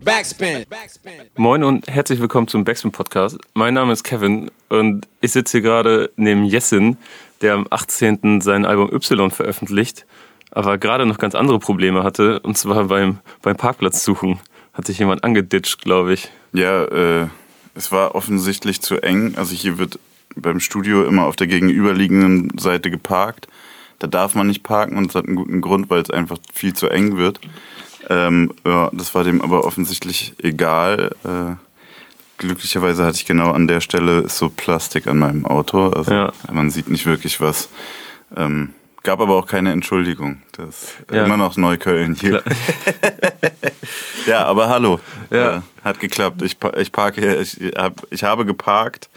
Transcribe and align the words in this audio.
Backspin. 0.00 0.64
Moin 1.36 1.64
und 1.64 1.86
herzlich 1.86 2.18
willkommen 2.18 2.48
zum 2.48 2.64
Backspin 2.64 2.92
Podcast. 2.92 3.36
Mein 3.52 3.74
Name 3.74 3.92
ist 3.92 4.04
Kevin 4.04 4.50
und 4.70 5.06
ich 5.20 5.32
sitze 5.32 5.58
hier 5.58 5.60
gerade 5.60 6.10
neben 6.16 6.44
Jessin, 6.44 6.96
der 7.42 7.54
am 7.54 7.66
18. 7.68 8.40
sein 8.40 8.64
Album 8.64 8.90
Y 8.90 9.30
veröffentlicht, 9.30 10.06
aber 10.50 10.78
gerade 10.78 11.04
noch 11.04 11.18
ganz 11.18 11.34
andere 11.34 11.58
Probleme 11.58 12.04
hatte, 12.04 12.40
und 12.40 12.56
zwar 12.56 12.84
beim, 12.84 13.18
beim 13.42 13.56
Parkplatz 13.56 14.02
suchen. 14.02 14.40
Hat 14.72 14.86
sich 14.86 14.98
jemand 14.98 15.24
angeditscht, 15.24 15.82
glaube 15.82 16.14
ich. 16.14 16.30
Ja, 16.54 16.84
äh, 16.84 17.26
es 17.74 17.92
war 17.92 18.14
offensichtlich 18.14 18.80
zu 18.80 19.02
eng. 19.02 19.34
Also 19.36 19.54
hier 19.54 19.76
wird 19.76 19.98
beim 20.34 20.60
Studio 20.60 21.04
immer 21.04 21.26
auf 21.26 21.36
der 21.36 21.48
gegenüberliegenden 21.48 22.58
Seite 22.58 22.90
geparkt. 22.90 23.46
Da 23.98 24.06
darf 24.06 24.34
man 24.34 24.46
nicht 24.46 24.62
parken 24.62 24.96
und 24.96 25.10
es 25.10 25.14
hat 25.14 25.26
einen 25.26 25.36
guten 25.36 25.60
Grund, 25.60 25.90
weil 25.90 26.00
es 26.00 26.10
einfach 26.10 26.38
viel 26.52 26.72
zu 26.72 26.88
eng 26.88 27.18
wird. 27.18 27.40
Ähm, 28.08 28.52
ja, 28.66 28.90
das 28.92 29.14
war 29.14 29.24
dem 29.24 29.40
aber 29.42 29.64
offensichtlich 29.64 30.34
egal. 30.42 31.14
Äh, 31.24 31.54
glücklicherweise 32.38 33.04
hatte 33.04 33.16
ich 33.16 33.26
genau 33.26 33.52
an 33.52 33.68
der 33.68 33.80
Stelle 33.80 34.28
so 34.28 34.48
Plastik 34.50 35.06
an 35.06 35.18
meinem 35.18 35.46
Auto. 35.46 35.88
Also 35.88 36.12
Ja. 36.12 36.32
man 36.50 36.70
sieht 36.70 36.88
nicht 36.88 37.06
wirklich 37.06 37.40
was. 37.40 37.68
Ähm, 38.36 38.70
gab 39.02 39.20
aber 39.20 39.34
auch 39.36 39.46
keine 39.46 39.72
Entschuldigung. 39.72 40.42
Das 40.52 40.94
Ja. 41.12 41.24
immer 41.24 41.36
noch 41.36 41.56
Neukölln 41.56 42.14
hier. 42.14 42.42
ja, 44.26 44.44
aber 44.46 44.68
hallo. 44.68 45.00
Ja. 45.30 45.58
Äh, 45.58 45.60
hat 45.84 46.00
geklappt. 46.00 46.42
Ich, 46.42 46.56
ich 46.78 46.92
parke 46.92 47.36
ich, 47.36 47.56
hab, 47.76 48.06
ich 48.10 48.24
habe 48.24 48.44
geparkt 48.44 49.08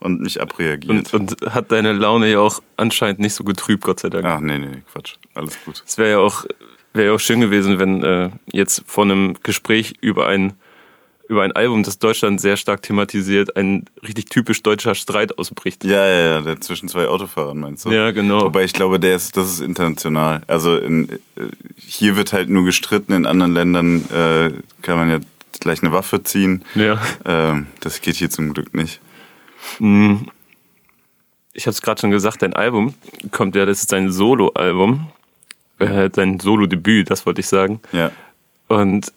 und 0.00 0.20
mich 0.20 0.40
abreagiert. 0.40 1.12
Und, 1.14 1.32
und 1.40 1.54
hat 1.54 1.72
deine 1.72 1.92
Laune 1.92 2.30
ja 2.30 2.40
auch 2.40 2.60
anscheinend 2.76 3.20
nicht 3.20 3.34
so 3.34 3.44
getrübt, 3.44 3.84
Gott 3.84 4.00
sei 4.00 4.10
Dank. 4.10 4.24
Ach 4.26 4.40
nee, 4.40 4.58
nee, 4.58 4.82
Quatsch. 4.92 5.14
Alles 5.34 5.56
gut. 5.64 5.82
Es 5.86 5.96
wäre 5.98 6.10
ja 6.10 6.18
auch, 6.18 6.44
wäre 6.96 7.08
ja 7.08 7.14
auch 7.14 7.20
schön 7.20 7.40
gewesen, 7.40 7.78
wenn 7.78 8.02
äh, 8.02 8.30
jetzt 8.52 8.82
vor 8.86 9.04
einem 9.04 9.34
Gespräch 9.42 9.94
über 10.00 10.26
ein, 10.26 10.54
über 11.28 11.42
ein 11.42 11.52
Album, 11.52 11.82
das 11.82 11.98
Deutschland 11.98 12.40
sehr 12.40 12.56
stark 12.56 12.82
thematisiert, 12.82 13.56
ein 13.56 13.84
richtig 14.02 14.26
typisch 14.26 14.62
deutscher 14.62 14.94
Streit 14.94 15.38
ausbricht. 15.38 15.84
Ja, 15.84 16.06
ja, 16.06 16.30
ja, 16.30 16.40
der 16.40 16.60
zwischen 16.60 16.88
zwei 16.88 17.06
Autofahrern 17.08 17.58
meinst 17.58 17.84
du? 17.84 17.90
Ja, 17.90 18.10
genau. 18.10 18.42
Wobei 18.42 18.64
ich 18.64 18.72
glaube, 18.72 19.00
der 19.00 19.16
ist, 19.16 19.36
das 19.36 19.52
ist 19.52 19.60
international. 19.60 20.42
Also 20.46 20.76
in, 20.76 21.08
äh, 21.10 21.18
hier 21.76 22.16
wird 22.16 22.32
halt 22.32 22.48
nur 22.48 22.64
gestritten, 22.64 23.12
in 23.12 23.26
anderen 23.26 23.54
Ländern 23.54 24.04
äh, 24.10 24.50
kann 24.82 24.96
man 24.96 25.10
ja 25.10 25.18
gleich 25.60 25.82
eine 25.82 25.92
Waffe 25.92 26.22
ziehen. 26.22 26.64
Ja. 26.74 27.00
Ähm, 27.24 27.66
das 27.80 28.00
geht 28.00 28.16
hier 28.16 28.30
zum 28.30 28.52
Glück 28.52 28.74
nicht. 28.74 29.00
Ich 31.52 31.66
habe 31.66 31.72
es 31.72 31.82
gerade 31.82 32.00
schon 32.00 32.10
gesagt, 32.10 32.42
dein 32.42 32.52
Album 32.52 32.94
kommt 33.30 33.56
ja, 33.56 33.66
das 33.66 33.80
ist 33.80 33.92
dein 33.92 34.12
Solo-Album, 34.12 35.08
äh, 35.78 36.10
dein 36.10 36.40
Solo-Debüt, 36.40 37.10
das 37.10 37.26
wollte 37.26 37.40
ich 37.40 37.48
sagen. 37.48 37.80
Ja. 37.92 38.10
Und 38.68 39.12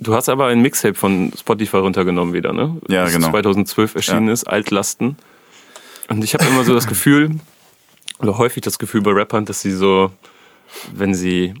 du 0.00 0.14
hast 0.14 0.28
aber 0.28 0.46
ein 0.46 0.60
Mixtape 0.62 0.94
von 0.94 1.32
Spotify 1.38 1.78
runtergenommen 1.78 2.34
wieder, 2.34 2.52
ne? 2.52 2.76
Ja, 2.88 3.04
das 3.04 3.12
genau. 3.14 3.30
2012 3.30 3.94
erschienen 3.94 4.26
Ja. 4.28 4.32
ist, 4.32 4.44
Altlasten. 4.44 5.16
Und 6.08 6.22
ich 6.24 6.34
habe 6.34 6.44
immer 6.44 6.64
so 6.64 6.74
das 6.74 6.86
Gefühl, 6.86 7.30
oder 8.18 8.38
häufig 8.38 8.62
das 8.62 8.78
Gefühl 8.78 9.02
bei 9.02 9.12
Rappern, 9.12 9.44
dass 9.44 9.60
sie 9.62 9.72
so, 9.72 10.10
wenn 10.92 11.14
sie 11.14 11.54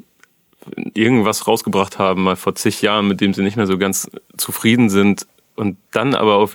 irgendwas 0.94 1.46
rausgebracht 1.48 1.98
haben, 1.98 2.22
mal 2.22 2.36
vor 2.36 2.54
zig 2.54 2.82
Jahren, 2.82 3.08
mit 3.08 3.20
dem 3.20 3.34
sie 3.34 3.42
nicht 3.42 3.56
mehr 3.56 3.66
so 3.66 3.78
ganz 3.78 4.10
zufrieden 4.36 4.90
sind 4.90 5.26
und 5.56 5.76
dann 5.90 6.14
aber 6.14 6.36
auf, 6.36 6.54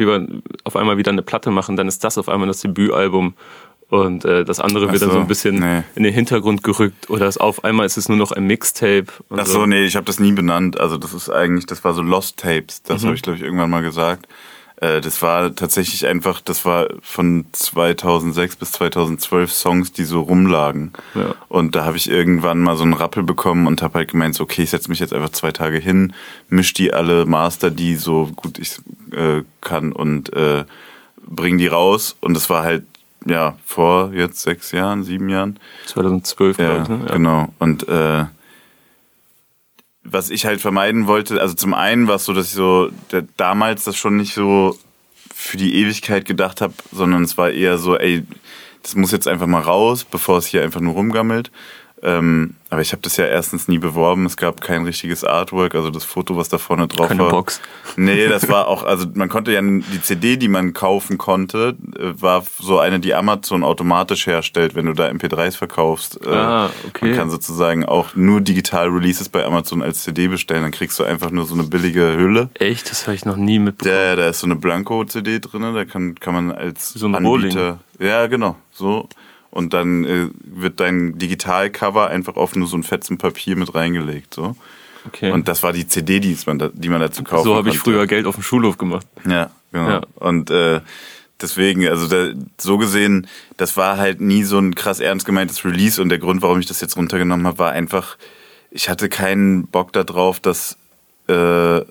auf 0.63 0.75
einmal 0.75 0.97
wieder 0.97 1.11
eine 1.11 1.21
Platte 1.23 1.51
machen, 1.51 1.75
dann 1.75 1.87
ist 1.87 2.03
das 2.03 2.17
auf 2.17 2.29
einmal 2.29 2.47
das 2.47 2.61
Debütalbum 2.61 3.33
und 3.89 4.25
äh, 4.25 4.43
das 4.43 4.59
andere 4.59 4.91
wird 4.91 5.01
dann 5.01 5.09
so 5.09 5.15
so, 5.15 5.21
ein 5.21 5.27
bisschen 5.27 5.59
nee. 5.59 5.83
in 5.95 6.03
den 6.03 6.13
Hintergrund 6.13 6.61
gerückt 6.61 7.09
oder 7.09 7.25
es 7.25 7.37
auf 7.37 7.63
einmal 7.63 7.85
ist 7.85 7.97
es 7.97 8.09
nur 8.09 8.17
noch 8.17 8.31
ein 8.31 8.45
Mixtape. 8.45 9.07
und 9.29 9.39
Ach 9.39 9.45
so, 9.45 9.65
nee, 9.65 9.85
ich 9.85 9.95
habe 9.95 10.05
das 10.05 10.19
nie 10.19 10.33
benannt. 10.33 10.79
Also 10.79 10.97
das 10.97 11.13
ist 11.13 11.29
eigentlich, 11.29 11.65
das 11.65 11.83
war 11.83 11.93
so 11.93 12.01
Lost 12.01 12.37
Tapes. 12.37 12.83
Das 12.83 13.01
Mhm. 13.01 13.07
habe 13.07 13.15
ich, 13.15 13.21
glaube 13.21 13.37
ich, 13.37 13.43
irgendwann 13.43 13.69
mal 13.69 13.81
gesagt. 13.81 14.27
Äh, 14.81 14.99
das 14.99 15.21
war 15.21 15.55
tatsächlich 15.55 16.05
einfach, 16.05 16.41
das 16.41 16.65
war 16.65 16.87
von 17.01 17.45
2006 17.53 18.57
bis 18.57 18.73
2012 18.73 19.51
Songs, 19.53 19.91
die 19.93 20.03
so 20.03 20.21
rumlagen. 20.21 20.91
Ja. 21.15 21.35
Und 21.47 21.75
da 21.75 21.85
habe 21.85 21.95
ich 21.95 22.09
irgendwann 22.09 22.59
mal 22.59 22.75
so 22.75 22.83
einen 22.83 22.93
Rappel 22.93 23.23
bekommen 23.23 23.67
und 23.67 23.81
habe 23.81 23.99
halt 23.99 24.11
gemeint, 24.11 24.35
so, 24.35 24.43
okay, 24.43 24.63
ich 24.63 24.69
setze 24.69 24.89
mich 24.89 24.99
jetzt 24.99 25.13
einfach 25.13 25.29
zwei 25.29 25.51
Tage 25.51 25.77
hin, 25.77 26.13
misch 26.49 26.73
die 26.73 26.93
alle, 26.93 27.25
master 27.25 27.71
die 27.71 27.95
so 27.95 28.29
gut 28.35 28.59
ich 28.59 28.77
äh, 29.11 29.43
kann 29.61 29.93
und 29.93 30.33
äh, 30.33 30.65
bring 31.25 31.57
die 31.57 31.67
raus. 31.67 32.17
Und 32.21 32.33
das 32.33 32.49
war 32.49 32.63
halt, 32.63 32.83
ja, 33.29 33.55
vor 33.65 34.11
jetzt 34.13 34.41
sechs 34.41 34.71
Jahren, 34.71 35.03
sieben 35.03 35.29
Jahren. 35.29 35.59
2012, 35.85 36.57
Ja, 36.57 36.81
ich. 36.81 36.89
Ne? 36.89 37.05
genau. 37.11 37.53
Und 37.59 37.87
äh, 37.87 38.25
was 40.03 40.29
ich 40.29 40.45
halt 40.45 40.61
vermeiden 40.61 41.07
wollte, 41.07 41.41
also 41.41 41.53
zum 41.53 41.73
einen 41.73 42.07
war 42.07 42.15
es 42.15 42.25
so, 42.25 42.33
dass 42.33 42.47
ich 42.47 42.53
so 42.53 42.89
der, 43.11 43.23
damals 43.35 43.83
das 43.83 43.97
schon 43.97 44.15
nicht 44.15 44.33
so 44.33 44.77
für 45.33 45.57
die 45.57 45.75
Ewigkeit 45.75 46.25
gedacht 46.25 46.61
habe, 46.61 46.73
sondern 46.91 47.23
es 47.23 47.37
war 47.37 47.51
eher 47.51 47.77
so, 47.77 47.97
ey, 47.97 48.23
das 48.81 48.95
muss 48.95 49.11
jetzt 49.11 49.27
einfach 49.27 49.47
mal 49.47 49.61
raus, 49.61 50.05
bevor 50.05 50.37
es 50.37 50.47
hier 50.47 50.63
einfach 50.63 50.79
nur 50.79 50.93
rumgammelt. 50.93 51.51
Ähm, 52.07 52.55
aber 52.69 52.81
ich 52.81 52.91
habe 52.93 53.01
das 53.01 53.17
ja 53.17 53.25
erstens 53.25 53.67
nie 53.67 53.79
beworben. 53.79 54.25
Es 54.25 54.37
gab 54.37 54.61
kein 54.61 54.85
richtiges 54.85 55.23
Artwork, 55.25 55.75
also 55.75 55.89
das 55.89 56.05
Foto, 56.05 56.37
was 56.37 56.47
da 56.47 56.57
vorne 56.57 56.87
drauf 56.87 57.09
Keine 57.09 57.23
war. 57.23 57.29
Box. 57.31 57.59
Nee, 57.97 58.27
das 58.27 58.47
war 58.49 58.67
auch, 58.67 58.83
also 58.83 59.07
man 59.13 59.27
konnte 59.27 59.51
ja 59.51 59.61
die 59.61 60.01
CD, 60.01 60.37
die 60.37 60.47
man 60.47 60.73
kaufen 60.73 61.17
konnte, 61.17 61.75
äh, 61.97 62.21
war 62.21 62.43
so 62.59 62.79
eine, 62.79 62.99
die 63.01 63.13
Amazon 63.13 63.63
automatisch 63.63 64.25
herstellt, 64.27 64.75
wenn 64.75 64.85
du 64.85 64.93
da 64.93 65.07
MP3s 65.07 65.57
verkaufst. 65.57 66.25
Äh, 66.25 66.29
Ah, 66.29 66.69
okay. 66.87 67.07
Man 67.09 67.15
kann 67.17 67.29
sozusagen 67.29 67.83
auch 67.83 68.15
nur 68.15 68.39
digital 68.41 68.87
Releases 68.87 69.27
bei 69.27 69.43
Amazon 69.43 69.81
als 69.81 70.03
CD 70.03 70.27
bestellen, 70.29 70.61
dann 70.61 70.71
kriegst 70.71 70.97
du 70.99 71.03
einfach 71.03 71.31
nur 71.31 71.45
so 71.45 71.55
eine 71.55 71.63
billige 71.63 72.15
Hülle. 72.15 72.49
Echt? 72.53 72.89
Das 72.89 73.05
habe 73.07 73.15
ich 73.15 73.25
noch 73.25 73.35
nie 73.37 73.59
mitbekommen. 73.59 73.97
Da, 73.97 74.15
da 74.15 74.29
ist 74.29 74.39
so 74.39 74.47
eine 74.47 74.55
Blanko-CD 74.55 75.39
drin, 75.39 75.61
da 75.73 75.83
kann, 75.83 76.15
kann 76.15 76.33
man 76.33 76.51
als 76.51 76.93
So 76.93 77.07
ein 77.07 77.15
Anbieter. 77.15 77.79
Ja, 77.99 78.27
genau, 78.27 78.55
so. 78.71 79.09
Und 79.49 79.73
dann 79.73 80.03
äh, 80.03 80.29
wird 80.43 80.79
dein 80.79 81.17
Digitalcover 81.17 82.09
einfach 82.09 82.35
auf 82.35 82.55
nur 82.55 82.67
so 82.67 82.77
ein 82.77 82.83
Fetzen 82.83 83.17
Papier 83.17 83.55
mit 83.55 83.73
reingelegt. 83.73 84.33
So. 84.33 84.55
Okay. 85.07 85.31
Und 85.31 85.47
das 85.47 85.63
war 85.63 85.73
die 85.73 85.87
CD, 85.87 86.19
die 86.19 86.37
man, 86.45 86.59
da, 86.59 86.69
die 86.73 86.89
man 86.89 86.99
dazu 86.99 87.23
kaufen 87.23 87.45
so 87.45 87.55
habe 87.55 87.69
ich 87.69 87.79
früher 87.79 88.05
Geld 88.07 88.25
auf 88.25 88.35
dem 88.35 88.43
Schulhof 88.43 88.77
gemacht. 88.77 89.07
Ja, 89.27 89.51
genau. 89.71 89.89
Ja. 89.89 90.01
Und 90.15 90.51
äh, 90.51 90.81
deswegen, 91.41 91.87
also 91.87 92.07
da, 92.07 92.33
so 92.57 92.77
gesehen, 92.77 93.27
das 93.55 93.77
war 93.77 93.97
halt 93.97 94.21
nie 94.21 94.43
so 94.43 94.59
ein 94.59 94.75
krass 94.75 94.99
ernst 94.99 95.25
gemeintes 95.25 95.63
Release 95.63 96.01
und 96.01 96.09
der 96.09 96.19
Grund, 96.19 96.41
warum 96.41 96.59
ich 96.59 96.65
das 96.65 96.81
jetzt 96.81 96.97
runtergenommen 96.97 97.47
habe, 97.47 97.59
war 97.59 97.71
einfach, 97.71 98.17
ich 98.69 98.89
hatte 98.89 99.09
keinen 99.09 99.67
Bock 99.67 99.93
darauf, 99.93 100.39
dass, 100.39 100.77
äh, 101.27 101.81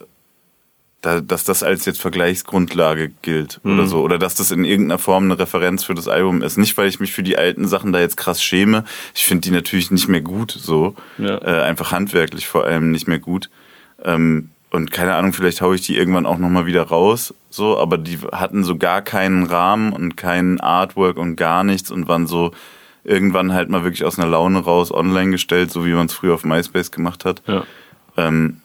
da, 1.06 1.20
dass 1.20 1.44
das 1.44 1.62
als 1.62 1.84
jetzt 1.84 2.00
Vergleichsgrundlage 2.00 3.10
gilt 3.22 3.60
Mhm. 3.62 3.74
oder 3.74 3.86
so. 3.86 4.02
Oder 4.02 4.18
dass 4.18 4.34
das 4.34 4.50
in 4.50 4.64
irgendeiner 4.64 4.98
Form 4.98 5.24
eine 5.24 5.38
Referenz 5.38 5.84
für 5.84 5.94
das 5.94 6.08
Album 6.08 6.42
ist. 6.42 6.56
Nicht, 6.58 6.76
weil 6.76 6.88
ich 6.88 7.00
mich 7.00 7.12
für 7.12 7.22
die 7.22 7.38
alten 7.38 7.66
Sachen 7.68 7.92
da 7.92 8.00
jetzt 8.00 8.16
krass 8.16 8.42
schäme. 8.42 8.84
Ich 9.14 9.24
finde 9.26 9.42
die 9.42 9.50
natürlich 9.52 9.90
nicht 9.90 10.08
mehr 10.08 10.20
gut, 10.20 10.50
so. 10.50 10.94
Ja. 11.18 11.38
Äh, 11.38 11.62
einfach 11.62 11.92
handwerklich 11.92 12.46
vor 12.46 12.64
allem 12.64 12.90
nicht 12.90 13.08
mehr 13.08 13.18
gut. 13.20 13.48
Ähm, 14.04 14.50
und 14.70 14.90
keine 14.90 15.14
Ahnung, 15.14 15.32
vielleicht 15.32 15.60
haue 15.62 15.76
ich 15.76 15.82
die 15.82 15.96
irgendwann 15.96 16.26
auch 16.26 16.38
nochmal 16.38 16.66
wieder 16.66 16.82
raus, 16.82 17.32
so, 17.48 17.78
aber 17.78 17.96
die 17.96 18.18
hatten 18.32 18.64
so 18.64 18.76
gar 18.76 19.00
keinen 19.00 19.44
Rahmen 19.44 19.92
und 19.92 20.16
kein 20.16 20.60
Artwork 20.60 21.16
und 21.16 21.36
gar 21.36 21.62
nichts 21.64 21.90
und 21.90 22.08
waren 22.08 22.26
so 22.26 22.50
irgendwann 23.04 23.54
halt 23.54 23.70
mal 23.70 23.84
wirklich 23.84 24.04
aus 24.04 24.18
einer 24.18 24.28
Laune 24.28 24.58
raus 24.58 24.92
online 24.92 25.30
gestellt, 25.30 25.70
so 25.70 25.86
wie 25.86 25.92
man 25.92 26.06
es 26.06 26.12
früher 26.14 26.34
auf 26.34 26.44
MySpace 26.44 26.90
gemacht 26.90 27.24
hat. 27.24 27.42
Ja. 27.46 27.62
Ähm, 28.16 28.60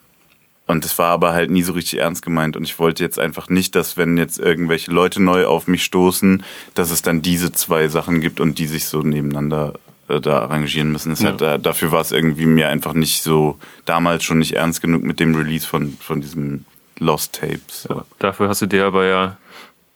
und 0.72 0.84
das 0.86 0.98
war 0.98 1.10
aber 1.10 1.34
halt 1.34 1.52
nie 1.52 1.62
so 1.64 1.74
richtig 1.74 2.00
ernst 2.00 2.22
gemeint. 2.24 2.56
Und 2.58 2.64
ich 2.64 2.80
wollte 2.80 3.04
jetzt 3.04 3.20
einfach 3.20 3.50
nicht, 3.50 3.76
dass 3.76 3.98
wenn 3.98 4.18
jetzt 4.18 4.40
irgendwelche 4.40 4.92
Leute 4.92 5.22
neu 5.22 5.46
auf 5.46 5.68
mich 5.68 5.84
stoßen, 5.84 6.44
dass 6.74 6.90
es 6.92 7.02
dann 7.02 7.22
diese 7.22 7.52
zwei 7.52 7.88
Sachen 7.88 8.22
gibt 8.22 8.40
und 8.40 8.58
die 8.58 8.68
sich 8.68 8.86
so 8.86 9.02
nebeneinander 9.02 9.74
äh, 10.08 10.20
da 10.20 10.40
arrangieren 10.40 10.92
müssen. 10.92 11.12
Es 11.12 11.22
Ja. 11.22 11.30
hat, 11.30 11.42
da, 11.42 11.58
dafür 11.58 11.92
war 11.92 12.02
es 12.02 12.12
irgendwie 12.12 12.46
mir 12.46 12.70
einfach 12.70 12.94
nicht 12.94 13.22
so, 13.24 13.58
damals 13.86 14.24
schon 14.24 14.40
nicht 14.40 14.54
ernst 14.54 14.82
genug 14.82 15.04
mit 15.04 15.20
dem 15.20 15.36
Release 15.36 15.68
von, 15.68 15.98
von 16.00 16.22
diesem 16.22 16.66
Lost 17.00 17.34
Tapes. 17.40 17.84
So. 17.84 17.96
Ja. 17.96 18.06
Dafür 18.20 18.48
hast 18.50 18.62
du 18.62 18.68
dir 18.68 18.86
aber 18.86 19.06
ja 19.06 19.38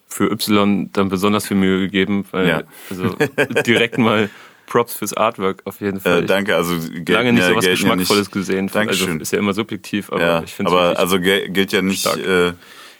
für 0.07 0.31
Y 0.31 0.89
dann 0.93 1.09
besonders 1.09 1.47
viel 1.47 1.57
Mühe 1.57 1.79
gegeben, 1.79 2.25
weil 2.31 2.47
Ja. 2.47 2.61
also 2.89 3.15
direkt 3.65 3.97
mal 3.97 4.29
Props 4.67 4.95
fürs 4.95 5.13
Artwork 5.13 5.61
auf 5.65 5.81
jeden 5.81 5.99
Fall. 5.99 6.23
Äh, 6.23 6.25
danke, 6.25 6.55
also 6.55 6.75
gelten 6.79 7.11
Lange 7.13 7.33
nicht 7.33 7.43
ja, 7.43 7.49
so 7.49 7.55
was 7.55 7.65
ja 7.65 7.71
Geschmackvolles 7.71 8.27
nicht, 8.27 8.31
gesehen. 8.31 8.65
Also 8.65 8.79
Dankeschön. 8.79 9.19
ist 9.19 9.31
ja 9.31 9.39
immer 9.39 9.53
subjektiv, 9.53 10.11
aber 10.11 10.21
ja, 10.21 10.43
ich 10.43 10.53
finde 10.53 10.71
aber 10.71 10.99
also 10.99 11.19
gilt 11.19 11.71
ja 11.71 11.81
nicht 11.81 12.05
äh, 12.05 12.53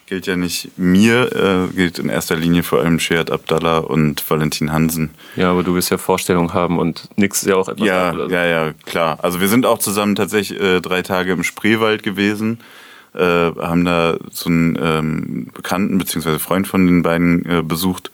gilt 0.08 0.28
ja 0.28 0.36
nicht 0.36 0.78
mir, 0.78 1.32
äh, 1.72 1.76
gilt 1.76 1.98
in 2.00 2.10
erster 2.10 2.36
Linie 2.36 2.64
vor 2.64 2.80
allem 2.80 3.00
Shead 3.00 3.32
Abdallah 3.32 3.80
und 3.80 4.24
Valentin 4.30 4.72
Hansen. 4.72 5.12
ja, 5.36 5.50
aber 5.52 5.64
du 5.64 5.74
willst 5.74 5.90
ja 5.90 5.98
Vorstellungen 5.98 6.54
haben 6.54 6.78
und 6.78 7.10
nix 7.16 7.42
ist 7.42 7.50
ja 7.50 7.56
auch 7.56 7.68
etwas 7.68 7.88
Ja, 7.88 8.14
so. 8.14 8.30
ja, 8.30 8.46
ja, 8.46 8.74
klar. 8.86 9.18
Also 9.24 9.42
wir 9.42 9.48
sind 9.48 9.66
auch 9.66 9.80
zusammen 9.80 10.16
tatsächlich 10.16 10.60
äh, 10.60 10.80
drei 10.80 11.02
Tage 11.02 11.32
im 11.32 11.44
Spreewald 11.44 12.04
gewesen, 12.04 12.60
äh, 13.16 13.20
haben 13.20 13.86
da 13.86 14.18
so 14.32 14.50
einen 14.50 14.78
ähm, 14.80 15.48
Bekannten 15.54 15.98
beziehungsweise 15.98 16.38
Freund 16.38 16.68
von 16.68 16.86
den 16.86 17.02
beiden 17.02 17.46
äh, 17.46 17.64
besucht 17.64 18.12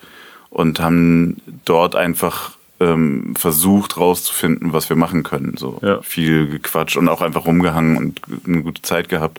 und 0.48 0.80
haben 0.80 1.36
dort 1.64 1.94
einfach 1.94 2.52
ähm, 2.82 3.34
versucht 3.36 3.96
rauszufinden, 3.96 4.72
was 4.72 4.88
wir 4.88 4.96
machen 4.96 5.22
können. 5.22 5.56
So 5.56 5.78
Ja. 5.82 6.00
viel 6.02 6.48
gequatscht 6.48 6.96
und 6.96 7.08
auch 7.08 7.20
einfach 7.22 7.46
rumgehangen 7.46 7.96
und 7.96 8.20
eine 8.46 8.62
gute 8.62 8.82
Zeit 8.82 9.08
gehabt. 9.08 9.38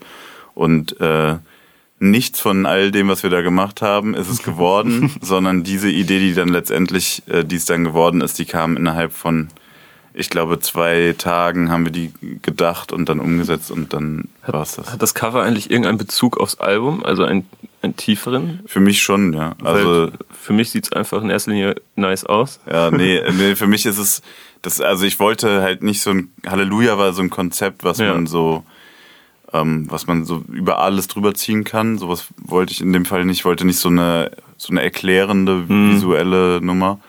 Und 0.55 0.99
äh, 1.01 1.35
nichts 1.99 2.39
von 2.39 2.65
all 2.65 2.91
dem, 2.91 3.07
was 3.07 3.23
wir 3.23 3.29
da 3.29 3.41
gemacht 3.41 3.81
haben, 3.81 4.13
ist 4.13 4.29
es 4.29 4.43
geworden, 4.43 5.11
sondern 5.21 5.63
diese 5.63 5.89
Idee, 5.89 6.19
die 6.19 6.33
dann 6.33 6.49
letztendlich, 6.49 7.23
äh, 7.27 7.43
die 7.43 7.55
es 7.55 7.65
dann 7.65 7.83
geworden 7.83 8.21
ist, 8.21 8.37
die 8.39 8.45
kam 8.45 8.77
innerhalb 8.77 9.13
von, 9.13 9.47
ich 10.13 10.29
glaube, 10.29 10.59
zwei 10.59 11.15
Tagen 11.17 11.71
haben 11.71 11.85
wir 11.85 11.91
die 11.91 12.11
gedacht 12.41 12.91
und 12.91 13.09
dann 13.09 13.19
umgesetzt 13.19 13.71
und 13.71 13.93
dann 13.93 14.27
war 14.45 14.61
es 14.61 14.75
das. 14.75 14.91
Hat 14.91 15.01
das 15.01 15.13
Cover 15.15 15.41
eigentlich 15.41 15.71
irgendeinen 15.71 15.97
Bezug 15.97 16.37
aufs 16.39 16.59
Album, 16.59 17.03
also 17.03 17.23
einen, 17.23 17.47
einen 17.83 17.95
tieferen? 17.95 18.62
Für 18.65 18.80
mich 18.80 19.01
schon, 19.01 19.33
ja. 19.33 19.56
Also 19.63 20.09
für 20.31 20.53
mich 20.53 20.71
sieht 20.71 20.85
es 20.85 20.91
einfach 20.94 21.21
in 21.21 21.30
erster 21.30 21.51
Linie 21.51 21.75
nice 21.95 22.25
aus. 22.25 22.59
ja, 22.69 22.89
nee, 22.91 23.21
nee, 23.38 23.56
für 23.56 23.68
mich 23.68 23.85
ist 23.85 23.97
es, 23.97 24.21
das, 24.62 24.80
also 24.81 25.06
ich 25.06 25.19
wollte 25.19 25.62
halt 25.62 25.83
nicht 25.83 26.01
so 26.01 26.12
ein, 26.12 26.31
Halleluja 26.47 26.97
war 26.97 27.13
so 27.13 27.21
ein 27.21 27.30
Konzept, 27.30 27.83
was 27.83 27.97
Ja. 28.00 28.13
man 28.13 28.27
so, 28.27 28.63
ähm, 29.51 29.85
was 29.89 30.07
man 30.07 30.25
so 30.25 30.44
über 30.51 30.80
alles 30.80 31.07
drüber 31.07 31.33
ziehen 31.33 31.63
kann. 31.63 31.97
Sowas 31.97 32.27
wollte 32.38 32.71
ich 32.74 32.81
in 32.81 32.94
dem 32.94 33.06
Fall 33.06 33.25
nicht. 33.25 33.39
Ich 33.39 33.45
wollte 33.45 33.65
nicht 33.65 33.80
so 33.80 33.89
eine, 33.89 34.31
so 34.57 34.71
eine 34.71 34.81
erklärende 34.81 35.68
visuelle 35.69 36.59
Nummer. 36.62 37.00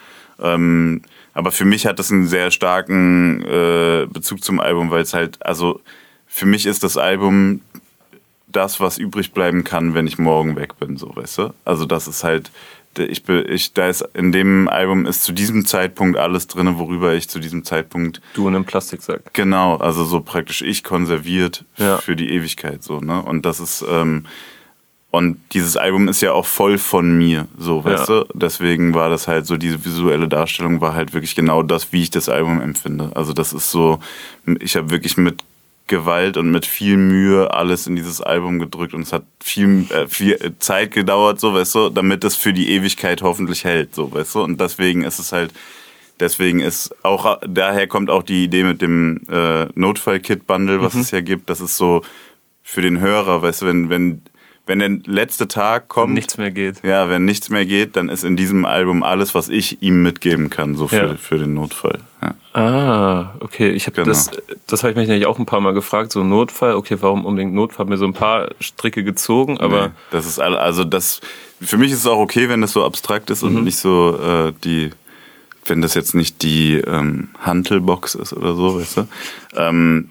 Ähm, 0.42 1.02
aber 1.32 1.52
für 1.52 1.64
mich 1.64 1.86
hat 1.86 1.98
das 1.98 2.10
einen 2.12 2.26
sehr 2.26 2.50
starken 2.50 3.42
äh, 3.44 4.06
Bezug 4.12 4.42
zum 4.44 4.60
Album, 4.60 4.90
weil 4.90 5.02
es 5.02 5.14
halt, 5.14 5.44
also 5.44 5.80
für 6.26 6.46
mich 6.46 6.66
ist 6.66 6.82
das 6.84 6.96
Album 6.96 7.60
das, 8.56 8.80
was 8.80 8.98
übrig 8.98 9.32
bleiben 9.32 9.64
kann, 9.64 9.94
wenn 9.94 10.06
ich 10.06 10.18
morgen 10.18 10.56
weg 10.56 10.78
bin, 10.78 10.96
so, 10.96 11.14
weißt 11.14 11.38
du? 11.38 11.54
Also 11.64 11.84
das 11.86 12.08
ist 12.08 12.24
halt, 12.24 12.50
ich, 12.96 13.24
bin- 13.24 13.44
ich, 13.48 13.72
da 13.74 13.88
ist, 13.88 14.02
in 14.14 14.30
dem 14.32 14.68
Album 14.68 15.04
ist 15.06 15.24
zu 15.24 15.32
diesem 15.32 15.66
Zeitpunkt 15.66 16.16
alles 16.18 16.46
drin, 16.46 16.78
worüber 16.78 17.12
ich 17.14 17.28
zu 17.28 17.40
diesem 17.40 17.64
Zeitpunkt 17.64 18.20
Du 18.34 18.46
in 18.48 18.54
einem 18.54 18.64
Plastiksack. 18.64 19.34
Genau, 19.34 19.76
also 19.76 20.04
so 20.04 20.20
praktisch 20.20 20.62
ich 20.62 20.84
konserviert 20.84 21.64
Ja. 21.76 21.98
für 21.98 22.14
die 22.16 22.30
Ewigkeit 22.30 22.82
so, 22.82 23.00
ne? 23.00 23.20
Und 23.22 23.44
das 23.44 23.60
ist 23.60 23.84
ähm, 23.88 24.26
und 25.10 25.36
dieses 25.52 25.76
Album 25.76 26.08
ist 26.08 26.22
ja 26.22 26.32
auch 26.32 26.44
voll 26.46 26.76
von 26.76 27.16
mir, 27.16 27.46
so, 27.56 27.84
weißt 27.84 28.08
Ja. 28.08 28.20
du? 28.24 28.26
Deswegen 28.34 28.94
war 28.94 29.10
das 29.10 29.28
halt 29.28 29.46
so, 29.46 29.56
diese 29.56 29.84
visuelle 29.84 30.26
Darstellung 30.26 30.80
war 30.80 30.94
halt 30.94 31.14
wirklich 31.14 31.36
genau 31.36 31.62
das, 31.62 31.92
wie 31.92 32.02
ich 32.02 32.10
das 32.10 32.28
Album 32.28 32.60
empfinde. 32.60 33.12
Also 33.14 33.32
das 33.32 33.52
ist 33.52 33.70
so, 33.70 34.00
ich 34.58 34.74
habe 34.76 34.90
wirklich 34.90 35.16
mit 35.16 35.42
Gewalt 35.86 36.36
und 36.36 36.50
mit 36.50 36.64
viel 36.64 36.96
Mühe 36.96 37.52
alles 37.52 37.86
in 37.86 37.96
dieses 37.96 38.20
Album 38.20 38.58
gedrückt 38.58 38.94
und 38.94 39.02
es 39.02 39.12
hat 39.12 39.24
viel, 39.42 39.86
äh, 39.90 40.06
viel 40.08 40.54
Zeit 40.58 40.92
gedauert, 40.92 41.40
so, 41.40 41.52
weißt 41.52 41.74
du, 41.74 41.88
damit 41.90 42.24
es 42.24 42.36
für 42.36 42.52
die 42.52 42.70
Ewigkeit 42.70 43.22
hoffentlich 43.22 43.64
hält, 43.64 43.94
so, 43.94 44.12
weißt 44.12 44.34
du? 44.34 44.42
Und 44.42 44.60
deswegen 44.60 45.02
ist 45.02 45.18
es 45.18 45.32
halt, 45.32 45.52
Deswegen 46.20 46.60
ist 46.60 46.94
auch, 47.02 47.40
daher 47.46 47.88
kommt 47.88 48.08
auch 48.08 48.22
die 48.22 48.44
Idee 48.44 48.62
mit 48.62 48.80
dem 48.80 49.22
äh, 49.28 49.66
Notfall-Kit-Bundle, 49.74 50.80
was 50.80 50.94
es 50.94 51.10
ja 51.10 51.20
gibt. 51.20 51.50
Das 51.50 51.60
ist 51.60 51.76
so 51.76 52.02
für 52.62 52.82
den 52.82 53.00
Hörer, 53.00 53.42
weißt 53.42 53.62
du, 53.62 53.66
wenn, 53.66 53.90
wenn, 53.90 54.22
wenn 54.66 54.78
der 54.78 54.88
letzte 55.04 55.46
Tag 55.46 55.88
kommt, 55.88 56.14
Nichts 56.14 56.38
mehr 56.38 56.50
geht. 56.50 56.82
ja, 56.82 57.08
wenn 57.10 57.24
nichts 57.26 57.50
mehr 57.50 57.66
geht, 57.66 57.96
dann 57.96 58.08
ist 58.08 58.24
in 58.24 58.36
diesem 58.36 58.64
Album 58.64 59.02
alles, 59.02 59.34
was 59.34 59.48
ich 59.50 59.82
ihm 59.82 60.02
mitgeben 60.02 60.48
kann, 60.48 60.74
so 60.74 60.88
für, 60.88 60.96
Ja. 60.96 61.14
für 61.16 61.38
den 61.38 61.52
Notfall. 61.54 61.98
Ja. 62.22 62.34
Ah, 62.58 63.34
okay. 63.40 63.70
Ich 63.70 63.86
habe 63.86 63.96
Genau. 63.96 64.06
das, 64.08 64.30
das 64.66 64.82
habe 64.82 64.92
ich 64.92 64.96
mich 64.96 65.08
nämlich 65.08 65.26
auch 65.26 65.38
ein 65.38 65.44
paar 65.44 65.60
Mal 65.60 65.74
gefragt. 65.74 66.12
So 66.12 66.24
Notfall, 66.24 66.74
okay, 66.76 66.96
warum 67.00 67.26
unbedingt 67.26 67.52
Notfall? 67.52 67.84
Hab 67.84 67.90
mir 67.90 67.98
so 67.98 68.06
ein 68.06 68.14
paar 68.14 68.48
Stricke 68.60 69.04
gezogen, 69.04 69.58
aber 69.58 69.88
Nee, 69.88 69.92
das 70.12 70.24
ist 70.26 70.38
also 70.38 70.84
das 70.84 71.20
für 71.60 71.76
mich 71.76 71.92
ist 71.92 71.98
es 71.98 72.06
auch 72.06 72.18
okay, 72.18 72.48
wenn 72.48 72.60
das 72.62 72.72
so 72.72 72.84
abstrakt 72.84 73.28
ist 73.30 73.42
Mhm. 73.42 73.56
und 73.56 73.64
nicht 73.64 73.76
so 73.76 74.18
äh, 74.18 74.52
die 74.64 74.90
wenn 75.66 75.80
das 75.82 75.94
jetzt 75.94 76.14
nicht 76.14 76.42
die 76.42 76.74
ähm, 76.76 77.28
Hantelbox 77.40 78.14
ist 78.14 78.32
oder 78.34 78.54
so, 78.54 78.78
weißt 78.78 78.96
du. 78.98 79.08
Ähm, 79.56 80.10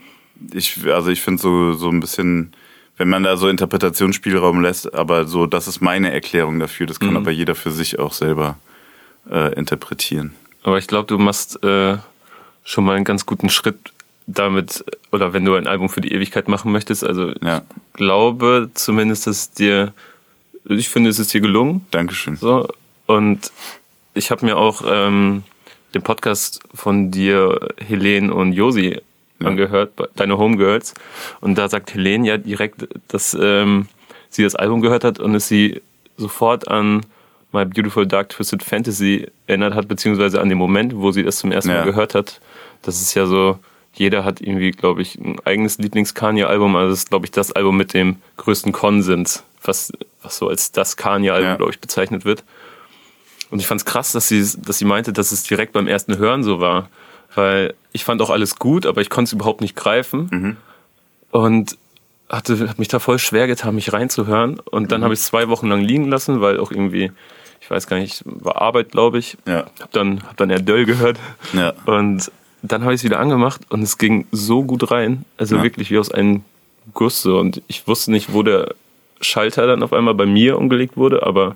ich 0.52 0.80
also 0.92 1.10
ich 1.10 1.22
finde 1.22 1.42
so 1.42 1.74
so 1.74 1.90
ein 1.90 2.00
bisschen 2.00 2.54
wenn 2.98 3.10
man 3.10 3.24
da 3.24 3.38
so 3.38 3.48
Interpretationsspielraum 3.50 4.62
lässt, 4.62 4.94
aber 4.94 5.26
so 5.26 5.46
das 5.46 5.68
ist 5.68 5.82
meine 5.82 6.12
Erklärung 6.12 6.60
dafür, 6.60 6.86
das 6.88 7.00
kann 7.00 7.12
Mhm. 7.12 7.18
aber 7.18 7.32
jeder 7.32 7.56
für 7.56 7.72
sich 7.72 8.00
auch 8.00 8.14
selber 8.14 8.58
äh, 9.30 9.54
interpretieren. 9.56 10.34
Aber 10.64 10.78
ich 10.78 10.88
glaube, 10.88 11.08
du 11.08 11.18
machst 11.18 11.64
äh, 11.64 11.98
schon 12.64 12.86
mal 12.86 12.96
einen 12.96 13.06
ganz 13.06 13.26
guten 13.26 13.50
Schritt 13.50 13.78
damit, 14.28 14.86
oder 15.12 15.34
wenn 15.34 15.44
du 15.44 15.56
ein 15.56 15.68
Album 15.68 15.90
für 15.90 16.00
die 16.02 16.14
Ewigkeit 16.14 16.48
machen 16.48 16.72
möchtest. 16.72 17.04
Also 17.04 17.34
Ja. 17.42 17.58
ich 17.60 17.94
glaube 17.94 18.70
zumindest, 18.74 19.28
dass 19.28 19.38
es 19.38 19.52
dir, 19.52 19.94
ich 20.66 20.88
finde, 20.90 21.10
es 21.10 21.20
ist 21.20 21.34
dir 21.34 21.42
gelungen. 21.42 21.86
Dankeschön. 21.92 22.38
So. 22.38 22.68
Und 23.06 23.52
ich 24.14 24.32
habe 24.32 24.46
mir 24.46 24.56
auch 24.58 24.82
ähm, 24.88 25.44
den 25.94 26.02
Podcast 26.04 26.62
von 26.74 27.12
dir, 27.12 27.68
Helene 27.86 28.34
und 28.34 28.54
Josi, 28.54 29.02
Ja. 29.44 29.50
angehört, 29.50 29.92
deine 30.16 30.38
Homegirls. 30.38 30.94
Und 31.42 31.56
da 31.58 31.70
sagt 31.70 31.94
Helene 31.94 32.28
ja 32.28 32.38
direkt, 32.38 32.88
dass 33.10 33.38
ähm, 33.40 33.88
sie 34.30 34.44
das 34.44 34.56
Album 34.56 34.82
gehört 34.82 35.04
hat 35.04 35.20
und 35.20 35.36
es 35.36 35.48
sie 35.48 35.82
sofort 36.18 36.68
an 36.68 37.06
My 37.52 37.66
Beautiful 37.66 38.08
Dark 38.08 38.30
Twisted 38.30 38.64
Fantasy 38.64 39.28
erinnert 39.48 39.76
hat, 39.76 39.88
beziehungsweise 39.88 40.42
an 40.42 40.50
den 40.50 40.58
Moment, 40.58 40.96
wo 40.96 41.12
sie 41.12 41.24
das 41.24 41.38
zum 41.38 41.52
ersten 41.52 41.70
Ja. 41.72 41.80
Mal 41.80 41.86
gehört 41.86 42.16
hat. 42.16 42.40
Das 42.82 43.00
ist 43.02 43.14
ja 43.14 43.26
so, 43.28 43.60
jeder 43.94 44.26
hat 44.26 44.42
irgendwie, 44.42 44.72
glaube 44.72 45.04
ich, 45.04 45.16
ein 45.20 45.36
eigenes 45.46 45.78
Lieblings-Kanye-Album. 45.78 46.76
Also 46.76 46.90
das 46.90 47.00
ist, 47.00 47.10
glaube 47.10 47.26
ich, 47.26 47.32
das 47.32 47.52
Album 47.52 47.78
mit 47.78 47.94
dem 47.94 48.16
größten 48.38 48.72
Konsens, 48.72 49.44
was, 49.64 49.92
was 50.24 50.38
so 50.38 50.48
als 50.50 50.72
das 50.72 50.98
Kanye-Album, 50.98 51.46
Ja. 51.48 51.56
glaube 51.58 51.72
ich, 51.72 51.80
bezeichnet 51.80 52.26
wird. 52.26 52.44
Und 53.52 53.60
ich 53.60 53.68
fand 53.68 53.82
es 53.82 53.86
krass, 53.86 54.12
dass 54.14 54.28
sie, 54.28 54.44
dass 54.58 54.80
sie 54.80 54.86
meinte, 54.86 55.14
dass 55.14 55.32
es 55.32 55.44
direkt 55.44 55.74
beim 55.74 55.88
ersten 55.88 56.18
Hören 56.18 56.44
so 56.44 56.60
war. 56.60 56.90
Weil 57.36 57.74
ich 57.92 58.04
fand 58.04 58.22
auch 58.22 58.30
alles 58.30 58.58
gut, 58.58 58.86
aber 58.86 59.02
ich 59.02 59.10
konnte 59.10 59.30
es 59.30 59.34
überhaupt 59.34 59.62
nicht 59.62 59.76
greifen. 59.76 60.58
Und 61.32 61.78
hatte 62.30 62.68
hab 62.68 62.80
mich 62.80 62.88
da 62.88 63.00
voll 63.00 63.20
schwer 63.20 63.48
getan, 63.48 63.76
mich 63.76 63.94
reinzuhören. 63.94 64.60
Und 64.60 64.92
dann 64.92 65.04
habe 65.04 65.14
ich 65.14 65.20
es 65.20 65.26
zwei 65.28 65.50
Wochen 65.50 65.68
lang 65.68 65.82
liegen 65.82 66.10
lassen, 66.10 66.42
weil 66.42 66.60
auch 66.60 66.72
irgendwie, 66.72 67.12
ich 67.62 67.70
weiß 67.70 67.88
gar 67.88 67.98
nicht, 67.98 68.24
war 68.26 68.62
Arbeit, 68.62 68.92
glaube 68.92 69.20
ich. 69.20 69.38
Ja. 69.48 69.66
Hab 69.82 69.92
dann, 69.92 70.24
hab 70.24 70.38
dann 70.38 70.50
eher 70.50 70.60
Döll 70.60 70.86
gehört. 70.86 71.18
Ja. 71.54 71.74
Und 71.86 72.32
dann 72.62 72.84
habe 72.84 72.94
ich 72.94 73.02
es 73.02 73.04
wieder 73.04 73.20
angemacht 73.20 73.62
und 73.70 73.82
es 73.84 73.98
ging 73.98 74.26
so 74.32 74.64
gut 74.64 74.90
rein. 74.92 75.26
Also 75.38 75.58
Ja. 75.58 75.64
wirklich 75.64 75.92
wie 75.92 75.98
aus 75.98 76.12
einem 76.12 76.44
Guss. 76.94 77.22
So. 77.22 77.38
Und 77.40 77.62
ich 77.68 77.88
wusste 77.88 78.12
nicht, 78.12 78.34
wo 78.34 78.42
der 78.44 78.74
Schalter 79.22 79.68
dann 79.68 79.84
auf 79.84 79.94
einmal 79.94 80.14
bei 80.14 80.26
mir 80.26 80.58
umgelegt 80.58 80.98
wurde, 80.98 81.24
aber 81.24 81.56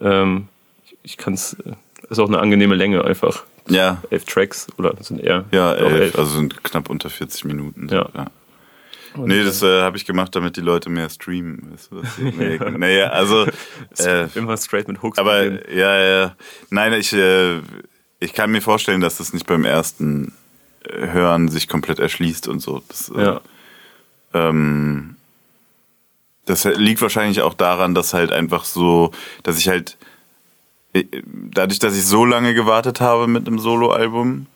ähm, 0.00 0.48
ich, 0.86 0.96
ich 1.02 1.16
kann 1.16 1.34
es, 1.34 1.56
ist 2.08 2.18
auch 2.18 2.28
eine 2.28 2.38
angenehme 2.40 2.74
Länge 2.74 3.04
einfach. 3.04 3.44
Ja. 3.68 4.02
Elf 4.10 4.24
Tracks 4.26 4.66
oder 4.78 4.94
sind 5.00 5.20
eher 5.20 5.44
Ja, 5.50 5.74
doch 5.74 5.90
elf, 5.90 6.16
also 6.18 6.36
sind 6.36 6.62
knapp 6.64 6.90
unter 6.90 7.08
40 7.10 7.44
Minuten. 7.46 7.88
Ja. 7.90 8.08
Nee, 9.16 9.44
das 9.44 9.62
äh, 9.62 9.82
habe 9.82 9.96
ich 9.96 10.04
gemacht, 10.06 10.34
damit 10.34 10.56
die 10.56 10.60
Leute 10.60 10.90
mehr 10.90 11.08
streamen. 11.08 11.72
Weißt 11.72 11.92
du, 11.92 12.02
was 12.02 12.18
ich- 12.18 12.34
nee, 12.36 12.58
naja, 12.58 13.10
also, 13.10 13.46
äh, 13.98 14.26
immer 14.34 14.56
straight 14.56 14.88
mit 14.88 15.02
Hooks. 15.02 15.18
aber 15.18 15.44
beginnen. 15.44 15.62
ja, 15.78 15.96
ja. 16.02 16.36
Nein, 16.70 16.92
ich, 16.94 17.12
äh, 17.12 17.60
ich 18.18 18.32
kann 18.32 18.50
mir 18.50 18.60
vorstellen, 18.60 19.00
dass 19.00 19.18
das 19.18 19.32
nicht 19.32 19.46
beim 19.46 19.64
ersten 19.64 20.32
äh, 20.88 21.06
Hören 21.12 21.48
sich 21.48 21.68
komplett 21.68 22.00
erschließt 22.00 22.48
und 22.48 22.58
so. 22.60 22.82
Das, 22.88 23.08
äh, 23.14 23.22
ja. 23.22 23.40
ähm, 24.34 25.14
das 26.46 26.64
liegt 26.64 27.00
wahrscheinlich 27.00 27.40
auch 27.40 27.54
daran, 27.54 27.94
dass 27.94 28.14
halt 28.14 28.32
einfach 28.32 28.64
so, 28.64 29.12
dass 29.44 29.58
ich 29.58 29.68
halt 29.68 29.92
äh, 29.92 29.96
dadurch, 31.52 31.78
dass 31.78 31.96
ich 31.96 32.04
so 32.06 32.24
lange 32.24 32.54
gewartet 32.54 33.00
habe 33.00 33.26
mit 33.26 33.46
einem 33.46 33.58
Soloalbum, 33.58 34.46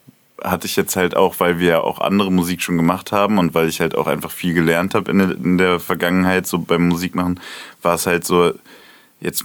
hatte 0.42 0.66
ich 0.66 0.76
jetzt 0.76 0.94
halt 0.94 1.16
auch, 1.16 1.34
weil 1.38 1.58
wir 1.58 1.68
ja 1.68 1.80
auch 1.80 2.00
andere 2.00 2.30
Musik 2.30 2.62
schon 2.62 2.76
gemacht 2.76 3.10
haben 3.10 3.38
und 3.38 3.54
weil 3.54 3.68
ich 3.68 3.80
halt 3.80 3.96
auch 3.96 4.06
einfach 4.06 4.30
viel 4.30 4.54
gelernt 4.54 4.94
habe 4.94 5.10
in, 5.10 5.18
der- 5.58 5.80
Vergangenheit, 5.80 6.46
so 6.46 6.58
beim 6.60 6.86
Musikmachen, 6.88 7.40
war 7.82 7.96
es 7.96 8.06
halt 8.06 8.24
so, 8.24 8.52
jetzt, 9.20 9.44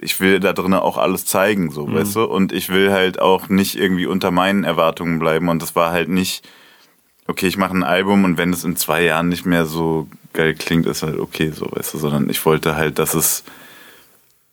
ich 0.00 0.18
will 0.20 0.40
da 0.40 0.54
drinnen 0.54 0.80
auch 0.80 0.96
alles 0.96 1.26
zeigen, 1.26 1.70
so, 1.70 1.92
weißt 1.92 2.16
du? 2.16 2.24
Und 2.24 2.52
ich 2.52 2.70
will 2.70 2.90
halt 2.90 3.20
auch 3.20 3.50
nicht 3.50 3.76
irgendwie 3.76 4.06
unter 4.06 4.30
meinen 4.30 4.64
Erwartungen 4.64 5.18
bleiben 5.18 5.50
und 5.50 5.60
das 5.60 5.76
war 5.76 5.92
halt 5.92 6.08
nicht, 6.08 6.48
okay, 7.26 7.46
ich 7.46 7.58
mache 7.58 7.76
ein 7.76 7.84
Album 7.84 8.24
und 8.24 8.38
wenn 8.38 8.52
es 8.52 8.64
in 8.64 8.76
zwei 8.76 9.02
Jahren 9.02 9.28
nicht 9.28 9.44
mehr 9.44 9.66
so 9.66 10.08
geil 10.32 10.54
klingt, 10.54 10.86
ist 10.86 11.02
halt 11.02 11.18
okay, 11.18 11.50
so, 11.50 11.68
weißt 11.70 11.92
du, 11.92 11.98
sondern 11.98 12.30
ich 12.30 12.44
wollte 12.46 12.76
halt, 12.76 12.98
dass 12.98 13.12
es, 13.12 13.44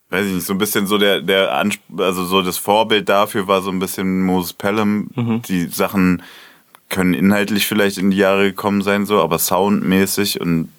weiß 0.10 0.26
ich 0.28 0.34
nicht, 0.34 0.46
so 0.46 0.54
ein 0.54 0.58
bisschen 0.60 0.88
so 0.88 0.98
der, 0.98 1.22
der 1.22 1.54
Ansp 1.56 1.80
also 1.98 2.24
so 2.26 2.42
das 2.42 2.58
Vorbild 2.58 3.10
dafür 3.10 3.48
war 3.48 3.62
so 3.62 3.70
ein 3.72 3.80
bisschen 3.80 4.22
Moses 4.24 4.54
Pelham. 4.54 5.10
Die 5.48 5.66
Sachen 5.68 6.24
können 6.90 7.14
inhaltlich 7.14 7.66
vielleicht 7.68 7.98
in 7.98 8.12
die 8.12 8.18
Jahre 8.18 8.46
gekommen 8.46 8.82
sein, 8.82 9.06
so, 9.06 9.22
aber 9.22 9.38
soundmäßig 9.40 10.40
und 10.40 10.70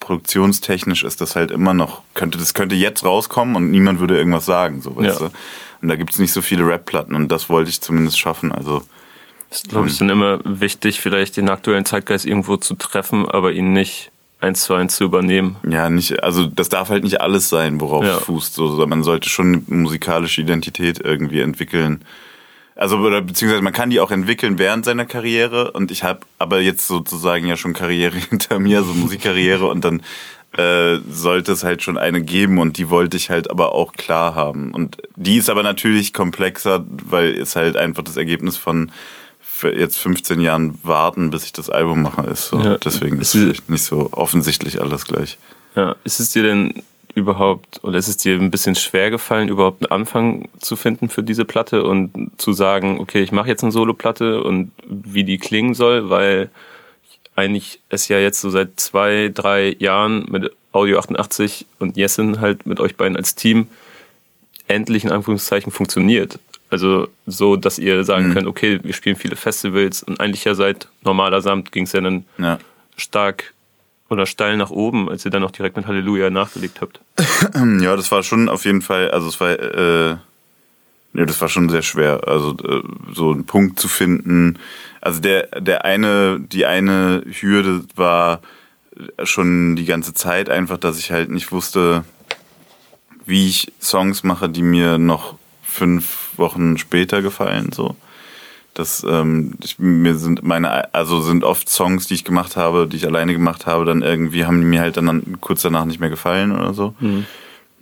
produktionstechnisch 0.00 1.04
ist 1.04 1.20
das 1.20 1.36
halt 1.36 1.50
immer 1.50 1.74
noch, 1.74 2.02
könnte, 2.14 2.38
das 2.38 2.54
könnte 2.54 2.74
jetzt 2.74 3.04
rauskommen 3.04 3.56
und 3.56 3.70
niemand 3.70 4.00
würde 4.00 4.16
irgendwas 4.16 4.46
sagen, 4.46 4.80
so, 4.80 4.96
weißt 4.96 5.20
Ja. 5.20 5.28
du. 5.28 5.32
Und 5.80 5.88
da 5.88 5.96
gibt's 5.96 6.18
nicht 6.18 6.32
so 6.32 6.42
viele 6.42 6.66
Rap-Platten 6.66 7.14
und 7.14 7.28
das 7.28 7.48
wollte 7.48 7.70
ich 7.70 7.80
zumindest 7.80 8.18
schaffen, 8.18 8.52
also. 8.52 8.82
Ist, 9.50 9.68
glaube 9.70 9.88
ich, 9.88 9.96
dann 9.98 10.10
immer 10.10 10.40
wichtig, 10.44 11.00
vielleicht 11.00 11.36
den 11.38 11.48
aktuellen 11.48 11.84
Zeitgeist 11.86 12.26
irgendwo 12.26 12.56
zu 12.58 12.74
treffen, 12.74 13.26
aber 13.26 13.52
ihn 13.52 13.72
nicht 13.72 14.10
eins 14.40 14.62
zu 14.62 14.74
eins 14.74 14.96
zu 14.96 15.04
übernehmen. 15.04 15.56
Ja, 15.68 15.90
nicht, 15.90 16.22
also 16.22 16.46
das 16.46 16.68
darf 16.68 16.90
halt 16.90 17.04
nicht 17.04 17.20
alles 17.20 17.48
sein, 17.48 17.80
worauf 17.80 18.04
Ja. 18.04 18.16
es 18.18 18.24
fußt. 18.24 18.54
So, 18.54 18.86
man 18.86 19.02
sollte 19.02 19.28
schon 19.28 19.64
eine 19.68 19.76
musikalische 19.78 20.40
Identität 20.40 21.00
irgendwie 21.02 21.40
entwickeln. 21.40 22.02
Also 22.76 22.98
oder 22.98 23.20
beziehungsweise 23.20 23.62
man 23.62 23.72
kann 23.72 23.90
die 23.90 23.98
auch 23.98 24.12
entwickeln 24.12 24.58
während 24.60 24.84
seiner 24.84 25.04
Karriere 25.04 25.72
und 25.72 25.90
ich 25.90 26.04
habe 26.04 26.20
aber 26.38 26.60
jetzt 26.60 26.86
sozusagen 26.86 27.46
ja 27.48 27.56
schon 27.56 27.72
Karriere 27.72 28.16
hinter 28.30 28.60
mir, 28.60 28.82
so 28.84 28.94
Musikkarriere 28.94 29.66
und 29.66 29.84
dann 29.84 30.02
äh, 30.56 30.98
sollte 31.10 31.52
es 31.52 31.64
halt 31.64 31.82
schon 31.82 31.98
eine 31.98 32.22
geben 32.22 32.58
und 32.58 32.78
die 32.78 32.88
wollte 32.88 33.16
ich 33.16 33.30
halt 33.30 33.50
aber 33.50 33.74
auch 33.74 33.92
klar 33.94 34.34
haben. 34.36 34.72
Und 34.72 34.96
die 35.16 35.36
ist 35.38 35.50
aber 35.50 35.64
natürlich 35.64 36.12
komplexer, 36.14 36.84
weil 36.88 37.34
es 37.34 37.56
halt 37.56 37.76
einfach 37.76 38.04
das 38.04 38.16
Ergebnis 38.16 38.56
von 38.56 38.92
jetzt 39.62 39.98
15 39.98 40.40
Jahren 40.40 40.78
warten, 40.82 41.30
bis 41.30 41.44
ich 41.44 41.52
das 41.52 41.70
Album 41.70 42.02
mache, 42.02 42.26
ist. 42.26 42.48
So. 42.48 42.60
Ja, 42.60 42.78
Deswegen 42.78 43.20
ist 43.20 43.34
es 43.34 43.68
nicht 43.68 43.82
so 43.82 44.08
offensichtlich 44.12 44.80
alles 44.80 45.04
gleich. 45.04 45.38
Ja, 45.74 45.96
ist 46.04 46.20
es 46.20 46.30
dir 46.30 46.42
denn 46.42 46.82
überhaupt, 47.14 47.80
oder 47.82 47.98
ist 47.98 48.08
es 48.08 48.16
dir 48.16 48.36
ein 48.36 48.50
bisschen 48.50 48.74
schwer 48.74 49.10
gefallen, 49.10 49.48
überhaupt 49.48 49.82
einen 49.82 50.00
Anfang 50.00 50.48
zu 50.58 50.76
finden 50.76 51.08
für 51.08 51.22
diese 51.22 51.44
Platte 51.44 51.82
und 51.82 52.30
zu 52.36 52.52
sagen, 52.52 52.98
okay, 53.00 53.22
ich 53.22 53.32
mache 53.32 53.48
jetzt 53.48 53.62
eine 53.62 53.72
Solo-Platte 53.72 54.42
und 54.42 54.70
wie 54.86 55.24
die 55.24 55.38
klingen 55.38 55.74
soll, 55.74 56.10
weil 56.10 56.50
eigentlich 57.34 57.80
es 57.88 58.08
ja 58.08 58.18
jetzt 58.18 58.40
so 58.40 58.50
seit 58.50 58.80
zwei, 58.80 59.30
drei 59.32 59.76
Jahren 59.78 60.26
mit 60.30 60.52
Audio 60.72 60.98
88 60.98 61.66
und 61.78 61.96
Jessen 61.96 62.40
halt 62.40 62.66
mit 62.66 62.80
euch 62.80 62.96
beiden 62.96 63.16
als 63.16 63.34
Team 63.34 63.68
endlich 64.66 65.04
in 65.04 65.10
Anführungszeichen 65.10 65.72
funktioniert. 65.72 66.38
Also 66.70 67.08
so, 67.26 67.56
dass 67.56 67.78
ihr 67.78 68.04
sagen 68.04 68.28
mhm. 68.28 68.34
könnt, 68.34 68.46
okay, 68.46 68.80
wir 68.82 68.92
spielen 68.92 69.16
viele 69.16 69.36
Festivals 69.36 70.02
und 70.02 70.20
eigentlich 70.20 70.44
ja 70.44 70.54
seit 70.54 70.88
normaler 71.02 71.40
Samt 71.40 71.72
ging 71.72 71.84
es 71.84 71.92
ja 71.92 72.00
dann 72.00 72.24
ja. 72.36 72.58
stark 72.96 73.54
oder 74.10 74.26
steil 74.26 74.56
nach 74.56 74.70
oben, 74.70 75.08
als 75.08 75.24
ihr 75.24 75.30
dann 75.30 75.44
auch 75.44 75.50
direkt 75.50 75.76
mit 75.76 75.86
Halleluja 75.86 76.30
nachgelegt 76.30 76.80
habt. 76.80 77.00
Ja, 77.80 77.96
das 77.96 78.10
war 78.10 78.22
schon 78.22 78.48
auf 78.48 78.64
jeden 78.64 78.82
Fall, 78.82 79.10
also 79.10 79.28
es 79.28 79.40
war, 79.40 79.50
äh, 79.50 80.16
nee, 81.12 81.24
das 81.24 81.40
war 81.40 81.48
schon 81.48 81.68
sehr 81.68 81.82
schwer, 81.82 82.26
also 82.26 82.56
äh, 82.64 82.82
so 83.14 83.32
einen 83.32 83.46
Punkt 83.46 83.78
zu 83.78 83.88
finden. 83.88 84.58
Also 85.00 85.20
der, 85.20 85.60
der 85.60 85.84
eine, 85.84 86.40
die 86.40 86.66
eine 86.66 87.22
Hürde 87.40 87.84
war 87.94 88.40
schon 89.22 89.76
die 89.76 89.84
ganze 89.84 90.14
Zeit 90.14 90.50
einfach, 90.50 90.78
dass 90.78 90.98
ich 90.98 91.12
halt 91.12 91.30
nicht 91.30 91.52
wusste, 91.52 92.04
wie 93.24 93.48
ich 93.48 93.72
Songs 93.80 94.24
mache, 94.24 94.48
die 94.48 94.62
mir 94.62 94.98
noch 94.98 95.36
fünf 95.78 96.30
Wochen 96.36 96.76
später 96.78 97.22
gefallen, 97.22 97.72
so. 97.72 97.96
Das, 98.74 99.04
ähm, 99.08 99.54
ich, 99.62 99.78
mir 99.78 100.14
sind 100.14 100.44
meine, 100.44 100.94
also 100.94 101.20
sind 101.20 101.42
oft 101.42 101.68
Songs, 101.68 102.06
die 102.06 102.14
ich 102.14 102.24
gemacht 102.24 102.56
habe, 102.56 102.86
die 102.86 102.96
ich 102.96 103.06
alleine 103.06 103.32
gemacht 103.32 103.66
habe, 103.66 103.84
dann 103.84 104.02
irgendwie 104.02 104.44
haben 104.44 104.60
die 104.60 104.66
mir 104.66 104.80
halt 104.80 104.96
dann 104.96 105.38
kurz 105.40 105.62
danach 105.62 105.84
nicht 105.84 105.98
mehr 105.98 106.10
gefallen 106.10 106.52
oder 106.52 106.74
so. 106.74 106.94
Mhm. 107.00 107.26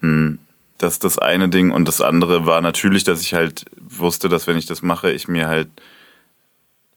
Hm, 0.00 0.38
das 0.78 0.94
ist 0.94 1.04
das 1.04 1.18
eine 1.18 1.50
Ding. 1.50 1.70
Und 1.70 1.86
das 1.86 2.00
andere 2.00 2.46
war 2.46 2.62
natürlich, 2.62 3.04
dass 3.04 3.20
ich 3.20 3.34
halt 3.34 3.66
wusste, 3.78 4.30
dass 4.30 4.46
wenn 4.46 4.56
ich 4.56 4.64
das 4.64 4.80
mache, 4.80 5.10
ich 5.10 5.28
mir 5.28 5.48
halt 5.48 5.68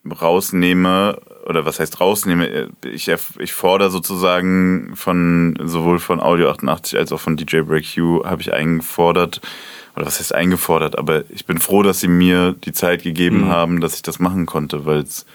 rausnehme, 0.10 1.20
oder 1.46 1.66
was 1.66 1.80
heißt 1.80 2.00
rausnehme, 2.00 2.70
ich, 2.86 3.10
ich 3.10 3.54
fordere 3.54 3.90
sozusagen 3.90 4.96
von 4.96 5.58
sowohl 5.64 6.00
von 6.00 6.20
Audio 6.20 6.50
88 6.50 6.98
als 6.98 7.12
auch 7.12 7.20
von 7.20 7.36
DJ 7.36 7.62
Break 7.62 7.86
Hugh 7.86 8.24
habe 8.26 8.42
ich 8.42 8.54
eingefordert, 8.54 9.42
oder 10.00 10.08
was 10.08 10.20
heißt 10.20 10.34
eingefordert, 10.34 10.98
aber 10.98 11.26
ich 11.30 11.46
bin 11.46 11.60
froh, 11.60 11.84
dass 11.84 12.00
sie 12.00 12.08
mir 12.08 12.54
die 12.54 12.72
Zeit 12.72 13.04
gegeben 13.04 13.42
mhm. 13.42 13.48
haben, 13.50 13.82
dass 13.82 13.96
ich 13.96 14.02
das 14.02 14.18
machen 14.18 14.46
konnte, 14.46 14.86
weil 14.86 15.00
es 15.00 15.26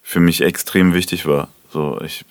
für 0.00 0.20
mich 0.20 0.42
extrem 0.42 0.94
wichtig 0.94 1.26
war. 1.26 1.48
So, 1.72 2.00
ich 2.00 2.24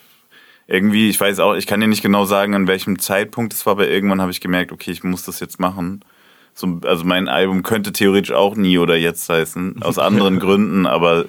irgendwie, 0.67 1.10
ich 1.10 1.20
weiß 1.20 1.39
auch, 1.39 1.53
ich 1.55 1.67
kann 1.67 1.82
dir 1.82 1.88
nicht 1.88 2.01
genau 2.01 2.24
sagen, 2.24 2.55
an 2.55 2.67
welchem 2.67 2.98
Zeitpunkt 2.98 3.51
es 3.51 3.65
war, 3.65 3.72
aber 3.72 3.89
irgendwann 3.89 4.22
habe 4.22 4.32
ich 4.32 4.39
gemerkt, 4.39 4.72
okay, 4.72 4.91
ich 4.91 5.03
muss 5.03 5.24
das 5.24 5.41
jetzt 5.41 5.60
machen. 5.60 6.00
So, 6.53 6.79
also 6.86 7.03
mein 7.03 7.27
Album 7.27 7.62
könnte 7.62 7.91
theoretisch 7.91 8.32
auch 8.32 8.55
nie 8.55 8.77
oder 8.77 8.96
jetzt 8.96 9.27
heißen, 9.27 9.84
aus 9.84 10.00
anderen 10.00 10.39
Gründen, 10.39 10.86
aber 10.86 11.25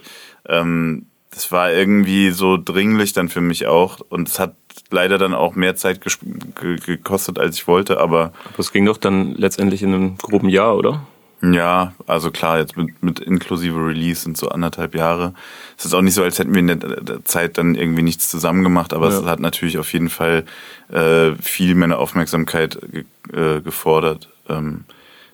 ähm, 0.48 1.06
das 1.32 1.50
war 1.50 1.72
irgendwie 1.72 2.30
so 2.30 2.56
dringlich 2.56 3.14
dann 3.14 3.28
für 3.28 3.40
mich 3.40 3.66
auch 3.66 3.98
und 4.08 4.28
es 4.28 4.38
hat 4.38 4.54
leider 4.90 5.18
dann 5.18 5.34
auch 5.34 5.54
mehr 5.54 5.76
Zeit 5.76 6.00
gekostet, 6.00 7.38
als 7.38 7.56
ich 7.56 7.68
wollte, 7.68 7.98
aber. 8.00 8.32
Aber 8.44 8.58
es 8.58 8.72
ging 8.72 8.86
doch 8.86 8.96
dann 8.96 9.34
letztendlich 9.34 9.82
in 9.82 9.94
einem 9.94 10.18
groben 10.18 10.48
Jahr, 10.48 10.76
oder? 10.76 11.06
Ja, 11.42 11.92
also 12.06 12.30
klar, 12.30 12.58
jetzt 12.58 12.76
mit, 12.76 13.02
mit 13.02 13.20
inklusive 13.20 13.78
Release 13.78 14.22
sind 14.22 14.38
so 14.38 14.48
anderthalb 14.48 14.94
Jahre. 14.94 15.34
Es 15.76 15.84
ist 15.84 15.94
auch 15.94 16.00
nicht 16.00 16.14
so, 16.14 16.22
als 16.22 16.38
hätten 16.38 16.54
wir 16.54 16.60
in 16.60 16.66
der 16.68 17.24
Zeit 17.24 17.58
dann 17.58 17.74
irgendwie 17.74 18.02
nichts 18.02 18.30
zusammen 18.30 18.62
gemacht, 18.62 18.94
aber 18.94 19.10
ja. 19.10 19.18
es 19.18 19.24
hat 19.26 19.40
natürlich 19.40 19.78
auf 19.78 19.92
jeden 19.92 20.08
Fall 20.08 20.44
äh, 20.90 21.32
viel 21.34 21.74
mehr 21.74 21.98
Aufmerksamkeit 21.98 22.78
ge 22.90 23.04
äh, 23.32 23.60
gefordert, 23.60 24.30
ähm, 24.48 24.84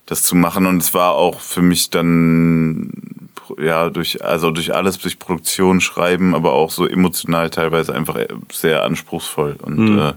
das 0.05 0.23
zu 0.23 0.35
machen. 0.35 0.65
Und 0.65 0.81
es 0.81 0.93
war 0.93 1.13
auch 1.13 1.39
für 1.39 1.61
mich 1.61 1.89
dann 1.89 3.22
ja, 3.57 3.89
durch, 3.89 4.23
also 4.23 4.51
durch 4.51 4.73
alles, 4.73 4.97
durch 4.97 5.19
Produktion, 5.19 5.81
Schreiben, 5.81 6.35
aber 6.35 6.53
auch 6.53 6.71
so 6.71 6.87
emotional 6.87 7.49
teilweise 7.49 7.93
einfach 7.93 8.17
sehr 8.51 8.83
anspruchsvoll. 8.83 9.57
Und 9.61 9.77
mhm. 9.77 9.99
äh, 9.99 10.13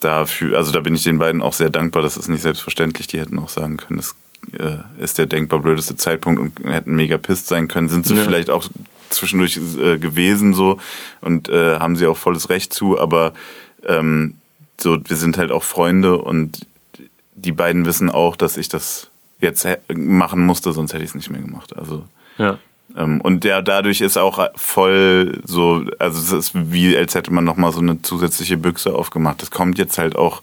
dafür, 0.00 0.58
also 0.58 0.72
da 0.72 0.80
bin 0.80 0.94
ich 0.94 1.02
den 1.02 1.18
beiden 1.18 1.42
auch 1.42 1.52
sehr 1.52 1.70
dankbar. 1.70 2.02
Das 2.02 2.16
ist 2.16 2.28
nicht 2.28 2.42
selbstverständlich. 2.42 3.06
Die 3.06 3.20
hätten 3.20 3.38
auch 3.38 3.48
sagen 3.48 3.76
können, 3.76 3.98
das 3.98 4.14
äh, 4.58 4.78
ist 5.02 5.18
der 5.18 5.26
denkbar 5.26 5.60
blödeste 5.60 5.96
Zeitpunkt 5.96 6.40
und 6.40 6.70
hätten 6.70 6.94
mega 6.94 7.18
pisst 7.18 7.46
sein 7.46 7.68
können. 7.68 7.88
Sind 7.88 8.06
sie 8.06 8.16
ja. 8.16 8.22
vielleicht 8.22 8.50
auch 8.50 8.64
zwischendurch 9.10 9.58
äh, 9.78 9.98
gewesen 9.98 10.54
so 10.54 10.78
und 11.20 11.48
äh, 11.48 11.78
haben 11.78 11.96
sie 11.96 12.06
auch 12.06 12.16
volles 12.16 12.50
Recht 12.50 12.72
zu, 12.72 12.98
aber 12.98 13.32
ähm, 13.86 14.34
so, 14.80 14.98
wir 15.06 15.16
sind 15.16 15.38
halt 15.38 15.52
auch 15.52 15.62
Freunde 15.62 16.18
und 16.18 16.66
die 17.34 17.52
beiden 17.52 17.84
wissen 17.84 18.10
auch, 18.10 18.36
dass 18.36 18.56
ich 18.56 18.68
das 18.68 19.10
jetzt 19.44 19.66
machen 19.94 20.44
musste, 20.44 20.72
sonst 20.72 20.92
hätte 20.92 21.04
ich 21.04 21.10
es 21.10 21.14
nicht 21.14 21.30
mehr 21.30 21.40
gemacht. 21.40 21.76
Also 21.76 22.04
ja. 22.38 22.58
Ähm, 22.96 23.20
und 23.20 23.44
der 23.44 23.62
dadurch 23.62 24.00
ist 24.00 24.16
auch 24.16 24.46
voll 24.56 25.40
so, 25.44 25.84
also 25.98 26.20
es 26.20 26.32
ist 26.32 26.72
wie, 26.72 26.96
als 26.96 27.14
hätte 27.14 27.32
man 27.32 27.44
nochmal 27.44 27.72
so 27.72 27.80
eine 27.80 28.02
zusätzliche 28.02 28.56
Büchse 28.56 28.94
aufgemacht. 28.94 29.42
Das 29.42 29.50
kommt 29.50 29.78
jetzt 29.78 29.98
halt 29.98 30.16
auch 30.16 30.42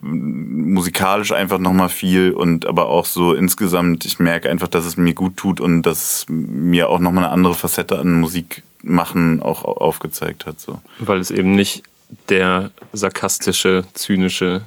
musikalisch 0.00 1.32
einfach 1.32 1.58
nochmal 1.58 1.88
viel 1.88 2.32
und 2.32 2.66
aber 2.66 2.86
auch 2.86 3.04
so 3.04 3.34
insgesamt, 3.34 4.04
ich 4.04 4.20
merke 4.20 4.48
einfach, 4.48 4.68
dass 4.68 4.84
es 4.84 4.96
mir 4.96 5.14
gut 5.14 5.36
tut 5.36 5.60
und 5.60 5.82
dass 5.82 6.26
mir 6.28 6.88
auch 6.88 7.00
nochmal 7.00 7.24
eine 7.24 7.32
andere 7.32 7.54
Facette 7.54 7.98
an 7.98 8.20
Musik 8.20 8.62
machen 8.82 9.42
auch 9.42 9.64
aufgezeigt 9.64 10.46
hat. 10.46 10.60
So. 10.60 10.80
Weil 11.00 11.18
es 11.18 11.32
eben 11.32 11.56
nicht 11.56 11.82
der 12.28 12.70
sarkastische, 12.92 13.84
zynische 13.94 14.62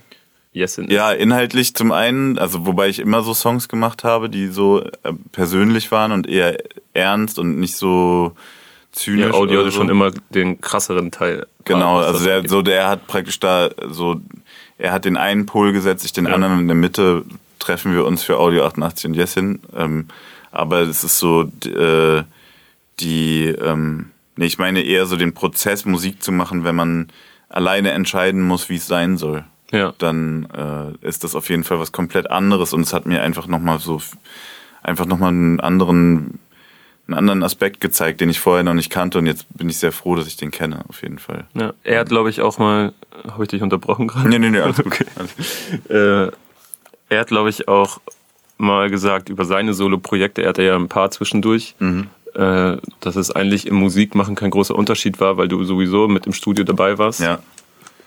Yes 0.54 0.78
in 0.78 0.90
Ja, 0.90 1.12
inhaltlich 1.12 1.74
zum 1.76 1.92
einen, 1.92 2.38
also 2.38 2.66
wobei 2.66 2.90
ich 2.90 3.00
immer 3.00 3.22
so 3.22 3.34
Songs 3.34 3.70
gemacht 3.70 4.04
habe, 4.04 4.30
die 4.30 4.48
so 4.48 4.82
äh, 4.82 5.14
persönlich 5.32 5.92
waren 5.92 6.12
und 6.12 6.28
eher 6.28 6.58
ernst 6.94 7.40
und 7.40 7.58
nicht 7.58 7.78
so 7.78 8.34
zynisch. 8.92 9.28
Ja, 9.28 9.34
Audio 9.34 9.62
hatte 9.62 9.72
so. 9.72 9.78
schon 9.78 9.90
immer 9.90 10.12
den 10.32 10.60
krasseren 10.60 11.12
Teil. 11.12 11.48
Genau, 11.64 12.00
also 12.00 12.26
der, 12.26 12.48
so 12.50 12.62
der 12.62 12.90
hat 12.90 13.08
praktisch 13.08 13.40
da 13.40 13.70
so, 13.90 14.20
er 14.78 14.92
hat 14.92 15.06
den 15.06 15.16
einen 15.16 15.46
Pol 15.46 15.72
gesetzt, 15.72 16.04
ich 16.04 16.12
den 16.12 16.26
ja. 16.26 16.34
anderen 16.34 16.60
in 16.60 16.68
der 16.68 16.76
Mitte 16.76 17.24
treffen 17.60 17.94
wir 17.94 18.06
uns 18.06 18.24
für 18.24 18.38
Audio 18.38 18.66
88 18.66 19.06
und 19.06 19.14
Jessin. 19.14 19.60
Ähm, 19.74 20.08
aber 20.52 20.82
es 20.82 21.06
ist 21.06 21.18
so 21.18 21.44
äh, 21.66 22.24
die, 23.00 23.46
ähm, 23.46 24.10
nee, 24.36 24.48
ich 24.48 24.58
meine 24.58 24.82
eher 24.82 25.06
so 25.06 25.16
den 25.16 25.34
Prozess, 25.34 25.86
Musik 25.86 26.22
zu 26.22 26.34
machen, 26.34 26.66
wenn 26.66 26.76
man 26.76 27.08
alleine 27.48 27.92
entscheiden 27.92 28.42
muss, 28.42 28.68
wie 28.68 28.76
es 28.76 28.88
sein 28.88 29.18
soll 29.18 29.46
ja. 29.72 29.94
dann 29.98 30.48
äh, 30.56 31.08
ist 31.08 31.24
das 31.24 31.36
auf 31.36 31.50
jeden 31.50 31.64
Fall 31.64 31.80
was 31.80 31.92
komplett 31.92 32.30
anderes 32.30 32.74
und 32.74 32.82
es 32.82 32.94
hat 32.94 33.06
mir 33.06 33.22
einfach 33.22 33.48
nochmal 33.48 33.80
so 33.80 34.02
einfach 34.84 35.06
nochmal 35.06 35.30
einen 35.30 35.60
anderen 35.60 36.40
einen 37.08 37.18
anderen 37.18 37.44
Aspekt 37.44 37.82
gezeigt, 37.82 38.22
den 38.22 38.30
ich 38.30 38.40
vorher 38.40 38.64
noch 38.64 38.74
nicht 38.74 38.90
kannte 38.90 39.18
und 39.18 39.26
jetzt 39.26 39.46
bin 39.58 39.70
ich 39.70 39.78
sehr 39.78 39.92
froh, 39.92 40.16
dass 40.16 40.28
ich 40.28 40.38
den 40.38 40.52
kenne, 40.52 40.84
auf 40.88 41.02
jeden 41.02 41.20
Fall. 41.20 41.46
Ja, 41.54 41.74
er 41.84 42.00
hat, 42.00 42.10
glaube 42.10 42.30
ich, 42.30 42.42
auch 42.42 42.58
mal, 42.58 42.94
habe 43.28 43.44
ich 43.44 43.50
dich 43.50 43.62
unterbrochen 43.62 44.08
gerade? 44.08 44.30
Nee, 44.30 44.40
nee, 44.40 44.50
nee, 44.50 44.60
alles 44.60 44.80
okay. 44.86 45.06
Äh, 45.90 46.32
er 47.10 47.20
hat, 47.20 47.28
glaube 47.28 47.50
ich, 47.50 47.68
auch 47.68 48.00
mal 48.58 48.90
gesagt 48.90 49.30
über 49.30 49.46
seine 49.46 49.74
Solo-Projekte, 49.74 50.44
er 50.44 50.50
hatte 50.50 50.64
ja 50.64 50.76
ein 50.76 50.88
paar 50.88 51.12
zwischendurch, 51.12 51.76
mhm. 51.80 52.08
äh, 52.36 52.78
dass 53.00 53.16
es 53.16 53.32
eigentlich 53.32 53.68
im 53.68 53.76
Musikmachen 53.76 54.36
kein 54.36 54.52
großer 54.52 54.76
Unterschied 54.76 55.20
war, 55.20 55.38
weil 55.38 55.48
du 55.48 55.64
sowieso 55.64 56.08
mit 56.08 56.28
im 56.28 56.34
Studio 56.34 56.64
dabei 56.64 56.98
warst. 56.98 57.20
Ja. 57.20 57.40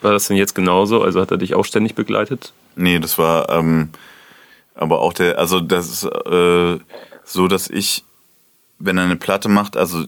War 0.04 0.12
das 0.12 0.28
denn 0.28 0.36
jetzt 0.36 0.54
genauso? 0.54 1.02
Also 1.02 1.18
hat 1.18 1.30
er 1.30 1.38
dich 1.38 1.54
auch 1.54 1.64
ständig 1.64 1.94
begleitet? 1.94 2.52
Nee, 2.76 2.98
das 2.98 3.16
war 3.16 3.48
ähm, 3.48 3.88
aber 4.74 5.00
auch 5.00 5.14
der, 5.14 5.38
also 5.38 5.60
das 5.60 5.88
ist 5.88 6.04
äh, 6.04 6.78
so, 7.24 7.48
dass 7.48 7.70
ich, 7.70 8.04
wenn 8.78 8.98
er 8.98 9.04
eine 9.04 9.16
Platte 9.16 9.48
macht, 9.48 9.78
also 9.78 10.04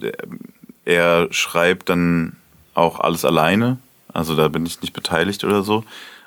er 0.85 1.29
schreibt 1.31 1.89
dann 1.89 2.37
auch 2.75 3.01
alles 3.01 3.25
alleine. 3.25 3.79
Also 4.13 4.37
da 4.37 4.49
bin 4.49 4.67
ich 4.67 4.83
nicht 4.83 4.93
beteiligt 4.93 5.45
oder 5.45 5.63
so. 5.63 5.83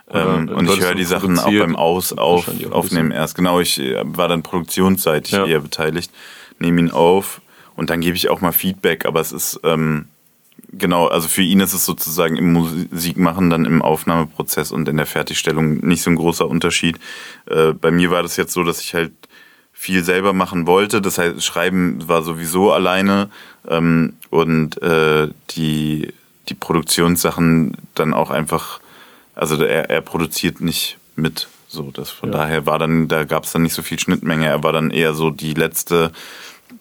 Ähm, 0.10 0.50
und 0.50 0.68
ich 0.68 0.80
höre 0.80 0.96
die 0.96 1.04
Sachen 1.04 1.38
auch 1.38 1.46
beim 1.46 1.76
Aus 1.76 2.14
auf, 2.14 2.50
Aufnehmen 2.72 3.12
erst. 3.12 3.36
Genau, 3.36 3.60
ich 3.60 3.80
äh, 3.80 4.02
war 4.04 4.28
dann 4.28 4.42
produktionsseitig 4.42 5.34
ja. 5.34 5.46
eher 5.46 5.60
beteiligt, 5.60 6.12
nehme 6.58 6.82
ihn 6.82 6.90
auf 6.90 7.40
und 7.76 7.92
dann 7.92 8.02
gebe 8.02 8.18
ich 8.18 8.30
auch 8.30 8.42
mal 8.42 8.52
Feedback, 8.52 9.06
aber 9.06 9.20
es 9.22 9.32
ist 9.32 9.60
ähm, 9.64 10.08
Genau, 10.72 11.08
also 11.08 11.28
für 11.28 11.42
ihn 11.42 11.62
ist 11.62 11.74
es 11.74 11.86
sozusagen 11.86 12.36
im 12.38 12.54
Musikmachen 12.54 13.50
dann 13.50 13.66
im 13.66 13.82
Aufnahmeprozess 13.82 14.72
und 14.72 14.88
in 14.88 14.98
der 14.98 15.08
Fertigstellung 15.08 15.78
nicht 15.78 16.04
so 16.04 16.12
ein 16.12 16.16
großer 16.16 16.48
Unterschied. 16.48 17.00
Äh, 17.48 17.74
bei 17.74 17.90
mir 17.90 18.12
war 18.12 18.22
das 18.22 18.38
jetzt 18.38 18.54
so, 18.54 18.64
dass 18.64 18.82
ich 18.82 18.94
halt 18.94 19.12
viel 19.74 20.04
selber 20.04 20.34
machen 20.34 20.68
wollte. 20.68 21.02
Das 21.02 21.18
heißt, 21.18 21.44
Schreiben 21.44 22.08
war 22.08 22.22
sowieso 22.22 22.72
alleine 22.72 23.30
ähm, 23.68 24.14
und 24.30 24.80
äh, 24.84 25.30
die, 25.52 26.14
die 26.50 26.54
Produktionssachen 26.54 27.76
dann 27.96 28.14
auch 28.14 28.30
einfach, 28.30 28.80
also 29.34 29.64
er, 29.64 29.90
er 29.90 30.02
produziert 30.02 30.62
nicht 30.62 30.98
mit. 31.16 31.48
So, 31.68 31.92
das 31.92 32.10
von 32.10 32.32
ja. 32.32 32.40
daher 32.40 32.66
war 32.66 32.78
dann, 32.78 33.08
da 33.08 33.24
gab 33.24 33.46
es 33.46 33.54
dann 33.54 33.64
nicht 33.64 33.74
so 33.74 33.82
viel 33.82 34.00
Schnittmenge. 34.00 34.46
Er 34.46 34.64
war 34.64 34.74
dann 34.74 34.92
eher 34.92 35.14
so 35.14 35.30
die 35.30 35.54
letzte 35.54 36.12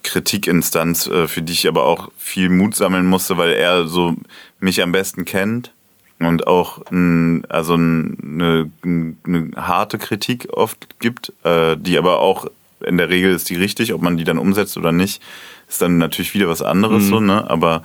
Kritikinstanz, 0.03 1.07
äh, 1.07 1.29
für 1.29 1.43
die 1.43 1.53
ich 1.53 1.69
aber 1.69 1.85
auch 1.85 2.11
viel 2.17 2.49
Mut 2.49 2.75
sammeln 2.75 3.07
musste, 3.07 3.37
weil 3.37 3.53
er 3.53 3.87
so 3.87 4.15
mich 4.61 4.83
am 4.83 4.93
besten 4.93 5.25
kennt 5.25 5.73
und 6.19 6.47
auch 6.47 6.83
ein, 6.91 7.45
also 7.49 7.75
eine, 7.75 8.71
eine 8.83 9.51
harte 9.57 9.99
Kritik 9.99 10.49
oft 10.53 10.99
gibt, 11.01 11.33
äh, 11.45 11.77
die 11.77 11.99
aber 11.99 12.21
auch 12.21 12.47
in 12.85 12.97
der 12.97 13.09
Regel 13.09 13.33
ist 13.33 13.51
die 13.51 13.57
richtig, 13.57 13.93
ob 13.93 14.03
man 14.03 14.17
die 14.17 14.25
dann 14.25 14.39
umsetzt 14.39 14.77
oder 14.77 14.93
nicht, 14.93 15.23
ist 15.69 15.83
dann 15.83 15.99
natürlich 15.99 16.35
wieder 16.35 16.49
was 16.49 16.63
anderes 16.63 17.05
mhm. 17.05 17.09
so, 17.09 17.21
ne? 17.21 17.51
Aber 17.51 17.83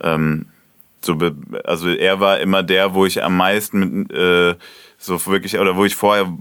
ähm, 0.00 0.46
so, 1.02 1.16
also 1.64 1.88
er 1.88 2.20
war 2.20 2.40
immer 2.40 2.62
der, 2.62 2.94
wo 2.94 3.06
ich 3.06 3.22
am 3.22 3.36
meisten 3.36 4.00
mit 4.00 4.12
äh, 4.12 4.54
so 4.98 5.24
wirklich, 5.26 5.58
oder 5.58 5.76
wo 5.76 5.84
ich 5.84 5.94
vorher 5.94 6.32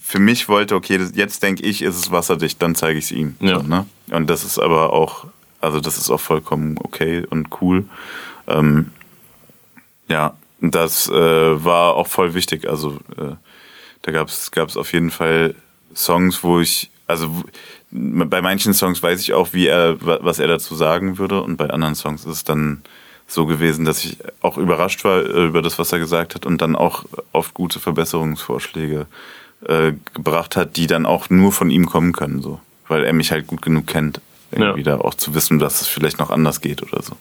für 0.00 0.18
mich 0.18 0.48
wollte, 0.48 0.74
okay, 0.74 0.98
das, 0.98 1.12
jetzt 1.14 1.42
denke 1.42 1.62
ich, 1.62 1.82
ist 1.82 1.96
es 1.96 2.10
wasserdicht, 2.10 2.62
dann 2.62 2.74
zeige 2.74 2.98
ich 2.98 3.06
es 3.06 3.12
ihm. 3.12 3.36
Ja. 3.40 3.60
So, 3.60 3.66
ne? 3.66 3.86
Und 4.10 4.30
das 4.30 4.44
ist 4.44 4.58
aber 4.58 4.92
auch, 4.92 5.26
also 5.60 5.80
das 5.80 5.98
ist 5.98 6.10
auch 6.10 6.20
vollkommen 6.20 6.78
okay 6.78 7.24
und 7.28 7.48
cool. 7.60 7.84
Ähm, 8.46 8.90
ja, 10.08 10.36
das 10.60 11.08
äh, 11.08 11.64
war 11.64 11.94
auch 11.94 12.06
voll 12.06 12.34
wichtig. 12.34 12.68
Also 12.68 12.98
äh, 13.16 13.34
da 14.02 14.12
gab 14.12 14.28
es 14.28 14.76
auf 14.76 14.92
jeden 14.92 15.10
Fall 15.10 15.54
Songs, 15.94 16.42
wo 16.42 16.60
ich, 16.60 16.90
also 17.06 17.28
bei 17.90 18.42
manchen 18.42 18.74
Songs 18.74 19.02
weiß 19.02 19.20
ich 19.20 19.32
auch, 19.32 19.52
wie 19.52 19.66
er, 19.66 19.96
was 20.00 20.38
er 20.38 20.48
dazu 20.48 20.74
sagen 20.74 21.18
würde, 21.18 21.42
und 21.42 21.56
bei 21.56 21.70
anderen 21.70 21.94
Songs 21.94 22.24
ist 22.24 22.32
es 22.32 22.44
dann 22.44 22.82
so 23.26 23.46
gewesen, 23.46 23.84
dass 23.84 24.04
ich 24.04 24.18
auch 24.40 24.58
überrascht 24.58 25.04
war 25.04 25.22
über 25.22 25.62
das, 25.62 25.78
was 25.78 25.92
er 25.92 25.98
gesagt 25.98 26.34
hat 26.34 26.46
und 26.46 26.60
dann 26.60 26.76
auch 26.76 27.04
oft 27.32 27.54
gute 27.54 27.80
Verbesserungsvorschläge 27.80 29.06
äh, 29.66 29.92
gebracht 30.12 30.56
hat, 30.56 30.76
die 30.76 30.86
dann 30.86 31.06
auch 31.06 31.30
nur 31.30 31.52
von 31.52 31.70
ihm 31.70 31.86
kommen 31.86 32.12
können, 32.12 32.42
so, 32.42 32.60
weil 32.88 33.04
er 33.04 33.12
mich 33.12 33.32
halt 33.32 33.46
gut 33.46 33.62
genug 33.62 33.86
kennt, 33.86 34.20
irgendwie 34.50 34.82
ja. 34.82 34.96
da 34.96 35.00
auch 35.00 35.14
zu 35.14 35.34
wissen, 35.34 35.58
dass 35.58 35.80
es 35.80 35.88
vielleicht 35.88 36.18
noch 36.18 36.30
anders 36.30 36.60
geht 36.60 36.82
oder 36.82 37.02
so. 37.02 37.16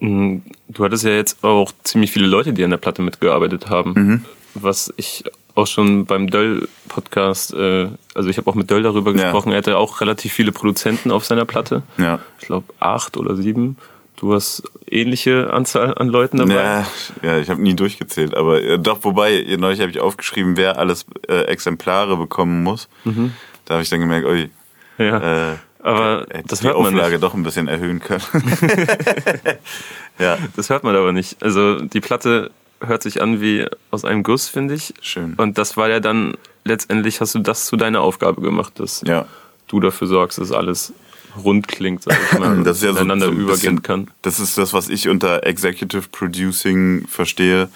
Mm, 0.00 0.38
du 0.68 0.84
hattest 0.84 1.04
ja 1.04 1.10
jetzt 1.10 1.42
auch 1.44 1.72
ziemlich 1.84 2.10
viele 2.12 2.26
Leute, 2.26 2.52
die 2.52 2.64
an 2.64 2.70
der 2.70 2.78
Platte 2.78 3.02
mitgearbeitet 3.02 3.68
haben. 3.68 3.92
Mhm. 3.94 4.24
Was 4.54 4.92
ich 4.96 5.24
auch 5.54 5.66
schon 5.66 6.06
beim 6.06 6.28
Döll-Podcast, 6.28 7.54
äh, 7.54 7.88
also 8.14 8.28
ich 8.28 8.38
habe 8.38 8.50
auch 8.50 8.54
mit 8.54 8.70
Döll 8.70 8.82
darüber 8.82 9.12
gesprochen, 9.12 9.50
ja. 9.50 9.56
er 9.56 9.58
hatte 9.58 9.78
auch 9.78 10.00
relativ 10.00 10.32
viele 10.32 10.52
Produzenten 10.52 11.10
auf 11.10 11.24
seiner 11.24 11.44
Platte. 11.44 11.82
Ja. 11.98 12.20
Ich 12.40 12.46
glaube 12.46 12.72
acht 12.78 13.16
oder 13.16 13.36
sieben. 13.36 13.76
Du 14.20 14.34
hast 14.34 14.62
ähnliche 14.86 15.50
Anzahl 15.50 15.94
an 15.94 16.08
Leuten 16.08 16.36
dabei? 16.36 16.52
Ja, 16.52 16.86
ja 17.22 17.38
ich 17.38 17.48
habe 17.48 17.62
nie 17.62 17.74
durchgezählt, 17.74 18.34
aber 18.34 18.62
äh, 18.62 18.78
doch, 18.78 18.98
wobei, 19.02 19.46
neulich 19.58 19.80
habe 19.80 19.90
ich 19.90 19.98
aufgeschrieben, 19.98 20.58
wer 20.58 20.78
alles 20.78 21.06
äh, 21.26 21.44
Exemplare 21.44 22.18
bekommen 22.18 22.62
muss. 22.62 22.90
Mhm. 23.04 23.32
Da 23.64 23.74
habe 23.74 23.82
ich 23.82 23.88
dann 23.88 24.00
gemerkt, 24.00 24.26
oi, 24.26 24.50
ja. 24.98 25.52
äh, 25.52 25.56
aber 25.82 26.26
hätte 26.30 26.48
das 26.48 26.60
die 26.60 26.66
hört 26.66 26.76
man 26.76 26.88
Auflage 26.88 27.12
nicht. 27.12 27.22
doch 27.22 27.32
ein 27.32 27.42
bisschen 27.42 27.66
erhöhen 27.66 28.00
können. 28.00 28.20
ja. 30.18 30.36
Das 30.54 30.68
hört 30.68 30.84
man 30.84 30.94
aber 30.94 31.12
nicht. 31.12 31.42
Also 31.42 31.80
die 31.80 32.02
Platte 32.02 32.50
hört 32.80 33.02
sich 33.02 33.22
an 33.22 33.40
wie 33.40 33.66
aus 33.90 34.04
einem 34.04 34.22
Guss, 34.22 34.48
finde 34.48 34.74
ich. 34.74 34.92
Schön. 35.00 35.32
Und 35.38 35.56
das 35.56 35.78
war 35.78 35.88
ja 35.88 35.98
dann, 35.98 36.36
letztendlich 36.64 37.22
hast 37.22 37.34
du 37.34 37.38
das 37.38 37.64
zu 37.64 37.76
deiner 37.78 38.02
Aufgabe 38.02 38.42
gemacht, 38.42 38.80
dass 38.80 39.02
ja. 39.06 39.24
du 39.68 39.80
dafür 39.80 40.08
sorgst, 40.08 40.36
dass 40.36 40.52
alles 40.52 40.92
rund 41.36 41.68
klingt, 41.68 42.02
sag 42.02 42.18
ich 42.32 42.38
mal, 42.38 42.56
das 42.64 42.78
ist 42.78 42.84
ja 42.84 42.92
so, 42.92 42.98
so 42.98 43.04
übergehen 43.04 43.46
bisschen, 43.46 43.82
kann. 43.82 44.10
Das 44.22 44.40
ist 44.40 44.58
das, 44.58 44.72
was 44.72 44.88
ich 44.88 45.08
unter 45.08 45.46
Executive 45.46 46.08
Producing 46.10 47.06
verstehe, 47.06 47.68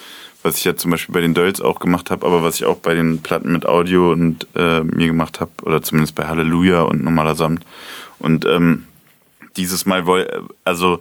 was 0.42 0.58
ich 0.58 0.64
ja 0.64 0.76
zum 0.76 0.90
Beispiel 0.90 1.12
bei 1.12 1.20
den 1.20 1.34
Dölls 1.34 1.60
auch 1.60 1.80
gemacht 1.80 2.10
habe, 2.10 2.26
aber 2.26 2.42
was 2.42 2.56
ich 2.56 2.66
auch 2.66 2.78
bei 2.78 2.94
den 2.94 3.22
Platten 3.22 3.52
mit 3.52 3.66
Audio 3.66 4.12
und 4.12 4.46
äh, 4.54 4.82
mir 4.82 5.06
gemacht 5.06 5.40
habe, 5.40 5.52
oder 5.62 5.82
zumindest 5.82 6.14
bei 6.14 6.26
Halleluja 6.26 6.82
und 6.82 7.02
Normaler 7.02 7.34
Samt. 7.34 7.64
Und 8.18 8.44
ähm, 8.44 8.84
dieses 9.56 9.86
Mal, 9.86 10.04
also 10.64 11.00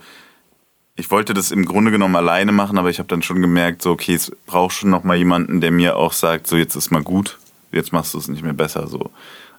ich 0.96 1.10
wollte 1.10 1.34
das 1.34 1.52
im 1.52 1.66
Grunde 1.66 1.92
genommen 1.92 2.16
alleine 2.16 2.52
machen, 2.52 2.78
aber 2.78 2.90
ich 2.90 3.00
habe 3.00 3.10
dann 3.10 3.24
schon 3.24 3.42
gemerkt, 3.42 3.82
so 3.82 3.92
okay, 3.92 4.14
es 4.14 4.32
braucht 4.46 4.76
schon 4.76 4.92
noch 4.92 5.04
mal 5.04 5.18
jemanden, 5.18 5.60
der 5.60 5.72
mir 5.72 5.98
auch 5.98 6.14
sagt, 6.14 6.48
so 6.48 6.56
jetzt 6.56 6.76
ist 6.76 6.92
mal 6.92 7.04
gut, 7.04 7.40
jetzt 7.72 7.92
machst 7.92 8.14
du 8.14 8.20
es 8.20 8.28
nicht 8.28 8.44
mehr 8.44 8.54
besser, 8.54 8.88
so 8.88 9.10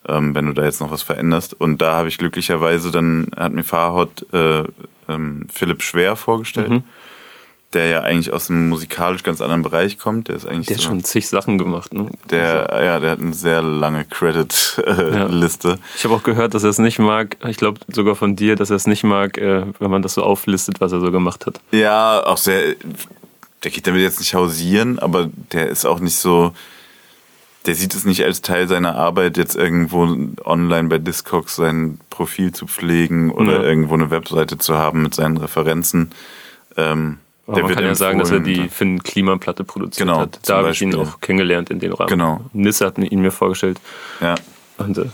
ähm, 0.08 0.34
wenn 0.34 0.46
du 0.46 0.52
da 0.52 0.64
jetzt 0.64 0.80
noch 0.80 0.90
was 0.90 1.02
veränderst. 1.02 1.54
Und 1.54 1.80
da 1.80 1.96
habe 1.96 2.08
ich 2.08 2.18
glücklicherweise 2.18 2.90
dann, 2.90 3.28
hat 3.36 3.52
mir 3.52 3.64
Farhot 3.64 4.26
äh, 4.32 4.64
ähm, 5.08 5.46
Philipp 5.52 5.82
Schwer 5.82 6.16
vorgestellt. 6.16 6.70
Mhm. 6.70 6.82
Der 7.72 7.88
ja 7.88 8.02
eigentlich 8.02 8.32
aus 8.32 8.50
einem 8.50 8.68
musikalisch 8.68 9.24
ganz 9.24 9.40
anderen 9.40 9.62
Bereich 9.62 9.98
kommt. 9.98 10.28
Der 10.28 10.36
ist 10.36 10.46
eigentlich. 10.46 10.68
Der 10.68 10.76
hat 10.76 10.82
so 10.82 10.90
schon 10.90 11.02
zig 11.02 11.28
Sachen 11.28 11.58
gemacht, 11.58 11.92
ne? 11.92 12.08
Der, 12.30 12.72
also. 12.72 12.84
ja, 12.84 13.00
der 13.00 13.10
hat 13.10 13.18
eine 13.18 13.34
sehr 13.34 13.62
lange 13.62 14.04
Credit-Liste. 14.04 15.68
Äh, 15.68 15.72
ja. 15.72 15.78
Ich 15.96 16.04
habe 16.04 16.14
auch 16.14 16.22
gehört, 16.22 16.54
dass 16.54 16.62
er 16.62 16.70
es 16.70 16.78
nicht 16.78 17.00
mag, 17.00 17.36
ich 17.48 17.56
glaube 17.56 17.80
sogar 17.88 18.14
von 18.14 18.36
dir, 18.36 18.54
dass 18.54 18.70
er 18.70 18.76
es 18.76 18.86
nicht 18.86 19.02
mag, 19.02 19.38
äh, 19.38 19.66
wenn 19.80 19.90
man 19.90 20.02
das 20.02 20.14
so 20.14 20.22
auflistet, 20.22 20.80
was 20.80 20.92
er 20.92 21.00
so 21.00 21.10
gemacht 21.10 21.46
hat. 21.46 21.60
Ja, 21.72 22.24
auch 22.24 22.36
sehr. 22.36 22.76
Der 23.64 23.70
geht 23.72 23.88
damit 23.88 24.02
jetzt 24.02 24.20
nicht 24.20 24.34
hausieren, 24.34 25.00
aber 25.00 25.28
der 25.52 25.68
ist 25.68 25.84
auch 25.84 25.98
nicht 25.98 26.16
so 26.16 26.52
der 27.66 27.74
sieht 27.74 27.94
es 27.94 28.04
nicht 28.04 28.24
als 28.24 28.42
Teil 28.42 28.68
seiner 28.68 28.94
Arbeit, 28.94 29.36
jetzt 29.36 29.56
irgendwo 29.56 30.02
online 30.44 30.88
bei 30.88 30.98
Discogs 30.98 31.56
sein 31.56 31.98
Profil 32.10 32.52
zu 32.52 32.66
pflegen 32.66 33.30
oder 33.30 33.54
ja. 33.54 33.62
irgendwo 33.62 33.94
eine 33.94 34.10
Webseite 34.10 34.58
zu 34.58 34.76
haben 34.76 35.02
mit 35.02 35.14
seinen 35.14 35.36
Referenzen. 35.36 36.10
Ähm, 36.76 37.18
aber 37.46 37.62
man 37.62 37.74
kann 37.74 37.84
ja 37.84 37.94
sagen, 37.94 38.18
dass 38.18 38.30
er 38.30 38.40
die 38.40 38.68
Finn 38.68 39.02
Klimaplatte 39.02 39.64
produziert 39.64 40.06
genau, 40.06 40.20
hat. 40.20 40.40
Da 40.46 40.58
habe 40.58 40.70
ich 40.70 40.80
ihn 40.80 40.94
auch 40.94 41.20
kennengelernt 41.20 41.70
in 41.70 41.78
dem 41.78 41.92
Rahmen. 41.92 42.08
Genau. 42.08 42.40
Nisse 42.52 42.86
hat 42.86 42.98
ihn 42.98 43.20
mir 43.20 43.30
vorgestellt. 43.30 43.80
Ja. 44.20 44.34
Und, 44.78 44.96
äh, 44.98 45.06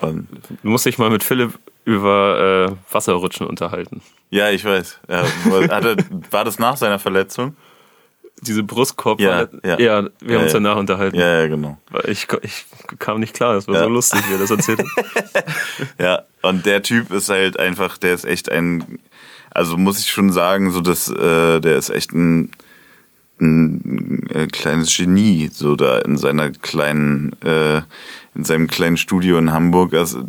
Und 0.00 0.28
du 0.62 0.68
musst 0.68 0.84
dich 0.86 0.98
mal 0.98 1.10
mit 1.10 1.22
Philipp 1.22 1.58
über 1.84 2.68
äh, 2.68 2.92
Wasserrutschen 2.92 3.46
unterhalten. 3.46 4.02
Ja, 4.30 4.50
ich 4.50 4.64
weiß. 4.64 4.98
Ja, 5.08 5.22
hatte, 5.70 5.96
war 6.32 6.44
das 6.44 6.58
nach 6.58 6.76
seiner 6.76 6.98
Verletzung? 6.98 7.56
Diese 8.40 8.62
Brustkorb. 8.62 9.20
Ja, 9.20 9.48
ja. 9.64 9.78
ja 9.78 10.08
wir 10.20 10.36
haben 10.36 10.44
uns 10.44 10.52
danach 10.52 10.76
unterhalten. 10.76 11.16
Ja, 11.16 11.40
ja, 11.40 11.46
genau. 11.46 11.78
Ich, 12.06 12.26
ich 12.42 12.66
kam 12.98 13.20
nicht 13.20 13.34
klar, 13.34 13.54
das 13.54 13.66
war 13.66 13.82
so 13.82 13.88
lustig, 13.88 14.22
wie 14.28 14.34
er 14.34 14.38
das 14.38 14.50
erzählt 14.50 14.80
hat. 14.80 15.44
ja, 15.98 16.22
und 16.42 16.66
der 16.66 16.82
Typ 16.82 17.10
ist 17.12 17.28
halt 17.28 17.58
einfach, 17.58 17.98
der 17.98 18.14
ist 18.14 18.24
echt 18.24 18.50
ein, 18.50 18.98
also 19.50 19.76
muss 19.76 19.98
ich 19.98 20.10
schon 20.10 20.32
sagen, 20.32 20.70
so 20.70 20.80
dass 20.80 21.08
äh, 21.08 21.60
der 21.60 21.76
ist 21.76 21.90
echt 21.90 22.12
ein, 22.12 22.50
ein, 23.40 24.28
ein 24.34 24.48
kleines 24.48 24.94
Genie, 24.96 25.50
so 25.52 25.76
da 25.76 25.98
in 25.98 26.16
seiner 26.18 26.50
kleinen, 26.50 27.32
äh, 27.42 27.78
in 28.34 28.44
seinem 28.44 28.66
kleinen 28.66 28.96
Studio 28.96 29.38
in 29.38 29.52
Hamburg. 29.52 29.94
Also 29.94 30.24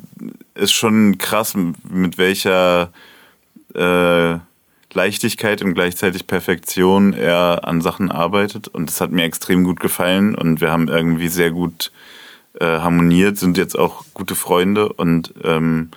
ist 0.55 0.71
schon 0.71 1.17
krass, 1.17 1.55
mit 1.89 2.17
welcher 2.17 2.91
äh, 3.75 4.39
Leichtigkeit 4.93 5.61
und 5.61 5.73
gleichzeitig 5.73 6.27
Perfektion 6.27 7.13
er 7.13 7.61
an 7.63 7.81
Sachen 7.81 8.11
arbeitet. 8.11 8.67
Und 8.67 8.89
das 8.89 9.01
hat 9.01 9.11
mir 9.11 9.23
extrem 9.23 9.63
gut 9.63 9.79
gefallen. 9.79 10.35
Und 10.35 10.61
wir 10.61 10.71
haben 10.71 10.87
irgendwie 10.87 11.27
sehr 11.27 11.51
gut 11.51 11.91
äh, 12.59 12.65
harmoniert, 12.65 13.37
sind 13.37 13.57
jetzt 13.57 13.77
auch 13.77 14.05
gute 14.13 14.35
Freunde. 14.35 14.91
Und 14.91 15.33
ähm, 15.43 15.91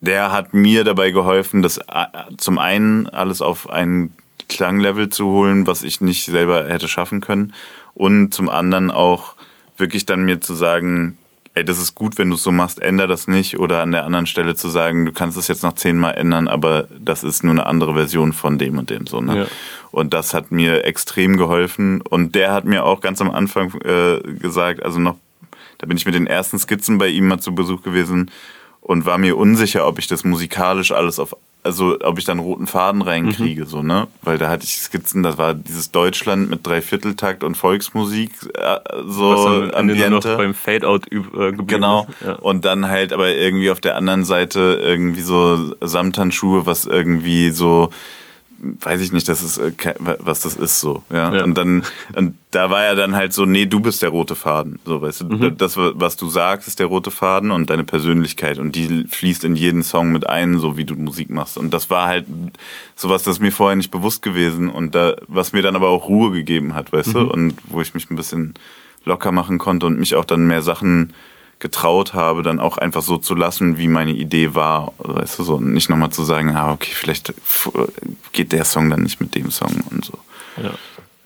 der 0.00 0.32
hat 0.32 0.54
mir 0.54 0.84
dabei 0.84 1.10
geholfen, 1.10 1.62
das 1.62 1.78
äh, 1.78 2.06
zum 2.38 2.58
einen 2.58 3.06
alles 3.08 3.42
auf 3.42 3.68
ein 3.68 4.12
Klanglevel 4.48 5.08
zu 5.08 5.26
holen, 5.26 5.66
was 5.66 5.82
ich 5.82 6.00
nicht 6.00 6.24
selber 6.24 6.68
hätte 6.68 6.88
schaffen 6.88 7.20
können. 7.20 7.52
Und 7.94 8.32
zum 8.32 8.48
anderen 8.48 8.90
auch 8.90 9.34
wirklich 9.76 10.06
dann 10.06 10.24
mir 10.24 10.40
zu 10.40 10.54
sagen, 10.54 11.18
ey, 11.54 11.64
das 11.64 11.78
ist 11.78 11.94
gut, 11.94 12.18
wenn 12.18 12.28
du 12.28 12.36
es 12.36 12.42
so 12.42 12.52
machst, 12.52 12.80
änder 12.80 13.06
das 13.06 13.28
nicht. 13.28 13.58
Oder 13.58 13.82
an 13.82 13.92
der 13.92 14.04
anderen 14.04 14.26
Stelle 14.26 14.54
zu 14.54 14.68
sagen, 14.68 15.06
du 15.06 15.12
kannst 15.12 15.36
es 15.36 15.48
jetzt 15.48 15.62
noch 15.62 15.74
zehnmal 15.74 16.14
ändern, 16.14 16.48
aber 16.48 16.86
das 16.98 17.24
ist 17.24 17.42
nur 17.42 17.52
eine 17.52 17.66
andere 17.66 17.94
Version 17.94 18.32
von 18.32 18.58
dem 18.58 18.78
und 18.78 18.90
dem. 18.90 19.06
So, 19.06 19.20
ne? 19.20 19.38
Ja. 19.38 19.46
Und 19.90 20.14
das 20.14 20.34
hat 20.34 20.52
mir 20.52 20.84
extrem 20.84 21.36
geholfen. 21.36 22.00
Und 22.02 22.34
der 22.34 22.52
hat 22.52 22.64
mir 22.64 22.84
auch 22.84 23.00
ganz 23.00 23.20
am 23.20 23.30
Anfang 23.30 23.74
äh, 23.82 24.20
gesagt, 24.38 24.84
also 24.84 25.00
noch, 25.00 25.16
da 25.78 25.86
bin 25.86 25.96
ich 25.96 26.06
mit 26.06 26.14
den 26.14 26.26
ersten 26.26 26.58
Skizzen 26.58 26.98
bei 26.98 27.08
ihm 27.08 27.26
mal 27.26 27.40
zu 27.40 27.54
Besuch 27.54 27.82
gewesen 27.82 28.30
und 28.80 29.06
war 29.06 29.18
mir 29.18 29.36
unsicher, 29.36 29.86
ob 29.86 29.98
ich 29.98 30.06
das 30.06 30.24
musikalisch 30.24 30.92
alles 30.92 31.18
auf 31.18 31.36
also 31.62 31.98
ob 32.02 32.18
ich 32.18 32.24
da 32.24 32.32
einen 32.32 32.40
roten 32.40 32.66
Faden 32.66 33.02
reinkriege, 33.02 33.62
mhm. 33.62 33.66
so, 33.66 33.82
ne? 33.82 34.06
Weil 34.22 34.38
da 34.38 34.48
hatte 34.48 34.64
ich 34.64 34.76
Skizzen, 34.76 35.22
das 35.22 35.36
war 35.36 35.54
dieses 35.54 35.90
Deutschland 35.90 36.48
mit 36.48 36.66
Dreivierteltakt 36.66 37.44
und 37.44 37.56
Volksmusik, 37.56 38.32
äh, 38.54 38.78
so 39.06 39.30
Was 39.30 39.44
dann 39.44 39.74
Ambiente. 39.74 40.10
Nur 40.10 40.20
noch 40.20 40.36
beim 40.36 40.54
Fadeout 40.54 41.00
äh, 41.10 41.52
Genau. 41.52 42.06
Ja. 42.24 42.34
Und 42.34 42.64
dann 42.64 42.88
halt 42.88 43.12
aber 43.12 43.28
irgendwie 43.28 43.70
auf 43.70 43.80
der 43.80 43.96
anderen 43.96 44.24
Seite 44.24 44.80
irgendwie 44.82 45.20
so 45.20 45.74
Samthandschuhe, 45.80 46.64
was 46.66 46.86
irgendwie 46.86 47.50
so 47.50 47.90
weiß 48.62 49.00
ich 49.00 49.12
nicht, 49.12 49.28
das 49.28 49.42
ist, 49.42 49.58
äh, 49.58 49.72
was 50.18 50.40
das 50.40 50.54
ist 50.56 50.80
so. 50.80 51.02
Ja? 51.10 51.34
Ja. 51.34 51.44
Und 51.44 51.54
dann, 51.56 51.82
und 52.14 52.34
da 52.50 52.68
war 52.70 52.84
ja 52.84 52.94
dann 52.94 53.16
halt 53.16 53.32
so, 53.32 53.46
nee, 53.46 53.66
du 53.66 53.80
bist 53.80 54.02
der 54.02 54.10
rote 54.10 54.34
Faden. 54.34 54.78
So, 54.84 55.00
weißt 55.00 55.22
du, 55.22 55.24
Mhm. 55.26 55.56
das, 55.56 55.76
was 55.76 56.16
du 56.16 56.28
sagst, 56.28 56.68
ist 56.68 56.78
der 56.78 56.86
rote 56.86 57.10
Faden 57.10 57.50
und 57.50 57.70
deine 57.70 57.84
Persönlichkeit. 57.84 58.58
Und 58.58 58.76
die 58.76 59.04
fließt 59.08 59.44
in 59.44 59.56
jeden 59.56 59.82
Song 59.82 60.12
mit 60.12 60.28
ein, 60.28 60.58
so 60.58 60.76
wie 60.76 60.84
du 60.84 60.94
Musik 60.94 61.30
machst. 61.30 61.56
Und 61.56 61.72
das 61.72 61.90
war 61.90 62.06
halt 62.06 62.26
sowas, 62.96 63.22
das 63.22 63.40
mir 63.40 63.52
vorher 63.52 63.76
nicht 63.76 63.90
bewusst 63.90 64.22
gewesen 64.22 64.68
und 64.68 64.94
da, 64.94 65.16
was 65.26 65.52
mir 65.52 65.62
dann 65.62 65.76
aber 65.76 65.88
auch 65.88 66.08
Ruhe 66.08 66.30
gegeben 66.30 66.74
hat, 66.74 66.92
weißt 66.92 67.08
Mhm. 67.08 67.12
du, 67.12 67.20
und 67.32 67.54
wo 67.64 67.80
ich 67.80 67.94
mich 67.94 68.10
ein 68.10 68.16
bisschen 68.16 68.54
locker 69.04 69.32
machen 69.32 69.56
konnte 69.58 69.86
und 69.86 69.98
mich 69.98 70.14
auch 70.14 70.24
dann 70.26 70.46
mehr 70.46 70.60
Sachen 70.62 71.14
getraut 71.60 72.14
habe, 72.14 72.42
dann 72.42 72.58
auch 72.58 72.78
einfach 72.78 73.02
so 73.02 73.18
zu 73.18 73.34
lassen, 73.34 73.78
wie 73.78 73.86
meine 73.88 74.12
Idee 74.12 74.54
war, 74.54 74.92
weißt 74.98 75.38
du, 75.38 75.44
so 75.44 75.54
und 75.56 75.72
nicht 75.72 75.88
nochmal 75.90 76.10
zu 76.10 76.24
sagen, 76.24 76.56
ah, 76.56 76.72
okay, 76.72 76.90
vielleicht 76.92 77.32
geht 78.32 78.52
der 78.52 78.64
Song 78.64 78.90
dann 78.90 79.02
nicht 79.02 79.20
mit 79.20 79.34
dem 79.34 79.50
Song 79.50 79.82
und 79.90 80.04
so. 80.04 80.14
Ja. 80.62 80.70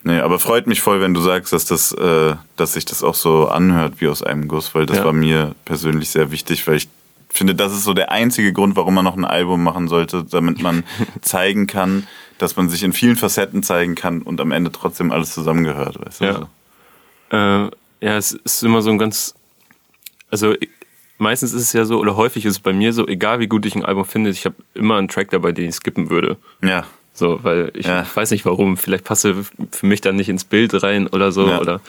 Nee, 0.07 0.19
aber 0.21 0.39
freut 0.39 0.67
mich 0.67 0.83
voll, 0.83 1.01
wenn 1.01 1.15
du 1.15 1.21
sagst, 1.23 1.53
dass 1.55 1.65
das, 1.65 1.93
äh, 1.93 2.35
dass 2.57 2.75
sich 2.75 2.85
das 2.85 3.03
auch 3.03 3.15
so 3.15 3.49
anhört 3.49 3.95
wie 4.01 4.09
aus 4.09 4.23
einem 4.23 4.49
Guss, 4.49 4.75
weil 4.75 4.85
das 4.85 4.99
Ja. 4.99 5.05
war 5.07 5.13
mir 5.15 5.55
persönlich 5.65 6.11
sehr 6.11 6.31
wichtig, 6.31 6.67
weil 6.69 6.77
ich 6.77 6.89
finde, 7.31 7.55
das 7.55 7.73
ist 7.73 7.85
so 7.85 7.95
der 7.95 8.11
einzige 8.13 8.53
Grund, 8.53 8.77
warum 8.77 8.95
man 8.95 9.05
noch 9.05 9.17
ein 9.17 9.25
Album 9.25 9.63
machen 9.63 9.89
sollte, 9.89 10.23
damit 10.29 10.61
man 10.61 10.85
zeigen 11.23 11.67
kann, 11.67 12.07
dass 12.39 12.57
man 12.57 12.69
sich 12.69 12.83
in 12.83 12.93
vielen 12.93 13.17
Facetten 13.17 13.63
zeigen 13.63 13.95
kann 13.95 14.21
und 14.21 14.41
am 14.41 14.53
Ende 14.53 14.71
trotzdem 14.71 15.11
alles 15.11 15.33
zusammengehört, 15.33 15.99
weißt 16.05 16.21
du? 16.21 16.25
Ja. 16.27 16.35
So. 17.31 17.37
Äh, 17.37 17.71
ja, 18.07 18.17
es 18.19 18.33
ist 18.33 18.63
immer 18.63 18.83
so 18.83 18.91
ein 18.91 18.99
ganz, 18.99 19.35
also 20.35 20.55
meistens 21.19 21.53
ist 21.53 21.63
es 21.63 21.73
ja 21.73 21.85
so, 21.85 22.01
oder 22.01 22.17
häufig 22.17 22.45
ist 22.45 22.55
es 22.55 22.59
bei 22.61 22.73
mir 22.73 22.93
so, 22.93 23.07
egal 23.07 23.39
wie 23.39 23.47
gut 23.47 23.65
ich 23.67 23.77
ein 23.77 23.85
Album 23.85 24.05
finde, 24.05 24.31
ich 24.31 24.45
habe 24.47 24.57
immer 24.75 24.97
einen 24.97 25.07
Track 25.07 25.31
dabei, 25.31 25.53
den 25.53 25.69
ich 25.69 25.77
skippen 25.77 26.11
würde. 26.11 26.37
Ja. 26.61 26.85
So, 27.13 27.39
weil 27.45 27.71
ich 27.75 27.87
Ja. 27.87 28.05
weiß 28.13 28.33
nicht 28.33 28.45
warum, 28.45 28.77
vielleicht 28.77 29.05
passe 29.05 29.37
für 29.71 29.87
mich 29.87 30.01
dann 30.01 30.17
nicht 30.17 30.29
ins 30.29 30.43
Bild 30.45 30.83
rein 30.83 31.07
oder 31.07 31.31
so. 31.31 31.47
Ja. 31.49 31.61
Oder 31.61 31.81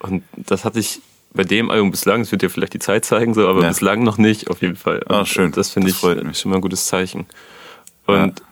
und 0.00 0.22
das 0.36 0.66
hatte 0.66 0.78
ich 0.80 1.00
bei 1.32 1.44
dem 1.44 1.70
Album 1.70 1.90
bislang, 1.90 2.20
das 2.20 2.30
wird 2.30 2.42
dir 2.42 2.50
vielleicht 2.50 2.74
die 2.74 2.78
Zeit 2.78 3.04
zeigen, 3.06 3.32
so, 3.32 3.48
aber 3.48 3.62
Ja. 3.62 3.68
bislang 3.68 4.02
noch 4.04 4.18
nicht, 4.18 4.50
auf 4.50 4.60
jeden 4.60 4.76
Fall. 4.76 5.02
Ah, 5.08 5.24
schön. 5.24 5.50
Das 5.52 5.70
finde 5.70 5.88
ich 5.88 5.96
freut 5.96 6.22
mich. 6.22 6.38
schon 6.38 6.50
mal 6.50 6.56
ein 6.58 6.62
gutes 6.62 6.86
Zeichen. 6.86 7.24
Und 8.06 8.42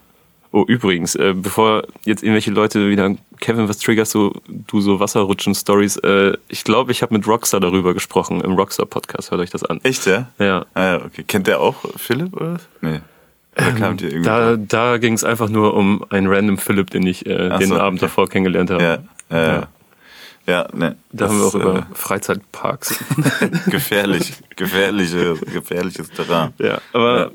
oh, 0.57 0.65
übrigens, 0.67 1.15
äh, 1.15 1.35
bevor 1.35 1.85
jetzt 2.05 2.23
irgendwelche 2.23 2.51
Leute 2.51 2.89
wieder, 2.89 3.15
Kevin, 3.41 3.69
was 3.69 3.79
triggerst 3.79 4.15
du, 4.15 4.33
du 4.49 4.81
so 4.81 4.99
Wasserrutschen-Stories? 4.99 5.99
Äh, 5.99 6.39
ich 6.49 6.65
glaube, 6.65 6.93
ich 6.93 7.03
habe 7.03 7.15
mit 7.15 7.27
Rockstar 7.27 7.61
darüber 7.61 7.93
gesprochen 7.93 8.41
im 8.41 8.53
Rockstar-Podcast. 8.53 9.31
Hört 9.31 9.43
euch 9.43 9.51
das 9.51 9.65
an. 9.65 9.81
Echt, 9.83 10.07
ja? 10.07 10.29
Ja. 10.39 10.65
Ah, 10.73 10.85
ja, 10.85 11.05
okay. 11.05 11.25
Kennt 11.27 11.47
der 11.47 11.61
auch 11.61 11.85
Philipp 11.97 12.35
oder 12.35 12.55
was? 12.55 12.69
Nee. 12.81 13.01
Oder 13.59 13.93
dir 13.95 14.09
irgendwie. 14.09 14.23
Da, 14.23 14.57
da 14.57 14.97
ging 14.99 15.13
es 15.13 15.25
einfach 15.25 15.49
nur 15.49 15.75
um 15.75 16.05
einen 16.11 16.27
random 16.27 16.59
Philipp, 16.59 16.91
den 16.91 17.07
ich 17.07 17.27
äh, 17.27 17.51
Ach 17.53 17.59
den 17.59 17.69
so, 17.69 17.79
Abend 17.79 18.01
okay. 18.01 18.09
davor 18.09 18.29
kennengelernt 18.29 18.71
habe. 18.71 18.83
ja, 18.83 18.99
ja, 19.31 19.47
ja. 19.47 19.69
Ja, 20.47 20.69
ne. 20.73 20.97
Da 21.11 21.29
haben 21.29 21.39
wir 21.39 21.47
auch 21.47 21.55
über 21.55 21.87
Freizeitparks. 21.93 23.01
äh, 23.41 23.49
gefährlich, 23.71 24.33
gefährliche, 24.55 25.35
gefährliches 25.53 26.09
Terrain. 26.11 26.53
ja, 26.59 26.79
aber 26.93 27.33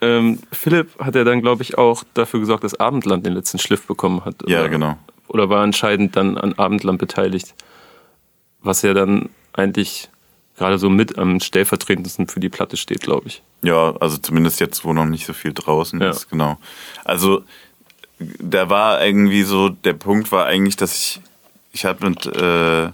ähm, 0.00 0.38
Philipp 0.52 0.98
hat 0.98 1.14
ja 1.14 1.24
dann, 1.24 1.40
glaube 1.42 1.62
ich, 1.62 1.76
auch 1.78 2.04
dafür 2.14 2.40
gesorgt, 2.40 2.64
dass 2.64 2.78
Abendland 2.78 3.26
den 3.26 3.34
letzten 3.34 3.58
Schliff 3.58 3.86
bekommen 3.86 4.24
hat. 4.24 4.36
Ja, 4.46 4.60
oder, 4.60 4.68
genau. 4.68 4.98
Oder 5.28 5.48
war 5.48 5.62
entscheidend 5.64 6.16
dann 6.16 6.36
an 6.38 6.54
Abendland 6.54 6.98
beteiligt. 6.98 7.54
Was 8.62 8.82
ja 8.82 8.94
dann 8.94 9.28
eigentlich 9.52 10.08
gerade 10.56 10.78
so 10.78 10.90
mit 10.90 11.18
am 11.18 11.40
stellvertretendsten 11.40 12.28
für 12.28 12.40
die 12.40 12.50
Platte 12.50 12.76
steht, 12.76 13.00
glaube 13.00 13.28
ich. 13.28 13.42
Ja, 13.62 13.94
also 14.00 14.18
zumindest 14.18 14.60
jetzt, 14.60 14.84
wo 14.84 14.92
noch 14.92 15.06
nicht 15.06 15.24
so 15.26 15.32
viel 15.32 15.54
draußen 15.54 16.00
Ja. 16.00 16.10
ist, 16.10 16.28
genau. 16.28 16.58
Also 17.04 17.42
da 18.18 18.68
war 18.68 19.02
irgendwie 19.04 19.42
so, 19.42 19.70
der 19.70 19.94
Punkt 19.94 20.30
war 20.32 20.44
eigentlich, 20.46 20.76
dass 20.76 20.94
ich, 20.94 21.20
ich 21.72 21.86
hatte 21.86 22.04
mit, 22.06 22.26
äh, 22.26 22.90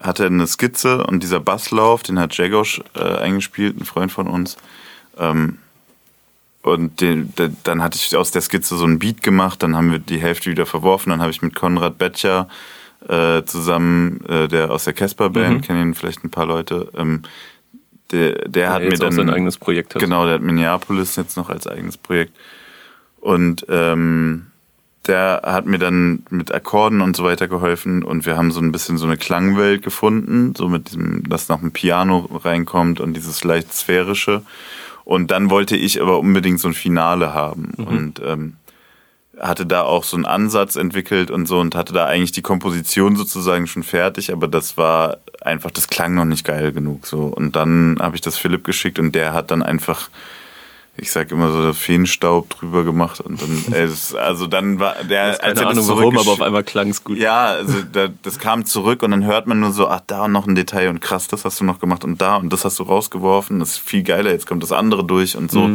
hatte 0.00 0.26
eine 0.26 0.46
Skizze 0.46 1.06
und 1.06 1.22
dieser 1.22 1.40
Basslauf, 1.40 2.02
den 2.02 2.18
hat 2.18 2.36
Jagosh 2.36 2.80
äh, 2.94 3.00
eingespielt, 3.00 3.78
ein 3.78 3.84
Freund 3.84 4.10
von 4.10 4.26
uns. 4.26 4.56
Ähm, 5.18 5.58
und 6.66 7.00
den, 7.00 7.32
den, 7.36 7.56
dann 7.62 7.80
hatte 7.80 7.96
ich 7.96 8.16
aus 8.16 8.32
der 8.32 8.42
Skizze 8.42 8.76
so 8.76 8.84
ein 8.84 8.98
Beat 8.98 9.22
gemacht, 9.22 9.62
dann 9.62 9.76
haben 9.76 9.92
wir 9.92 10.00
die 10.00 10.18
Hälfte 10.18 10.50
wieder 10.50 10.66
verworfen, 10.66 11.10
dann 11.10 11.20
habe 11.20 11.30
ich 11.30 11.40
mit 11.40 11.54
Konrad 11.54 11.96
Betcher 11.96 12.48
äh, 13.08 13.44
zusammen, 13.44 14.20
äh, 14.28 14.48
der 14.48 14.72
aus 14.72 14.82
der 14.82 14.92
Casper-Band, 14.92 15.58
Mhm. 15.58 15.60
kennen 15.62 15.82
ihn 15.90 15.94
vielleicht 15.94 16.24
ein 16.24 16.30
paar 16.30 16.46
Leute, 16.46 16.88
ähm, 16.96 17.22
der, 18.10 18.48
der 18.48 18.72
hat 18.72 18.82
der 18.82 18.90
mir 18.90 18.98
dann 18.98 19.12
sein 19.12 19.30
eigenes 19.30 19.58
Projekt 19.58 19.94
hat. 19.94 20.02
Genau, 20.02 20.24
der 20.24 20.34
hat 20.34 20.42
Minneapolis 20.42 21.14
jetzt 21.14 21.36
noch 21.36 21.50
als 21.50 21.68
eigenes 21.68 21.96
Projekt. 21.96 22.34
Und 23.20 23.64
ähm, 23.68 24.46
der 25.06 25.42
hat 25.44 25.66
mir 25.66 25.78
dann 25.78 26.24
mit 26.30 26.52
Akkorden 26.52 27.00
und 27.00 27.14
so 27.14 27.22
weiter 27.22 27.46
geholfen 27.46 28.02
und 28.02 28.26
wir 28.26 28.36
haben 28.36 28.50
so 28.50 28.60
ein 28.60 28.72
bisschen 28.72 28.98
so 28.98 29.06
eine 29.06 29.16
Klangwelt 29.16 29.82
gefunden, 29.82 30.54
so 30.56 30.68
mit 30.68 30.88
diesem, 30.88 31.28
dass 31.28 31.48
noch 31.48 31.62
ein 31.62 31.70
Piano 31.70 32.28
reinkommt 32.44 32.98
und 32.98 33.14
dieses 33.14 33.44
leicht 33.44 33.72
sphärische. 33.72 34.42
Und 35.06 35.30
dann 35.30 35.50
wollte 35.50 35.76
ich 35.76 36.02
aber 36.02 36.18
unbedingt 36.18 36.58
so 36.58 36.66
ein 36.66 36.74
Finale 36.74 37.32
haben 37.32 37.74
und 37.76 38.20
ähm, 38.26 38.56
hatte 39.38 39.64
da 39.64 39.82
auch 39.82 40.02
so 40.02 40.16
einen 40.16 40.26
Ansatz 40.26 40.74
entwickelt 40.74 41.30
und 41.30 41.46
so 41.46 41.60
und 41.60 41.76
hatte 41.76 41.92
da 41.92 42.06
eigentlich 42.06 42.32
die 42.32 42.42
Komposition 42.42 43.14
sozusagen 43.14 43.68
schon 43.68 43.84
fertig, 43.84 44.32
aber 44.32 44.48
das 44.48 44.76
war 44.76 45.18
einfach, 45.40 45.70
das 45.70 45.86
klang 45.86 46.14
noch 46.14 46.24
nicht 46.24 46.44
geil 46.44 46.72
genug 46.72 47.06
so. 47.06 47.26
Und 47.26 47.54
dann 47.54 47.98
habe 48.00 48.16
ich 48.16 48.20
das 48.20 48.36
Philipp 48.36 48.64
geschickt 48.64 48.98
und 48.98 49.14
der 49.14 49.32
hat 49.32 49.52
dann 49.52 49.62
einfach, 49.62 50.10
ich 50.98 51.10
sag 51.10 51.30
immer 51.30 51.50
so 51.52 51.72
Feenstaub 51.72 52.50
drüber 52.50 52.84
gemacht 52.84 53.20
und 53.20 53.40
dann, 53.40 53.64
äh, 53.72 53.88
also 54.18 54.46
dann 54.46 54.80
war 54.80 54.94
der, 55.04 55.34
Keine 55.34 55.42
er 55.42 55.54
das 55.54 55.64
Ahnung 55.64 55.88
warum, 55.88 56.18
aber 56.18 56.32
auf 56.32 56.40
einmal 56.40 56.64
klang 56.64 56.88
es 56.88 57.04
gut. 57.04 57.18
ja, 57.18 57.46
also 57.46 57.82
da, 57.92 58.08
das 58.22 58.38
kam 58.38 58.64
zurück 58.64 59.02
und 59.02 59.10
dann 59.10 59.24
hört 59.24 59.46
man 59.46 59.60
nur 59.60 59.72
so, 59.72 59.88
ach, 59.88 60.00
da 60.06 60.28
noch 60.28 60.46
ein 60.46 60.54
Detail 60.54 60.88
und 60.88 61.00
krass, 61.00 61.28
das 61.28 61.44
hast 61.44 61.60
du 61.60 61.64
noch 61.64 61.80
gemacht 61.80 62.04
und 62.04 62.20
da 62.20 62.36
und 62.36 62.52
das 62.52 62.64
hast 62.64 62.78
du 62.78 62.84
rausgeworfen, 62.84 63.60
das 63.60 63.72
ist 63.72 63.78
viel 63.78 64.02
geiler, 64.02 64.30
jetzt 64.30 64.46
kommt 64.46 64.62
das 64.62 64.72
andere 64.72 65.04
durch 65.04 65.36
und 65.36 65.50
so. 65.50 65.70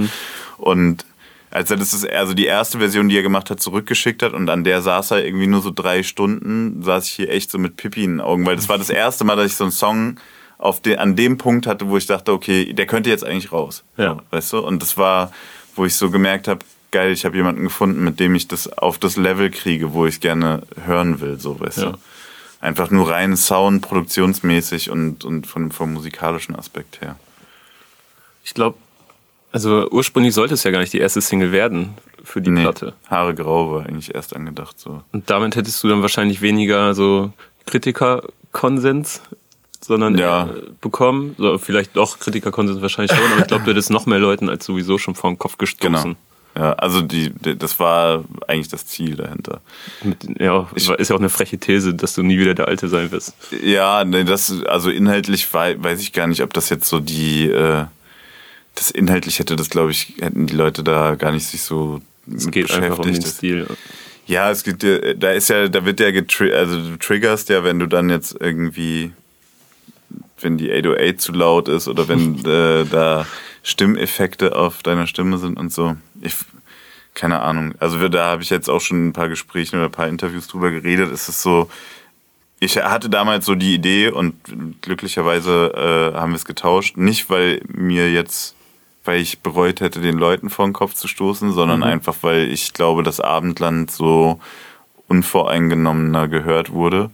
Und 0.58 1.06
als 1.52 1.70
er 1.70 1.78
das 1.78 1.94
ist, 1.94 2.10
also 2.10 2.34
die 2.34 2.46
erste 2.46 2.80
Version, 2.80 3.10
die 3.10 3.18
er 3.18 3.24
gemacht 3.24 3.50
hat, 3.50 3.60
zurückgeschickt 3.60 4.24
hat 4.24 4.34
und 4.34 4.50
an 4.50 4.64
der 4.64 4.82
saß 4.82 5.12
er 5.12 5.26
irgendwie 5.26 5.48
nur 5.48 5.62
so 5.62 5.70
drei 5.70 6.02
Stunden, 6.02 6.82
saß 6.82 7.06
ich 7.06 7.12
hier 7.12 7.30
echt 7.30 7.52
so 7.52 7.60
mit 7.60 7.76
Pipi 7.76 8.06
in 8.06 8.12
den 8.12 8.22
Augen, 8.22 8.46
weil 8.46 8.56
das 8.56 8.70
war 8.70 8.78
das 8.78 8.90
erste 8.90 9.26
Mal, 9.26 9.36
dass 9.36 9.48
ich 9.48 9.56
so 9.56 9.66
einen 9.66 9.72
Song 9.72 10.16
auf 10.62 10.80
den, 10.82 11.00
an 11.00 11.15
dem 11.15 11.38
Punkt 11.38 11.67
hatte, 11.67 11.88
wo 11.89 11.97
ich 11.97 12.06
dachte, 12.06 12.32
okay, 12.32 12.74
der 12.74 12.86
könnte 12.86 13.10
jetzt 13.10 13.26
eigentlich 13.26 13.52
raus. 13.52 13.84
Ja. 13.97 14.17
Weißt 14.30 14.54
du? 14.54 14.60
Und 14.60 14.82
das 14.82 14.97
war, 14.97 15.32
wo 15.76 15.86
ich 15.86 15.95
so 15.95 16.10
gemerkt 16.12 16.47
habe, 16.47 16.60
geil, 16.91 17.12
ich 17.12 17.26
habe 17.26 17.36
jemanden 17.38 17.63
gefunden, 17.63 18.04
mit 18.04 18.19
dem 18.19 18.36
ich 18.36 18.47
das 18.47 18.67
auf 18.78 18.97
das 18.97 19.15
Level 19.17 19.50
kriege, 19.50 19.93
wo 19.93 20.06
ich 20.06 20.19
gerne 20.21 20.62
hören 20.86 21.19
will, 21.21 21.39
so, 21.39 21.60
weißt 21.60 21.78
Ja. 21.80 21.91
du. 21.91 21.97
Einfach 22.60 22.91
nur 22.91 23.10
rein 23.10 23.36
Sound, 23.36 23.82
produktionsmäßig 23.82 24.91
und, 24.91 25.26
und 25.26 25.47
von, 25.47 25.71
vom 25.71 25.93
musikalischen 25.93 26.56
Aspekt 26.56 27.02
her. 27.02 27.15
Ich 28.43 28.54
glaube, 28.54 28.78
also 29.52 29.89
ursprünglich 29.89 30.34
sollte 30.36 30.54
es 30.54 30.63
ja 30.63 30.69
gar 30.71 30.80
nicht 30.80 30.93
die 30.93 31.00
erste 31.00 31.21
Single 31.21 31.52
werden 31.52 31.95
für 32.24 32.39
die 32.39 32.52
Nee, 32.52 32.62
Platte. 32.62 32.93
Haare 33.10 33.34
grau 33.34 33.71
war 33.71 33.86
eigentlich 33.88 34.13
erst 34.13 34.36
angedacht, 34.36 34.80
so. 34.80 35.02
Und 35.12 35.30
damit 35.32 35.56
hättest 35.56 35.84
du 35.84 35.88
dann 35.88 36.04
wahrscheinlich 36.04 36.41
weniger 36.41 36.93
so 36.93 37.34
Kritikerkonsens, 37.65 39.21
sondern 39.84 40.17
Ja. 40.17 40.46
äh, 40.46 40.62
bekommen. 40.82 41.36
So, 41.38 41.58
vielleicht 41.58 41.96
doch 41.96 42.20
Kritikerkonsens 42.20 42.82
wahrscheinlich 42.82 43.15
schon, 43.15 43.32
aber 43.32 43.41
ich 43.41 43.48
glaube, 43.48 43.63
du 43.65 43.72
hättest 43.72 43.89
noch 43.89 44.06
mehr 44.06 44.20
Leuten 44.20 44.50
als 44.50 44.65
sowieso 44.65 44.98
schon 44.98 45.15
vor 45.15 45.30
den 45.32 45.38
Kopf 45.39 45.58
gestoßen. 45.58 45.91
Genau. 46.04 46.15
Ja, 46.54 46.74
also 46.74 47.02
die, 47.02 47.32
das 47.58 47.80
war 47.80 48.26
eigentlich 48.46 48.67
das 48.67 48.86
Ziel 48.86 49.15
dahinter. 49.15 49.62
Ja, 50.38 50.67
ist 50.76 50.89
ja 50.89 51.15
auch 51.15 51.20
eine 51.20 51.30
freche 51.30 51.58
These, 51.58 51.94
dass 51.94 52.13
du 52.13 52.24
nie 52.24 52.38
wieder 52.38 52.54
der 52.54 52.67
Alte 52.67 52.89
sein 52.89 53.10
wirst. 53.12 53.34
Ja, 53.63 54.04
nee, 54.04 54.26
das, 54.26 54.54
also 54.65 54.89
inhaltlich 54.89 55.54
wei- 55.54 55.82
weiß 55.82 56.02
ich 56.02 56.12
gar 56.12 56.28
nicht, 56.28 56.44
ob 56.44 56.54
das 56.54 56.70
jetzt 56.70 56.89
so 56.89 57.00
die, 57.00 57.46
äh, 57.50 57.86
das 58.76 58.91
inhaltlich 58.91 59.39
hätte 59.39 59.56
das, 59.56 59.70
glaube 59.70 59.91
ich, 59.91 60.15
hätten 60.20 60.46
die 60.46 60.56
Leute 60.56 60.84
da 60.84 61.15
gar 61.15 61.32
nicht 61.32 61.48
sich 61.48 61.62
so 61.62 62.02
Es 62.36 62.52
geht 62.52 62.70
einfach 62.70 62.98
um 63.00 63.04
den 63.06 63.13
beschäftigt. 63.13 63.38
Stil. 63.38 63.67
Ja, 64.28 64.52
es 64.52 64.63
gibt 64.63 64.84
ja, 64.84 65.13
da 65.13 65.32
ist 65.32 65.48
ja, 65.50 65.70
da 65.70 65.86
wird 65.86 66.02
ja 66.02 66.12
getri 66.12 66.52
also 66.54 66.78
du 66.82 66.98
triggerst 66.98 67.48
ja, 67.48 67.63
wenn 67.63 67.80
du 67.80 67.86
dann 67.88 68.10
jetzt 68.10 68.36
irgendwie, 68.39 69.13
wenn 70.44 70.58
die 70.58 70.72
808 70.72 71.22
zu 71.22 71.32
laut 71.32 71.68
ist 71.68 71.88
oder 71.88 72.08
wenn 72.08 72.44
äh, 72.46 72.86
da 72.86 73.26
Stimmeffekte 73.64 74.56
auf 74.56 74.84
deiner 74.84 75.08
Stimme 75.08 75.38
sind 75.38 75.60
und 75.60 75.72
so. 75.72 75.96
Ich, 76.22 76.36
keine 77.14 77.42
Ahnung. 77.42 77.74
Also 77.80 78.08
da 78.10 78.28
habe 78.28 78.44
ich 78.44 78.50
jetzt 78.50 78.70
auch 78.70 78.82
schon 78.82 79.10
ein 79.10 79.14
paar 79.14 79.30
Gespräche 79.30 79.76
oder 79.76 79.86
ein 79.86 79.92
paar 79.92 80.08
Interviews 80.08 80.48
drüber 80.48 80.72
geredet. 80.72 81.12
Es 81.12 81.30
ist 81.30 81.42
so, 81.42 81.70
ich 82.60 82.78
hatte 82.78 83.10
damals 83.10 83.46
so 83.46 83.56
die 83.56 83.74
Idee 83.74 84.10
und 84.10 84.36
glücklicherweise 84.82 86.14
äh, 86.14 86.18
haben 86.18 86.32
wir 86.32 86.38
es 86.38 86.46
getauscht. 86.46 86.98
Nicht, 86.98 87.30
weil 87.30 87.62
mir 87.68 88.12
jetzt, 88.12 88.56
weil 89.04 89.20
ich 89.20 89.40
bereut 89.40 89.82
hätte, 89.82 90.00
den 90.00 90.18
Leuten 90.18 90.50
vor 90.50 90.66
den 90.66 90.74
Kopf 90.74 90.94
zu 90.94 91.08
stoßen, 91.08 91.54
sondern 91.54 91.84
einfach, 91.84 92.18
weil 92.22 92.52
ich 92.52 92.74
glaube, 92.74 93.04
das 93.04 93.20
Abendland 93.20 93.92
so 93.92 94.40
unvoreingenommener 95.08 96.28
gehört 96.28 96.72
wurde. 96.72 97.10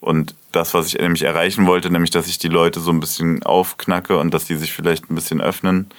Und 0.00 0.34
das, 0.52 0.72
was 0.72 0.86
ich 0.86 0.94
nämlich 0.98 1.22
erreichen 1.22 1.66
wollte, 1.66 1.90
nämlich, 1.90 2.10
dass 2.10 2.26
ich 2.26 2.38
die 2.38 2.48
Leute 2.48 2.80
so 2.80 2.90
ein 2.90 3.00
bisschen 3.00 3.42
aufknacke 3.42 4.16
und 4.16 4.32
dass 4.32 4.46
die 4.46 4.56
sich 4.56 4.72
vielleicht 4.72 5.10
ein 5.10 5.14
bisschen 5.14 5.40
öffnen, 5.40 5.90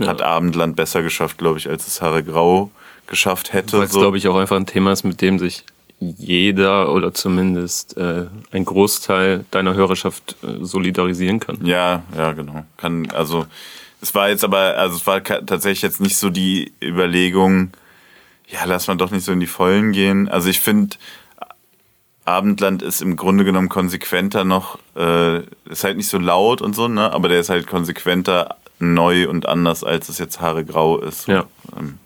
hat 0.00 0.22
Abendland 0.22 0.76
besser 0.76 1.02
geschafft, 1.02 1.38
glaube 1.38 1.58
ich, 1.58 1.68
als 1.68 1.86
es 1.88 2.00
Haare 2.00 2.22
Grau 2.22 2.70
geschafft 3.08 3.52
hätte. 3.52 3.78
Weil 3.78 3.86
es, 3.86 3.92
so. 3.92 4.00
glaube 4.00 4.16
ich, 4.16 4.28
auch 4.28 4.36
einfach 4.36 4.56
ein 4.56 4.66
Thema 4.66 4.92
ist, 4.92 5.02
mit 5.02 5.20
dem 5.20 5.40
sich 5.40 5.64
jeder 6.00 6.92
oder 6.92 7.12
zumindest 7.12 7.96
äh, 7.96 8.26
ein 8.52 8.64
Großteil 8.64 9.44
deiner 9.50 9.74
Hörerschaft 9.74 10.36
äh, 10.42 10.64
solidarisieren 10.64 11.40
kann. 11.40 11.58
Ja, 11.64 12.04
ja, 12.16 12.32
genau. 12.32 12.64
Kann, 12.76 13.10
also, 13.10 13.46
es 14.00 14.14
war 14.14 14.28
jetzt 14.28 14.44
aber, 14.44 14.76
also 14.76 14.96
es 14.96 15.06
war 15.06 15.24
tatsächlich 15.24 15.82
jetzt 15.82 16.00
nicht 16.00 16.16
so 16.16 16.30
die 16.30 16.72
Überlegung, 16.80 17.72
ja, 18.46 18.60
lass 18.64 18.86
mal 18.86 18.96
doch 18.96 19.10
nicht 19.10 19.24
so 19.24 19.32
in 19.32 19.40
die 19.40 19.46
Vollen 19.46 19.92
gehen. 19.92 20.28
Also 20.28 20.48
ich 20.48 20.60
finde, 20.60 20.96
Abendland 22.28 22.82
ist 22.82 23.00
im 23.00 23.16
Grunde 23.16 23.44
genommen 23.44 23.68
konsequenter 23.68 24.44
noch, 24.44 24.78
äh, 24.96 25.38
ist 25.70 25.84
halt 25.84 25.96
nicht 25.96 26.08
so 26.08 26.18
laut 26.18 26.60
und 26.62 26.74
so, 26.76 26.86
ne? 26.88 27.12
Aber 27.12 27.28
der 27.28 27.40
ist 27.40 27.48
halt 27.48 27.66
konsequenter 27.66 28.56
neu 28.78 29.28
und 29.28 29.46
anders, 29.48 29.82
als 29.82 30.08
es 30.08 30.18
jetzt 30.18 30.40
Haare 30.40 30.64
grau 30.64 30.98
ist. 30.98 31.26
Ja. 31.26 31.44
Ähm, 31.78 31.98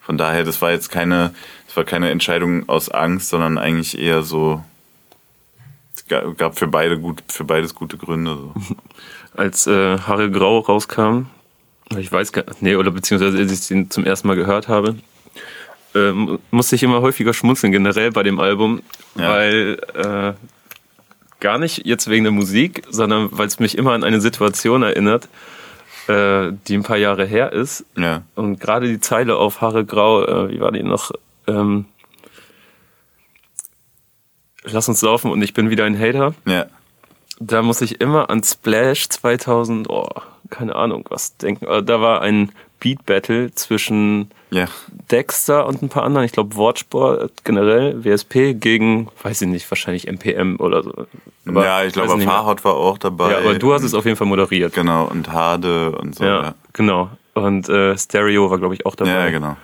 von 0.00 0.18
daher, 0.18 0.44
das 0.44 0.60
war 0.60 0.70
jetzt 0.70 0.90
keine, 0.90 1.34
das 1.66 1.76
war 1.76 1.84
keine 1.84 2.10
Entscheidung 2.10 2.68
aus 2.68 2.90
Angst, 2.90 3.30
sondern 3.30 3.56
eigentlich 3.58 3.98
eher 3.98 4.22
so, 4.22 4.62
es 5.96 6.06
ga- 6.06 6.30
gab 6.36 6.58
für 6.58 6.66
beide 6.68 6.98
gut, 6.98 7.22
für 7.28 7.44
beides 7.44 7.74
gute 7.74 7.96
Gründe. 7.96 8.36
So. 8.36 8.54
Als 9.36 9.66
äh, 9.66 9.98
Haare 9.98 10.30
Grau 10.30 10.58
rauskam, 10.58 11.22
ich 11.98 12.12
weiß 12.12 12.32
gar 12.32 12.44
nicht, 12.44 12.62
nee, 12.62 12.76
oder 12.76 12.90
beziehungsweise 12.90 13.38
als 13.38 13.50
ich 13.52 13.66
den 13.68 13.90
zum 13.90 14.04
ersten 14.04 14.28
Mal 14.28 14.36
gehört 14.36 14.68
habe, 14.68 14.96
ähm, 15.94 16.38
musste 16.50 16.76
ich 16.76 16.82
immer 16.82 17.00
häufiger 17.00 17.32
schmunzeln, 17.34 17.72
generell 17.72 18.10
bei 18.10 18.22
dem 18.22 18.40
Album, 18.40 18.82
Ja. 19.16 19.30
weil 19.30 19.78
äh, 19.94 20.32
gar 21.40 21.58
nicht 21.58 21.86
jetzt 21.86 22.08
wegen 22.08 22.24
der 22.24 22.32
Musik, 22.32 22.82
sondern 22.90 23.28
weil 23.32 23.46
es 23.46 23.58
mich 23.58 23.76
immer 23.78 23.92
an 23.92 24.02
eine 24.04 24.20
Situation 24.20 24.82
erinnert, 24.82 25.28
äh, 26.08 26.52
die 26.68 26.74
ein 26.76 26.82
paar 26.82 26.96
Jahre 26.96 27.24
her 27.26 27.52
ist. 27.52 27.84
Ja. 27.96 28.22
Und 28.34 28.60
gerade 28.60 28.88
die 28.88 29.00
Zeile 29.00 29.36
auf 29.36 29.60
Haare 29.60 29.84
Grau, 29.84 30.24
äh, 30.24 30.50
wie 30.50 30.60
war 30.60 30.72
die 30.72 30.82
noch? 30.82 31.10
Ähm, 31.46 31.86
Lass 34.66 34.88
uns 34.88 35.02
laufen 35.02 35.30
und 35.30 35.42
ich 35.42 35.52
bin 35.52 35.68
wieder 35.68 35.84
ein 35.84 35.98
Hater. 35.98 36.34
Ja. 36.46 36.66
Da 37.38 37.62
muss 37.62 37.82
ich 37.82 38.00
immer 38.00 38.30
an 38.30 38.42
Splash 38.42 39.08
2000, 39.10 39.90
oh, 39.90 40.08
keine 40.48 40.74
Ahnung, 40.74 41.04
was 41.10 41.36
denken. 41.36 41.66
Äh, 41.66 41.82
Da 41.82 42.00
war 42.00 42.22
ein 42.22 42.52
Beat 42.84 43.06
Battle 43.06 43.50
zwischen 43.54 44.30
Ja. 44.50 44.66
Dexter 45.10 45.66
und 45.66 45.82
ein 45.82 45.88
paar 45.88 46.02
anderen. 46.02 46.26
Ich 46.26 46.32
glaube, 46.32 46.54
Wortsport 46.54 47.32
generell, 47.42 48.04
WSP 48.04 48.52
gegen, 48.52 49.08
weiß 49.22 49.40
ich 49.40 49.48
nicht, 49.48 49.70
wahrscheinlich 49.70 50.06
MPM 50.06 50.56
oder 50.60 50.82
so. 50.82 50.92
Aber 51.46 51.64
ja, 51.64 51.82
ich 51.82 51.94
glaube. 51.94 52.20
Fahrrad 52.20 52.62
war 52.62 52.74
auch 52.74 52.98
dabei. 52.98 53.32
Ja, 53.32 53.38
aber 53.38 53.54
du 53.58 53.72
hast 53.72 53.84
es 53.84 53.94
auf 53.94 54.04
jeden 54.04 54.18
Fall 54.18 54.26
moderiert. 54.26 54.74
Genau, 54.74 55.06
und 55.06 55.32
Hade 55.32 55.92
und 55.92 56.14
so. 56.14 56.24
Ja, 56.24 56.42
Ja, 56.42 56.54
genau. 56.74 57.08
Und 57.32 57.70
äh, 57.70 57.96
Stereo 57.96 58.50
war, 58.50 58.58
glaube 58.58 58.74
ich, 58.74 58.84
auch 58.84 58.94
dabei. 58.94 59.10
ja, 59.12 59.30
genau. 59.30 59.56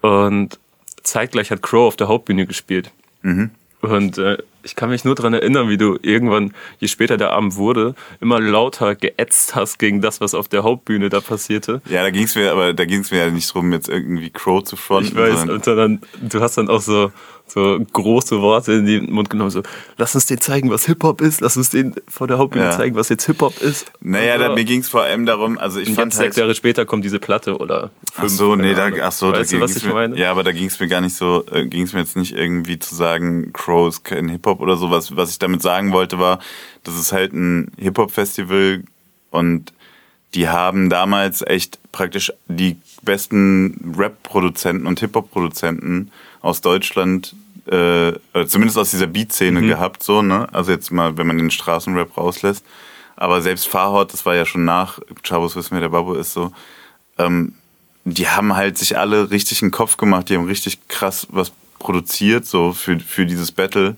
Und 0.00 0.58
zeitgleich 1.02 1.50
hat 1.50 1.60
Crow 1.62 1.86
auf 1.88 1.96
der 1.96 2.08
Hauptbühne 2.08 2.46
gespielt. 2.46 2.90
Mhm. 3.20 3.50
Und 3.82 4.16
äh, 4.16 4.38
ich 4.64 4.76
kann 4.76 4.90
mich 4.90 5.04
nur 5.04 5.14
dran 5.14 5.34
erinnern, 5.34 5.68
wie 5.68 5.76
du 5.76 5.98
irgendwann, 6.02 6.52
je 6.78 6.88
später 6.88 7.16
der 7.16 7.32
Abend 7.32 7.56
wurde, 7.56 7.94
immer 8.20 8.40
lauter 8.40 8.94
geätzt 8.94 9.54
hast 9.54 9.78
gegen 9.78 10.00
das, 10.00 10.20
was 10.20 10.34
auf 10.34 10.48
der 10.48 10.62
Hauptbühne 10.62 11.08
da 11.08 11.20
passierte. 11.20 11.82
Ja, 11.88 12.02
da 12.02 12.10
ging 12.10 12.24
es 12.24 12.34
mir, 12.34 12.52
aber 12.52 12.72
da 12.72 12.84
ging 12.84 13.00
es 13.00 13.10
mir 13.10 13.18
ja 13.18 13.30
nicht 13.30 13.52
drum, 13.52 13.72
jetzt 13.72 13.88
irgendwie 13.88 14.30
Crow 14.30 14.62
zu 14.62 14.76
fronten. 14.76 15.08
Ich 15.08 15.16
weiß, 15.16 15.40
sondern- 15.40 15.56
und 15.56 15.66
dann, 15.66 16.00
du 16.28 16.40
hast 16.40 16.56
dann 16.58 16.68
auch 16.68 16.80
so, 16.80 17.10
so 17.52 17.78
große 17.92 18.40
Worte 18.40 18.72
in 18.72 18.86
den 18.86 19.10
Mund 19.12 19.28
genommen, 19.30 19.50
so, 19.50 19.62
lass 19.98 20.14
uns 20.14 20.26
denen 20.26 20.40
zeigen, 20.40 20.70
was 20.70 20.86
Hip-Hop 20.86 21.20
ist, 21.20 21.40
lass 21.40 21.56
uns 21.56 21.70
denen 21.70 21.94
vor 22.08 22.26
der 22.26 22.38
Hauptbühne 22.38 22.66
Ja. 22.66 22.70
zeigen, 22.70 22.94
was 22.96 23.08
jetzt 23.10 23.26
Hip-Hop 23.26 23.60
ist. 23.60 23.92
Naja, 24.00 24.38
da, 24.38 24.54
mir 24.54 24.64
ging 24.64 24.80
es 24.80 24.88
vor 24.88 25.02
allem 25.02 25.26
darum, 25.26 25.58
also 25.58 25.78
ich 25.78 25.88
fand 25.88 25.98
halt, 25.98 26.14
sechs 26.14 26.36
Jahre 26.36 26.54
später 26.54 26.86
kommt 26.86 27.04
diese 27.04 27.18
Platte 27.18 27.58
oder 27.58 27.90
Ach 28.16 28.20
fünf. 28.20 28.32
so, 28.32 28.56
nee, 28.56 28.74
da, 28.74 28.90
ach 29.02 29.12
so, 29.12 29.30
da 29.32 29.40
weißt 29.40 29.52
du, 29.52 29.60
was 29.60 29.76
ich 29.76 29.84
mir, 29.84 29.92
meine? 29.94 30.16
ja, 30.18 30.30
aber 30.30 30.42
da 30.44 30.52
ging 30.52 30.66
es 30.66 30.80
mir 30.80 30.88
gar 30.88 31.00
nicht 31.00 31.14
so, 31.14 31.44
äh, 31.52 31.66
ging 31.66 31.82
es 31.82 31.92
mir 31.92 32.00
jetzt 32.00 32.16
nicht 32.16 32.34
irgendwie 32.34 32.78
zu 32.78 32.94
sagen, 32.94 33.52
Crow 33.52 33.88
ist 33.88 34.04
kein 34.04 34.28
Hip-Hop 34.28 34.60
oder 34.60 34.76
so. 34.76 34.90
Was, 34.90 35.14
was 35.16 35.30
ich 35.30 35.38
damit 35.38 35.60
sagen 35.62 35.92
wollte, 35.92 36.18
war, 36.18 36.38
das 36.84 36.98
ist 36.98 37.12
halt 37.12 37.32
ein 37.34 37.70
Hip-Hop-Festival 37.78 38.82
und 39.30 39.72
die 40.34 40.48
haben 40.48 40.88
damals 40.88 41.42
echt 41.46 41.78
praktisch 41.92 42.32
die 42.48 42.76
besten 43.02 43.94
Rap-Produzenten 43.98 44.86
und 44.86 44.98
Hip-Hop-Produzenten 45.00 46.10
aus 46.42 46.60
Deutschland, 46.60 47.34
äh, 47.66 48.12
zumindest 48.46 48.76
aus 48.76 48.90
dieser 48.90 49.06
Beat-Szene 49.06 49.62
gehabt, 49.62 50.02
so, 50.02 50.20
ne? 50.20 50.48
Also 50.52 50.72
jetzt 50.72 50.90
mal, 50.90 51.16
wenn 51.16 51.26
man 51.26 51.38
den 51.38 51.50
Straßenrap 51.50 52.16
rauslässt. 52.16 52.64
Aber 53.16 53.40
selbst 53.40 53.68
Farhot, 53.68 54.12
das 54.12 54.26
war 54.26 54.34
ja 54.34 54.44
schon 54.44 54.64
nach 54.64 54.98
Chabos 55.22 55.54
wissen, 55.54 55.70
wer 55.72 55.80
der 55.80 55.90
Babbo 55.90 56.14
ist, 56.14 56.32
so, 56.32 56.52
ähm, 57.18 57.54
die 58.04 58.28
haben 58.28 58.56
halt 58.56 58.78
sich 58.78 58.98
alle 58.98 59.30
richtig 59.30 59.62
einen 59.62 59.70
Kopf 59.70 59.96
gemacht, 59.96 60.28
die 60.28 60.36
haben 60.36 60.46
richtig 60.46 60.88
krass 60.88 61.28
was 61.30 61.52
produziert, 61.78 62.46
so 62.46 62.72
für, 62.72 62.98
für 62.98 63.26
dieses 63.26 63.52
Battle. 63.52 63.96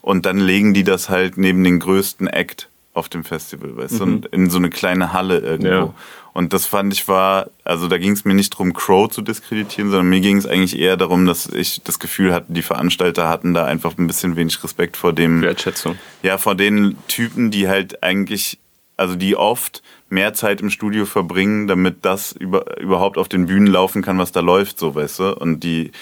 Und 0.00 0.26
dann 0.26 0.38
legen 0.38 0.74
die 0.74 0.84
das 0.84 1.10
halt 1.10 1.36
neben 1.36 1.62
den 1.62 1.78
größten 1.78 2.26
Act 2.26 2.68
auf 2.94 3.08
dem 3.08 3.24
Festival, 3.24 3.76
weißt 3.76 4.00
du, 4.00 4.04
und 4.04 4.26
in 4.26 4.50
so 4.50 4.58
eine 4.58 4.70
kleine 4.70 5.12
Halle 5.12 5.38
irgendwo. 5.38 5.68
Ja. 5.68 5.94
Und 6.32 6.52
das 6.54 6.66
fand 6.66 6.92
ich 6.94 7.08
war, 7.08 7.50
also 7.62 7.88
da 7.88 7.98
ging 7.98 8.12
es 8.12 8.24
mir 8.24 8.34
nicht 8.34 8.54
darum, 8.54 8.72
Crow 8.72 9.10
zu 9.10 9.20
diskreditieren, 9.20 9.90
sondern 9.90 10.08
mir 10.08 10.20
ging 10.20 10.38
es 10.38 10.46
eigentlich 10.46 10.78
eher 10.78 10.96
darum, 10.96 11.26
dass 11.26 11.46
ich 11.46 11.82
das 11.82 11.98
Gefühl 11.98 12.32
hatte, 12.32 12.46
die 12.52 12.62
Veranstalter 12.62 13.28
hatten 13.28 13.52
da 13.52 13.66
einfach 13.66 13.98
ein 13.98 14.06
bisschen 14.06 14.36
wenig 14.36 14.62
Respekt 14.64 14.96
vor 14.96 15.12
dem, 15.12 15.42
Wertschätzung. 15.42 15.96
ja, 16.22 16.38
vor 16.38 16.54
den 16.54 16.96
Typen, 17.06 17.50
die 17.50 17.68
halt 17.68 18.02
eigentlich, 18.02 18.58
also 18.96 19.14
die 19.14 19.36
oft 19.36 19.82
mehr 20.08 20.32
Zeit 20.32 20.62
im 20.62 20.70
Studio 20.70 21.04
verbringen, 21.04 21.66
damit 21.66 22.04
das 22.04 22.32
über, 22.32 22.80
überhaupt 22.80 23.18
auf 23.18 23.28
den 23.28 23.46
Bühnen 23.46 23.66
laufen 23.66 24.00
kann, 24.00 24.18
was 24.18 24.32
da 24.32 24.40
läuft, 24.40 24.78
so, 24.78 24.94
weißt 24.94 25.18
du? 25.18 25.36
Und 25.36 25.60
die, 25.60 25.92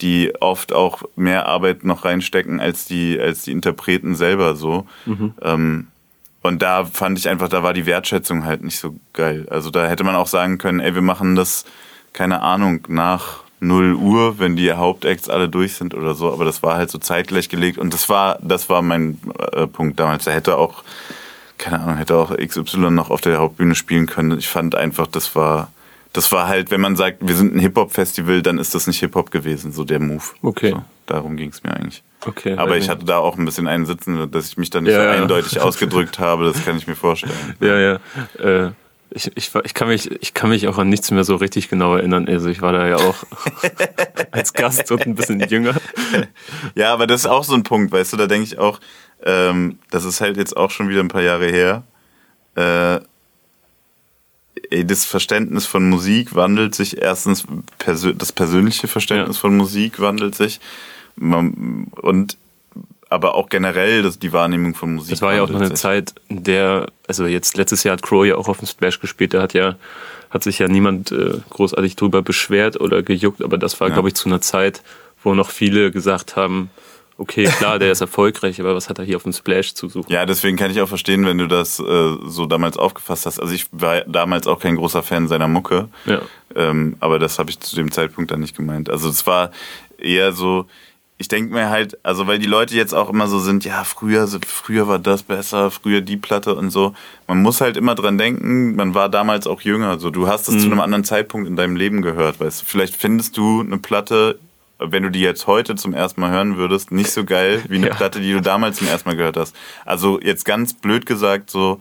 die 0.00 0.32
oft 0.40 0.72
auch 0.72 1.02
mehr 1.16 1.46
Arbeit 1.46 1.84
noch 1.84 2.04
reinstecken 2.04 2.60
als 2.60 2.84
die, 2.84 3.18
als 3.18 3.42
die 3.42 3.52
Interpreten 3.52 4.14
selber, 4.14 4.54
so. 4.54 4.86
Ähm, 5.42 5.88
und 6.42 6.62
da 6.62 6.84
fand 6.84 7.18
ich 7.18 7.28
einfach, 7.28 7.48
da 7.48 7.62
war 7.62 7.72
die 7.72 7.86
Wertschätzung 7.86 8.44
halt 8.44 8.62
nicht 8.62 8.78
so 8.78 8.96
geil. 9.12 9.46
Also 9.50 9.70
da 9.70 9.86
hätte 9.86 10.04
man 10.04 10.14
auch 10.14 10.26
sagen 10.26 10.58
können, 10.58 10.80
ey, 10.80 10.94
wir 10.94 11.02
machen 11.02 11.36
das, 11.36 11.64
keine 12.12 12.42
Ahnung, 12.42 12.80
nach 12.88 13.40
0 13.60 13.94
Uhr, 13.94 14.38
wenn 14.38 14.56
die 14.56 14.72
Hauptacts 14.72 15.28
alle 15.28 15.48
durch 15.48 15.74
sind 15.74 15.94
oder 15.94 16.14
so. 16.14 16.32
Aber 16.32 16.46
das 16.46 16.62
war 16.62 16.76
halt 16.76 16.90
so 16.90 16.98
zeitgleich 16.98 17.50
gelegt 17.50 17.76
und 17.78 17.92
das 17.92 18.08
war, 18.08 18.38
das 18.40 18.68
war 18.70 18.80
mein 18.80 19.20
äh, 19.52 19.66
Punkt 19.66 20.00
damals. 20.00 20.24
Da 20.24 20.30
hätte 20.30 20.56
auch, 20.56 20.82
keine 21.58 21.80
Ahnung, 21.80 21.96
hätte 21.96 22.16
auch 22.16 22.34
XY 22.34 22.90
noch 22.90 23.10
auf 23.10 23.20
der 23.20 23.38
Hauptbühne 23.38 23.74
spielen 23.74 24.06
können. 24.06 24.38
Ich 24.38 24.48
fand 24.48 24.74
einfach, 24.74 25.06
das 25.06 25.36
war, 25.36 25.70
das 26.12 26.32
war 26.32 26.48
halt, 26.48 26.70
wenn 26.70 26.80
man 26.80 26.96
sagt, 26.96 27.18
wir 27.20 27.34
sind 27.34 27.54
ein 27.54 27.60
Hip-Hop-Festival, 27.60 28.42
dann 28.42 28.58
ist 28.58 28.74
das 28.74 28.86
nicht 28.86 28.98
Hip-Hop 29.00 29.30
gewesen, 29.30 29.72
so 29.72 29.84
der 29.84 30.00
Move. 30.00 30.24
Okay. 30.42 30.70
So, 30.70 30.84
darum 31.06 31.36
ging 31.36 31.50
es 31.50 31.62
mir 31.62 31.72
eigentlich. 31.72 32.02
Okay. 32.26 32.56
Aber 32.56 32.76
ich 32.76 32.88
hatte 32.88 33.04
da 33.04 33.18
auch 33.18 33.38
ein 33.38 33.44
bisschen 33.44 33.68
einen 33.68 33.86
sitzen, 33.86 34.30
dass 34.30 34.48
ich 34.48 34.56
mich 34.56 34.70
da 34.70 34.80
nicht 34.80 34.92
Ja, 34.92 35.00
so 35.00 35.04
ja. 35.04 35.22
eindeutig 35.22 35.60
ausgedrückt 35.60 36.18
habe, 36.18 36.44
das 36.44 36.64
kann 36.64 36.76
ich 36.76 36.86
mir 36.86 36.96
vorstellen. 36.96 37.56
Ja, 37.60 37.78
ja. 37.78 38.00
Äh, 38.38 38.72
ich, 39.12 39.30
ich, 39.36 39.50
ich, 39.64 39.74
kann 39.74 39.88
mich, 39.88 40.10
ich 40.22 40.34
kann 40.34 40.50
mich 40.50 40.68
auch 40.68 40.78
an 40.78 40.88
nichts 40.88 41.10
mehr 41.10 41.24
so 41.24 41.36
richtig 41.36 41.68
genau 41.68 41.96
erinnern. 41.96 42.28
Also 42.28 42.48
ich 42.48 42.62
war 42.62 42.72
da 42.72 42.86
ja 42.86 42.96
auch 42.96 43.16
als 44.30 44.52
Gast 44.52 44.90
und 44.92 45.06
ein 45.06 45.14
bisschen 45.14 45.40
jünger. 45.40 45.74
Ja, 46.74 46.92
aber 46.92 47.06
das 47.06 47.22
ist 47.22 47.26
auch 47.26 47.44
so 47.44 47.54
ein 47.54 47.62
Punkt, 47.62 47.92
weißt 47.92 48.12
du, 48.12 48.16
da 48.16 48.26
denke 48.26 48.44
ich 48.44 48.58
auch, 48.58 48.80
ähm, 49.24 49.78
das 49.90 50.04
ist 50.04 50.20
halt 50.20 50.36
jetzt 50.36 50.56
auch 50.56 50.70
schon 50.70 50.88
wieder 50.88 51.00
ein 51.00 51.08
paar 51.08 51.22
Jahre 51.22 51.46
her. 51.46 51.84
Äh, 52.54 53.00
das 54.84 55.04
Verständnis 55.04 55.66
von 55.66 55.88
Musik 55.88 56.34
wandelt 56.34 56.74
sich 56.74 56.98
erstens, 57.00 57.44
persö 57.78 58.12
das 58.14 58.32
persönliche 58.32 58.88
Verständnis 58.88 59.36
Ja. 59.36 59.40
von 59.40 59.56
Musik 59.56 60.00
wandelt 60.00 60.34
sich 60.34 60.60
Man- 61.16 61.88
und 62.00 62.36
aber 63.08 63.34
auch 63.34 63.48
generell 63.48 64.02
das, 64.02 64.20
die 64.20 64.32
Wahrnehmung 64.32 64.74
von 64.76 64.94
Musik. 64.94 65.10
Das 65.10 65.22
war 65.22 65.34
ja 65.34 65.42
auch 65.42 65.48
noch 65.48 65.56
eine 65.58 65.68
sich. 65.70 65.76
Zeit, 65.78 66.14
in 66.28 66.44
der, 66.44 66.86
also 67.08 67.26
jetzt 67.26 67.56
letztes 67.56 67.82
Jahr 67.82 67.94
hat 67.94 68.02
Crow 68.02 68.24
ja 68.24 68.36
auch 68.36 68.46
auf 68.48 68.58
dem 68.58 68.68
Splash 68.68 69.00
gespielt, 69.00 69.34
da 69.34 69.42
hat 69.42 69.52
ja, 69.52 69.74
hat 70.30 70.44
sich 70.44 70.60
ja 70.60 70.68
niemand 70.68 71.10
äh, 71.10 71.38
großartig 71.50 71.96
drüber 71.96 72.22
beschwert 72.22 72.80
oder 72.80 73.02
gejuckt, 73.02 73.42
aber 73.42 73.58
das 73.58 73.80
war, 73.80 73.88
Ja. 73.88 73.94
glaube 73.94 74.08
ich, 74.08 74.14
zu 74.14 74.28
einer 74.28 74.40
Zeit, 74.40 74.82
wo 75.24 75.34
noch 75.34 75.50
viele 75.50 75.90
gesagt 75.90 76.36
haben, 76.36 76.70
okay, 77.20 77.44
klar, 77.44 77.78
der 77.78 77.92
ist 77.92 78.00
erfolgreich, 78.00 78.60
aber 78.60 78.74
was 78.74 78.88
hat 78.88 78.98
er 78.98 79.04
hier 79.04 79.16
auf 79.16 79.22
dem 79.22 79.32
Splash 79.32 79.74
zu 79.74 79.88
suchen? 79.88 80.10
Ja, 80.10 80.24
deswegen 80.24 80.56
kann 80.56 80.70
ich 80.70 80.80
auch 80.80 80.88
verstehen, 80.88 81.26
wenn 81.26 81.38
du 81.38 81.46
das 81.46 81.78
äh, 81.78 82.16
so 82.24 82.46
damals 82.46 82.76
aufgefasst 82.76 83.26
hast. 83.26 83.38
Also 83.38 83.54
ich 83.54 83.66
war 83.72 84.00
damals 84.02 84.46
auch 84.46 84.58
kein 84.58 84.76
großer 84.76 85.02
Fan 85.02 85.28
seiner 85.28 85.46
Mucke. 85.46 85.88
Ja. 86.06 86.22
Ähm, 86.56 86.96
aber 86.98 87.18
das 87.18 87.38
habe 87.38 87.50
ich 87.50 87.60
zu 87.60 87.76
dem 87.76 87.92
Zeitpunkt 87.92 88.30
dann 88.30 88.40
nicht 88.40 88.56
gemeint. 88.56 88.90
Also 88.90 89.08
es 89.08 89.26
war 89.26 89.50
eher 89.98 90.32
so, 90.32 90.66
ich 91.18 91.28
denke 91.28 91.52
mir 91.52 91.68
halt, 91.68 91.98
also 92.02 92.26
weil 92.26 92.38
die 92.38 92.46
Leute 92.46 92.74
jetzt 92.74 92.94
auch 92.94 93.10
immer 93.10 93.28
so 93.28 93.38
sind, 93.38 93.66
ja, 93.66 93.84
früher, 93.84 94.26
früher 94.46 94.88
war 94.88 94.98
das 94.98 95.22
besser, 95.22 95.70
früher 95.70 96.00
die 96.00 96.16
Platte 96.16 96.54
und 96.54 96.70
so. 96.70 96.94
Man 97.28 97.42
muss 97.42 97.60
halt 97.60 97.76
immer 97.76 97.94
dran 97.94 98.16
denken, 98.16 98.74
man 98.74 98.94
war 98.94 99.10
damals 99.10 99.46
auch 99.46 99.60
jünger. 99.60 99.98
So, 99.98 100.08
du 100.08 100.26
hast 100.26 100.48
es 100.48 100.62
zu 100.62 100.66
einem 100.66 100.80
anderen 100.80 101.04
Zeitpunkt 101.04 101.46
in 101.46 101.56
deinem 101.56 101.76
Leben 101.76 102.00
gehört, 102.00 102.40
weißt 102.40 102.62
du. 102.62 102.66
Vielleicht 102.66 102.96
findest 102.96 103.36
du 103.36 103.60
eine 103.60 103.76
Platte, 103.76 104.38
wenn 104.80 105.02
du 105.02 105.10
die 105.10 105.20
jetzt 105.20 105.46
heute 105.46 105.74
zum 105.76 105.92
ersten 105.94 106.20
Mal 106.20 106.30
hören 106.30 106.56
würdest, 106.56 106.90
nicht 106.92 107.10
so 107.10 107.24
geil 107.24 107.62
wie 107.68 107.76
eine 107.76 107.88
Ja. 107.88 107.94
Platte, 107.94 108.20
die 108.20 108.32
du 108.32 108.40
damals 108.40 108.78
zum 108.78 108.88
ersten 108.88 109.08
Mal 109.08 109.16
gehört 109.16 109.36
hast. 109.36 109.54
Also 109.84 110.20
jetzt 110.20 110.44
ganz 110.44 110.74
blöd 110.74 111.06
gesagt, 111.06 111.50
so 111.50 111.80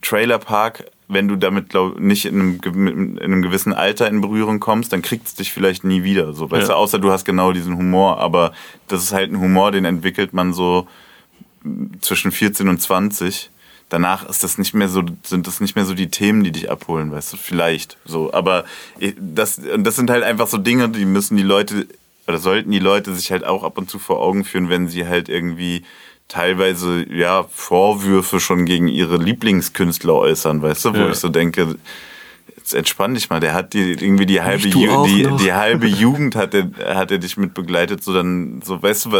Trailer 0.00 0.38
Park 0.38 0.84
wenn 1.08 1.28
du 1.28 1.36
damit 1.36 1.68
glaub, 1.68 2.00
nicht 2.00 2.24
in 2.24 2.40
einem, 2.64 3.16
in 3.18 3.18
einem 3.18 3.42
gewissen 3.42 3.74
Alter 3.74 4.08
in 4.08 4.22
Berührung 4.22 4.60
kommst, 4.60 4.94
dann 4.94 5.02
kriegt 5.02 5.26
es 5.26 5.34
dich 5.34 5.52
vielleicht 5.52 5.84
nie 5.84 6.04
wieder. 6.04 6.32
So, 6.32 6.50
weißt 6.50 6.68
Ja. 6.68 6.74
du, 6.74 6.78
außer 6.80 6.98
du 6.98 7.12
hast 7.12 7.26
genau 7.26 7.52
diesen 7.52 7.76
Humor, 7.76 8.16
aber 8.18 8.52
das 8.88 9.02
ist 9.02 9.12
halt 9.12 9.30
ein 9.30 9.38
Humor, 9.38 9.72
den 9.72 9.84
entwickelt 9.84 10.32
man 10.32 10.54
so 10.54 10.86
zwischen 12.00 12.32
14 12.32 12.66
und 12.66 12.80
20. 12.80 13.50
Danach 13.92 14.26
ist 14.26 14.42
das 14.42 14.56
nicht 14.56 14.72
mehr 14.72 14.88
so, 14.88 15.02
sind 15.22 15.46
das 15.46 15.60
nicht 15.60 15.76
mehr 15.76 15.84
so 15.84 15.92
die 15.92 16.08
Themen, 16.08 16.42
die 16.44 16.50
dich 16.50 16.70
abholen, 16.70 17.12
weißt 17.12 17.34
du, 17.34 17.36
vielleicht 17.36 17.98
so. 18.06 18.32
Aber 18.32 18.64
das, 19.18 19.60
das 19.76 19.96
sind 19.96 20.08
halt 20.08 20.24
einfach 20.24 20.46
so 20.48 20.56
Dinge, 20.56 20.88
die 20.88 21.04
müssen 21.04 21.36
die 21.36 21.42
Leute, 21.42 21.86
oder 22.26 22.38
sollten 22.38 22.70
die 22.70 22.78
Leute 22.78 23.14
sich 23.14 23.30
halt 23.30 23.44
auch 23.44 23.64
ab 23.64 23.76
und 23.76 23.90
zu 23.90 23.98
vor 23.98 24.22
Augen 24.22 24.44
führen, 24.46 24.70
wenn 24.70 24.88
sie 24.88 25.06
halt 25.06 25.28
irgendwie 25.28 25.84
teilweise, 26.28 27.04
ja, 27.12 27.44
Vorwürfe 27.52 28.40
schon 28.40 28.64
gegen 28.64 28.88
ihre 28.88 29.18
Lieblingskünstler 29.18 30.14
äußern, 30.14 30.62
weißt 30.62 30.86
du, 30.86 30.94
wo 30.94 30.98
Ja. 30.98 31.10
ich 31.10 31.16
so 31.18 31.28
denke, 31.28 31.76
jetzt 32.56 32.72
entspann 32.72 33.12
dich 33.14 33.28
mal, 33.28 33.40
der 33.40 33.52
hat 33.52 33.74
die, 33.74 33.90
irgendwie 33.92 34.24
die 34.24 34.40
halbe, 34.40 34.68
die, 34.68 35.28
die 35.38 35.52
halbe 35.52 35.86
Jugend 35.86 36.34
hat 36.34 36.54
er, 36.54 36.70
hat 36.96 37.10
er 37.10 37.18
dich 37.18 37.36
mit 37.36 37.52
begleitet, 37.52 38.02
so 38.02 38.14
dann, 38.14 38.62
so, 38.64 38.82
weißt 38.82 39.04
du, 39.06 39.10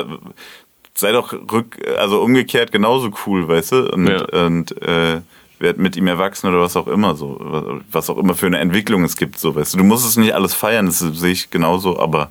sei 0.95 1.13
doch 1.13 1.33
rück, 1.33 1.79
also 1.99 2.21
umgekehrt 2.23 2.73
genauso 2.73 3.11
cool, 3.27 3.49
weißt 3.49 3.73
du, 3.73 3.91
und, 3.93 4.07
Ja. 4.09 4.25
und 4.47 4.83
äh, 4.83 5.21
werd 5.59 5.79
mit 5.79 5.97
ihm 5.97 6.07
erwachsen 6.09 6.49
oder 6.49 6.61
was 6.61 6.77
auch 6.77 6.87
immer 6.89 7.15
so, 7.15 7.75
was 7.91 8.11
auch 8.11 8.19
immer 8.19 8.35
für 8.35 8.47
eine 8.47 8.59
Entwicklung 8.59 9.05
es 9.05 9.17
gibt, 9.17 9.39
so, 9.39 9.55
weißt 9.55 9.75
du, 9.75 9.79
du 9.79 9.85
musst 9.85 10.07
es 10.07 10.17
nicht 10.17 10.35
alles 10.35 10.55
feiern, 10.55 10.87
das 10.87 10.99
sehe 10.99 11.33
ich 11.33 11.51
genauso, 11.51 11.99
aber 11.99 12.31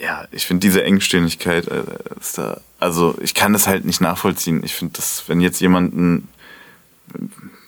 ja, 0.00 0.24
ich 0.30 0.46
finde 0.46 0.60
diese 0.60 0.82
Engständigkeit 0.84 1.66
äh, 1.68 1.82
ist 2.20 2.38
da, 2.38 2.60
also 2.78 3.14
ich 3.20 3.34
kann 3.34 3.52
das 3.52 3.66
halt 3.66 3.84
nicht 3.84 4.00
nachvollziehen. 4.00 4.62
Ich 4.64 4.72
finde 4.74 4.94
das, 4.96 5.24
wenn 5.26 5.40
jetzt 5.42 5.60
jemanden, 5.60 6.28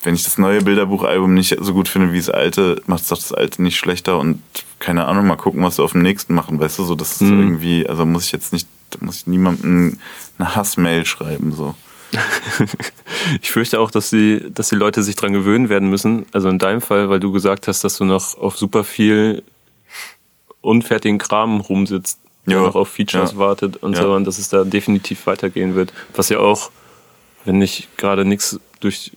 wenn 0.02 0.14
ich 0.14 0.24
das 0.24 0.38
neue 0.38 0.62
Bilderbuchalbum 0.62 1.34
nicht 1.34 1.56
so 1.60 1.74
gut 1.74 1.88
finde 1.88 2.12
wie 2.12 2.18
das 2.18 2.30
alte, 2.30 2.80
macht 2.86 3.02
es 3.02 3.08
doch 3.08 3.18
das 3.18 3.32
alte 3.32 3.62
nicht 3.62 3.76
schlechter 3.76 4.18
und 4.18 4.40
keine 4.78 5.04
Ahnung, 5.06 5.26
mal 5.26 5.36
gucken, 5.36 5.62
was 5.62 5.78
wir 5.78 5.84
auf 5.84 5.92
dem 5.92 6.02
nächsten 6.02 6.34
machen, 6.34 6.58
weißt 6.58 6.78
du, 6.78 6.84
so, 6.84 6.94
das 6.94 7.12
ist 7.20 7.20
Mhm. 7.22 7.40
irgendwie, 7.40 7.86
also 7.88 8.06
muss 8.06 8.24
ich 8.24 8.32
jetzt 8.32 8.52
nicht, 8.52 8.66
da 8.92 9.04
muss 9.04 9.16
ich 9.18 9.26
niemandem 9.26 9.98
eine 10.38 10.54
Hassmail 10.56 11.04
schreiben, 11.04 11.52
so. 11.52 11.74
Ich 13.40 13.50
fürchte 13.50 13.80
auch, 13.80 13.90
dass 13.90 14.10
die, 14.10 14.44
dass 14.52 14.68
die 14.68 14.74
Leute 14.74 15.02
sich 15.02 15.16
dran 15.16 15.32
gewöhnen 15.32 15.68
werden 15.68 15.88
müssen. 15.88 16.26
Also 16.32 16.48
in 16.48 16.58
deinem 16.58 16.80
Fall, 16.80 17.08
weil 17.08 17.20
du 17.20 17.32
gesagt 17.32 17.68
hast, 17.68 17.84
dass 17.84 17.96
du 17.98 18.04
noch 18.04 18.36
auf 18.38 18.56
super 18.58 18.84
viel 18.84 19.42
unfertigen 20.60 21.18
Kram 21.18 21.60
rumsitzt, 21.60 22.18
der 22.46 22.56
Ja. 22.58 22.62
noch 22.64 22.74
auf 22.74 22.88
Features 22.88 23.32
Ja. 23.32 23.38
wartet 23.38 23.76
und 23.78 23.94
Ja. 23.96 24.02
so, 24.02 24.14
und 24.14 24.24
dass 24.26 24.38
es 24.38 24.48
da 24.48 24.64
definitiv 24.64 25.26
weitergehen 25.26 25.74
wird. 25.74 25.92
Was 26.14 26.28
ja 26.28 26.38
auch, 26.38 26.70
wenn 27.44 27.60
ich 27.62 27.88
gerade 27.96 28.24
nichts 28.24 28.58
durch, 28.80 29.12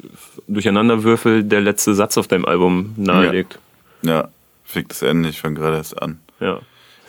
durcheinander 0.48 1.04
würfel, 1.04 1.44
der 1.44 1.62
letzte 1.62 1.96
Satz 1.96 2.18
auf 2.18 2.28
deinem 2.28 2.46
Album 2.46 2.94
nahelegt. 2.98 3.60
Ja, 4.04 4.30
fick 4.64 4.90
das 4.90 5.02
Ende, 5.02 5.30
ich 5.30 5.42
fange 5.42 5.56
gerade 5.60 5.78
erst 5.78 6.00
an. 6.02 6.20
Ja. 6.40 6.60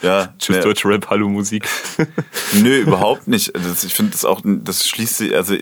Ja, 0.03 0.35
Tschüss, 0.39 0.57
ne, 0.57 0.63
deutsche 0.63 0.89
Rap, 0.89 1.09
hallo 1.09 1.29
Musik. 1.29 1.69
Nö, 2.53 2.81
überhaupt 2.81 3.29
nicht. 3.29 3.55
Das, 3.55 3.85
ich 3.85 3.95
finde 3.95 4.13
das 4.13 4.25
auch, 4.25 4.43
das 4.45 4.87
schließt 4.87 5.17
sich, 5.17 5.35
also 5.35 5.55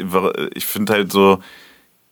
ich 0.55 0.66
finde 0.66 0.92
halt 0.92 1.12
so, 1.12 1.38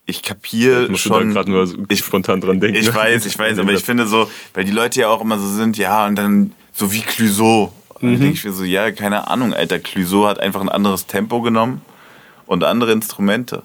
ich 0.06 0.22
kapiere 0.22 0.88
da 0.88 0.96
schon. 0.96 1.32
gerade 1.32 1.50
nur 1.50 1.66
so 1.66 1.76
ich, 1.88 2.00
spontan 2.00 2.40
dran 2.40 2.60
denken. 2.60 2.76
ich 2.76 2.94
weiß, 2.94 3.26
ich 3.26 3.38
weiß, 3.38 3.58
aber 3.60 3.72
ich 3.72 3.84
finde 3.84 4.06
so, 4.06 4.30
weil 4.54 4.64
die 4.64 4.72
Leute 4.72 5.00
ja 5.00 5.08
auch 5.08 5.20
immer 5.20 5.38
so 5.38 5.48
sind, 5.48 5.76
ja, 5.78 6.06
und 6.06 6.16
dann 6.16 6.52
so 6.72 6.92
wie. 6.92 7.02
Und 7.08 8.10
dann 8.10 8.20
denke 8.20 8.34
ich 8.34 8.44
mir 8.44 8.52
so, 8.52 8.64
ja, 8.64 8.90
keine 8.90 9.28
Ahnung, 9.28 9.54
Alter, 9.54 9.78
Clouseau 9.78 10.26
hat 10.26 10.40
einfach 10.40 10.60
ein 10.60 10.68
anderes 10.68 11.06
Tempo 11.06 11.40
genommen 11.40 11.82
und 12.46 12.64
andere 12.64 12.92
Instrumente. 12.92 13.62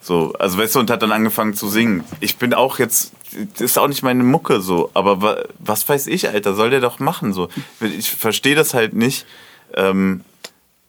So, 0.00 0.34
also 0.38 0.58
weißt 0.58 0.74
du, 0.74 0.80
und 0.80 0.90
hat 0.90 1.02
dann 1.02 1.12
angefangen 1.12 1.54
zu 1.54 1.68
singen. 1.68 2.04
Ich 2.20 2.36
bin 2.36 2.54
auch 2.54 2.78
jetzt, 2.78 3.12
ist 3.58 3.78
auch 3.78 3.88
nicht 3.88 4.02
meine 4.02 4.24
Mucke 4.24 4.60
so, 4.60 4.90
aber 4.94 5.22
wa, 5.22 5.36
was 5.58 5.88
weiß 5.88 6.06
ich, 6.06 6.28
Alter, 6.28 6.54
soll 6.54 6.70
der 6.70 6.80
doch 6.80 6.98
machen 6.98 7.32
so. 7.32 7.48
Ich 7.80 8.10
verstehe 8.10 8.54
das 8.54 8.74
halt 8.74 8.94
nicht. 8.94 9.26
Ähm, 9.74 10.22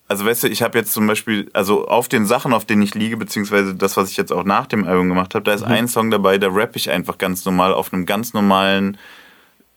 also 0.08 0.25
weißt 0.25 0.43
du, 0.43 0.47
ich 0.47 0.63
habe 0.63 0.78
jetzt 0.78 0.91
zum 0.93 1.06
Beispiel, 1.06 1.49
also 1.54 1.88
auf 1.88 2.08
den 2.08 2.25
Sachen, 2.25 2.52
auf 2.54 2.65
denen 2.65 2.82
ich 2.82 2.95
liege, 2.95 3.15
beziehungsweise 3.17 3.75
das, 3.75 3.95
was 3.95 4.10
ich 4.10 4.17
jetzt 4.17 4.32
auch 4.34 4.43
nach 4.43 4.65
dem 4.65 4.86
Album 4.88 5.08
gemacht 5.10 5.36
habe, 5.36 5.43
da 5.43 5.54
ist 5.54 5.63
ein 5.63 5.88
Song 5.88 6.10
dabei, 6.10 6.38
da 6.39 6.47
rappe 6.49 6.78
ich 6.78 6.89
einfach 6.89 7.17
ganz 7.19 7.45
normal 7.45 7.73
auf 7.73 7.93
einem 7.93 8.06
ganz 8.08 8.34
normalen 8.34 8.97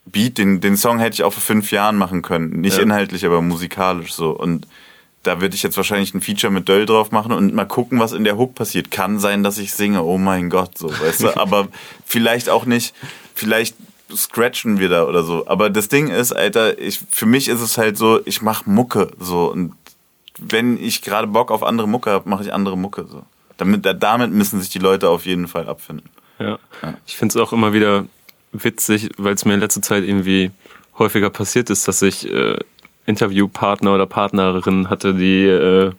Beat. 0.06 0.38
Den, 0.38 0.60
den 0.60 0.76
Song 0.78 0.98
hätte 1.00 1.14
ich 1.14 1.22
auch 1.24 1.32
vor 1.34 1.42
fünf 1.42 1.70
Jahren 1.70 1.96
machen 1.98 2.22
können. 2.22 2.60
Nicht 2.60 2.78
Ja. 2.78 2.82
inhaltlich, 2.82 3.26
aber 3.26 3.42
musikalisch 3.42 4.14
so. 4.14 4.30
Und 4.30 4.66
da 5.22 5.40
würde 5.40 5.54
ich 5.54 5.62
jetzt 5.62 5.76
wahrscheinlich 5.76 6.14
ein 6.14 6.20
Feature 6.20 6.52
mit 6.52 6.68
Döll 6.68 6.86
drauf 6.86 7.10
machen 7.12 7.32
und 7.32 7.54
mal 7.54 7.64
gucken, 7.64 8.00
was 8.00 8.12
in 8.12 8.24
der 8.24 8.36
Hook 8.36 8.54
passiert. 8.54 8.90
Kann 8.90 9.18
sein, 9.18 9.42
dass 9.42 9.58
ich 9.58 9.72
singe, 9.72 10.02
oh 10.02 10.18
mein 10.18 10.50
Gott, 10.50 10.76
so, 10.78 10.88
weißt 10.90 11.22
du, 11.22 11.36
aber 11.36 11.68
vielleicht 12.04 12.48
auch 12.48 12.64
nicht, 12.64 12.94
vielleicht 13.34 13.76
scratchen 14.14 14.78
wir 14.78 14.88
da 14.88 15.04
oder 15.04 15.22
so. 15.22 15.46
Aber 15.46 15.70
das 15.70 15.88
Ding 15.88 16.08
ist, 16.08 16.32
Alter, 16.32 16.78
ich, 16.78 17.00
für 17.10 17.26
mich 17.26 17.48
ist 17.48 17.60
es 17.60 17.78
halt 17.78 17.96
so, 17.96 18.20
ich 18.26 18.42
mach 18.42 18.66
Mucke, 18.66 19.10
so, 19.18 19.50
und 19.50 19.74
wenn 20.38 20.76
ich 20.82 21.02
gerade 21.02 21.26
Bock 21.28 21.50
auf 21.50 21.62
andere 21.62 21.86
Mucke 21.88 22.10
habe, 22.10 22.28
mache 22.28 22.42
ich 22.42 22.52
andere 22.52 22.76
Mucke, 22.76 23.06
so. 23.08 23.22
Damit, 23.58 23.86
da- 23.86 23.92
damit 23.94 24.32
müssen 24.32 24.60
sich 24.60 24.70
die 24.70 24.78
Leute 24.80 25.08
auf 25.08 25.24
jeden 25.26 25.46
Fall 25.46 25.68
abfinden. 25.68 26.08
Ja. 26.38 26.58
Ich 27.06 27.16
finde 27.16 27.32
es 27.32 27.36
auch 27.36 27.52
immer 27.52 27.72
wieder 27.72 28.06
witzig, 28.50 29.10
weil 29.18 29.34
es 29.34 29.44
mir 29.44 29.54
in 29.54 29.60
letzter 29.60 29.82
Zeit 29.82 30.02
irgendwie 30.04 30.50
häufiger 30.98 31.30
passiert 31.30 31.70
ist, 31.70 31.86
dass 31.86 32.02
ich 32.02 32.28
äh, 32.28 32.58
Interviewpartner 33.06 33.94
oder 33.94 34.06
Partnerinnen 34.06 34.90
hatte, 34.90 35.14
die 35.14 35.44
äh, 35.44 35.92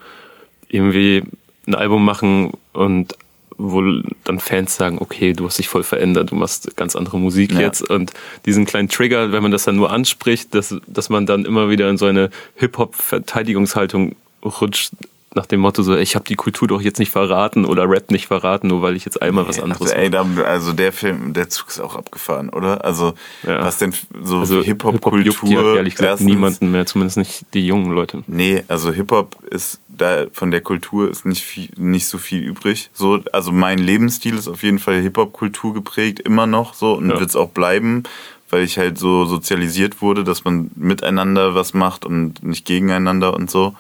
irgendwie 0.70 1.24
ein 1.68 1.76
Album 1.76 2.04
machen 2.04 2.52
und 2.74 3.16
wo 3.58 3.82
dann 4.24 4.40
Fans 4.40 4.76
sagen, 4.76 4.98
okay, 5.00 5.34
du 5.34 5.46
hast 5.46 5.60
dich 5.60 5.70
voll 5.70 5.84
verändert, 5.84 6.32
du 6.32 6.36
machst 6.36 6.76
ganz 6.76 6.96
andere 6.96 7.20
Musik 7.20 7.52
Ja. 7.54 7.62
jetzt 7.62 7.88
und 7.88 8.12
diesen 8.46 8.66
kleinen 8.66 8.90
Trigger, 8.90 9.32
wenn 9.32 9.44
man 9.44 9.52
das 9.52 9.64
dann 9.64 9.76
nur 9.76 9.92
anspricht, 9.92 10.56
dass, 10.56 10.76
dass 10.88 11.10
man 11.10 11.26
dann 11.26 11.46
immer 11.46 11.70
wieder 11.70 11.90
in 11.90 11.98
so 11.98 12.06
eine 12.06 12.30
Hip-Hop-Verteidigungshaltung 12.56 14.16
rutscht, 14.44 14.94
nach 15.36 15.46
dem 15.46 15.60
Motto 15.62 15.82
so, 15.84 15.96
ich 15.96 16.16
habe 16.16 16.26
die 16.26 16.36
Kultur 16.36 16.68
doch 16.68 16.82
jetzt 16.82 17.00
nicht 17.00 17.12
verraten 17.12 17.66
oder 17.66 17.90
Rap 17.90 18.12
nicht 18.12 18.28
verraten, 18.28 18.68
nur 18.68 18.82
weil 18.82 18.96
ich 18.96 19.06
jetzt 19.06 19.22
einmal 19.22 19.48
was 19.48 19.60
anderes 19.60 19.82
Also, 19.82 19.94
ey, 19.96 20.10
da, 20.10 20.26
also 20.46 20.74
der 20.74 20.92
Film, 20.94 21.34
der 21.34 21.50
Zug 21.50 21.70
ist 21.70 21.80
auch 21.80 21.96
abgefahren, 21.96 22.50
oder? 22.50 22.84
Also, 22.86 23.14
Ja. 23.48 23.64
was 23.66 23.78
denn 23.78 23.94
so 24.22 24.40
Also 24.40 24.62
Hip-Hop-Kultur? 24.62 25.22
juckt 25.22 25.48
ja 25.50 25.76
ehrlich 25.76 25.96
gesagt 25.96 26.12
erstens- 26.12 26.26
niemanden 26.30 26.72
mehr, 26.72 26.86
zumindest 26.86 27.18
nicht 27.18 27.46
die 27.54 27.66
jungen 27.66 27.92
Leute. 27.92 28.24
Nee, 28.28 28.64
also 28.68 28.92
Hip-Hop 28.92 29.38
ist 29.50 29.80
da 29.90 30.26
von 30.34 30.50
der 30.52 30.62
Kultur 30.62 31.10
ist 31.10 31.26
nicht 31.26 31.44
viel, 31.44 31.70
nicht 31.78 32.08
so 32.08 32.18
viel 32.18 32.42
übrig. 32.44 32.90
So, 32.94 33.20
also 33.32 33.52
mein 33.52 33.78
Lebensstil 33.80 34.36
ist 34.36 34.48
auf 34.48 34.64
jeden 34.64 34.80
Fall 34.80 35.00
Hip-Hop-Kultur 35.02 35.74
geprägt, 35.74 36.20
immer 36.20 36.48
noch 36.48 36.74
so 36.74 36.94
und 36.94 37.10
Ja. 37.10 37.20
wird 37.20 37.30
es 37.30 37.36
auch 37.36 37.50
bleiben, 37.50 38.04
weil 38.50 38.64
ich 38.64 38.78
halt 38.78 38.98
so 39.00 39.26
sozialisiert 39.26 40.02
wurde, 40.02 40.24
dass 40.24 40.46
man 40.46 40.70
miteinander 40.76 41.54
was 41.56 41.74
macht 41.74 42.06
und 42.06 42.44
nicht 42.44 42.66
gegeneinander 42.66 43.34
und 43.36 43.50
so. 43.52 43.76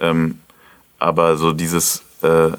Ähm, 0.00 0.38
aber 0.98 1.36
so 1.36 1.52
dieses, 1.52 2.02
äh, 2.22 2.50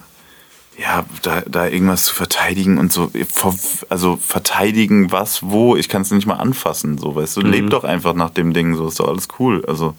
ja, 0.77 1.05
da, 1.23 1.41
da 1.45 1.67
irgendwas 1.67 2.03
zu 2.05 2.15
verteidigen 2.15 2.77
und 2.77 2.91
so, 2.93 3.11
also 3.89 4.15
verteidigen 4.15 5.11
was, 5.11 5.43
wo, 5.43 5.75
ich 5.75 5.89
kann 5.89 6.03
es 6.03 6.11
nicht 6.11 6.25
mal 6.25 6.35
anfassen, 6.35 6.97
so, 6.97 7.15
weißt 7.15 7.37
du, 7.37 7.41
leb 7.41 7.69
doch 7.69 7.83
einfach 7.83 8.13
nach 8.13 8.29
dem 8.29 8.53
Ding, 8.53 8.75
so 8.75 8.87
ist 8.87 8.99
doch 8.99 9.09
alles 9.09 9.27
cool. 9.39 9.65
Also, 9.67 9.93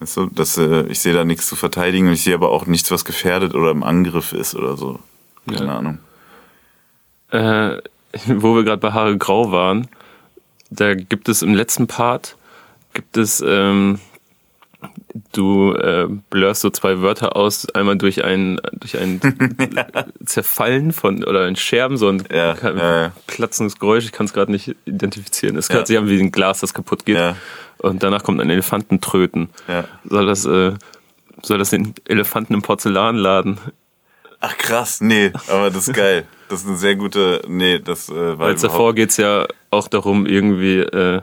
weißt 0.00 0.16
du, 0.16 0.26
das, 0.26 0.58
äh, 0.58 0.86
ich 0.88 0.98
sehe 0.98 1.14
da 1.14 1.24
nichts 1.24 1.46
zu 1.46 1.54
verteidigen 1.54 2.08
und 2.08 2.14
ich 2.14 2.22
sehe 2.24 2.34
aber 2.34 2.50
auch 2.50 2.66
nichts, 2.66 2.90
was 2.90 3.04
gefährdet 3.04 3.54
oder 3.54 3.70
im 3.70 3.84
Angriff 3.84 4.32
ist 4.32 4.56
oder 4.56 4.76
so. 4.76 4.98
Keine 5.48 5.66
Ja. 5.66 5.78
Ahnung. 5.78 5.98
Äh, 7.30 7.78
wo 8.26 8.56
wir 8.56 8.64
gerade 8.64 8.78
bei 8.80 8.92
Haare 8.92 9.16
Grau 9.16 9.52
waren, 9.52 9.88
da 10.70 10.94
gibt 10.94 11.28
es 11.28 11.42
im 11.42 11.54
letzten 11.54 11.86
Part, 11.86 12.36
gibt 12.94 13.16
es, 13.16 13.42
ähm, 13.46 14.00
du 15.32 15.72
äh, 15.74 16.06
blurst 16.30 16.62
so 16.62 16.70
zwei 16.70 17.00
Wörter 17.00 17.36
aus, 17.36 17.68
einmal 17.74 17.96
durch 17.96 18.24
ein, 18.24 18.60
durch 18.72 18.98
ein 18.98 19.20
Zerfallen 20.24 20.92
von, 20.92 21.22
oder 21.24 21.44
ein 21.46 21.56
Scherben, 21.56 21.96
so 21.96 22.08
ein 22.08 22.24
Ja, 22.32 22.54
ja, 22.62 23.12
platzendes 23.26 23.78
Geräusch, 23.78 24.04
ich 24.04 24.12
kann 24.12 24.26
es 24.26 24.32
gerade 24.32 24.50
nicht 24.50 24.74
identifizieren. 24.84 25.56
Es 25.56 25.70
hört 25.70 25.86
sich 25.86 25.96
an 25.98 26.08
wie 26.08 26.20
ein 26.20 26.32
Glas, 26.32 26.60
das 26.60 26.74
kaputt 26.74 27.04
geht. 27.06 27.18
Und 27.78 28.02
danach 28.02 28.22
kommt 28.22 28.40
ein 28.40 28.50
Elefantentröten. 28.50 29.50
Soll 30.08 30.26
das, 30.26 30.44
äh, 30.46 30.72
soll 31.42 31.58
das 31.58 31.70
den 31.70 31.94
Elefanten 32.06 32.54
im 32.54 32.62
Porzellanladen 32.62 33.58
Ach 34.46 34.58
krass, 34.58 35.00
nee, 35.00 35.32
aber 35.48 35.70
das 35.70 35.88
ist 35.88 35.94
geil. 35.94 36.26
Das 36.50 36.60
ist 36.60 36.68
eine 36.68 36.76
sehr 36.76 36.96
gute, 36.96 37.40
nee, 37.48 37.78
das 37.78 38.10
äh, 38.10 38.14
war 38.14 38.40
Weil 38.40 38.54
davor 38.56 38.68
überhaupt- 38.68 38.96
geht's 38.96 39.16
ja 39.16 39.46
auch 39.70 39.88
darum, 39.88 40.26
irgendwie 40.26 40.80
äh, 40.80 41.22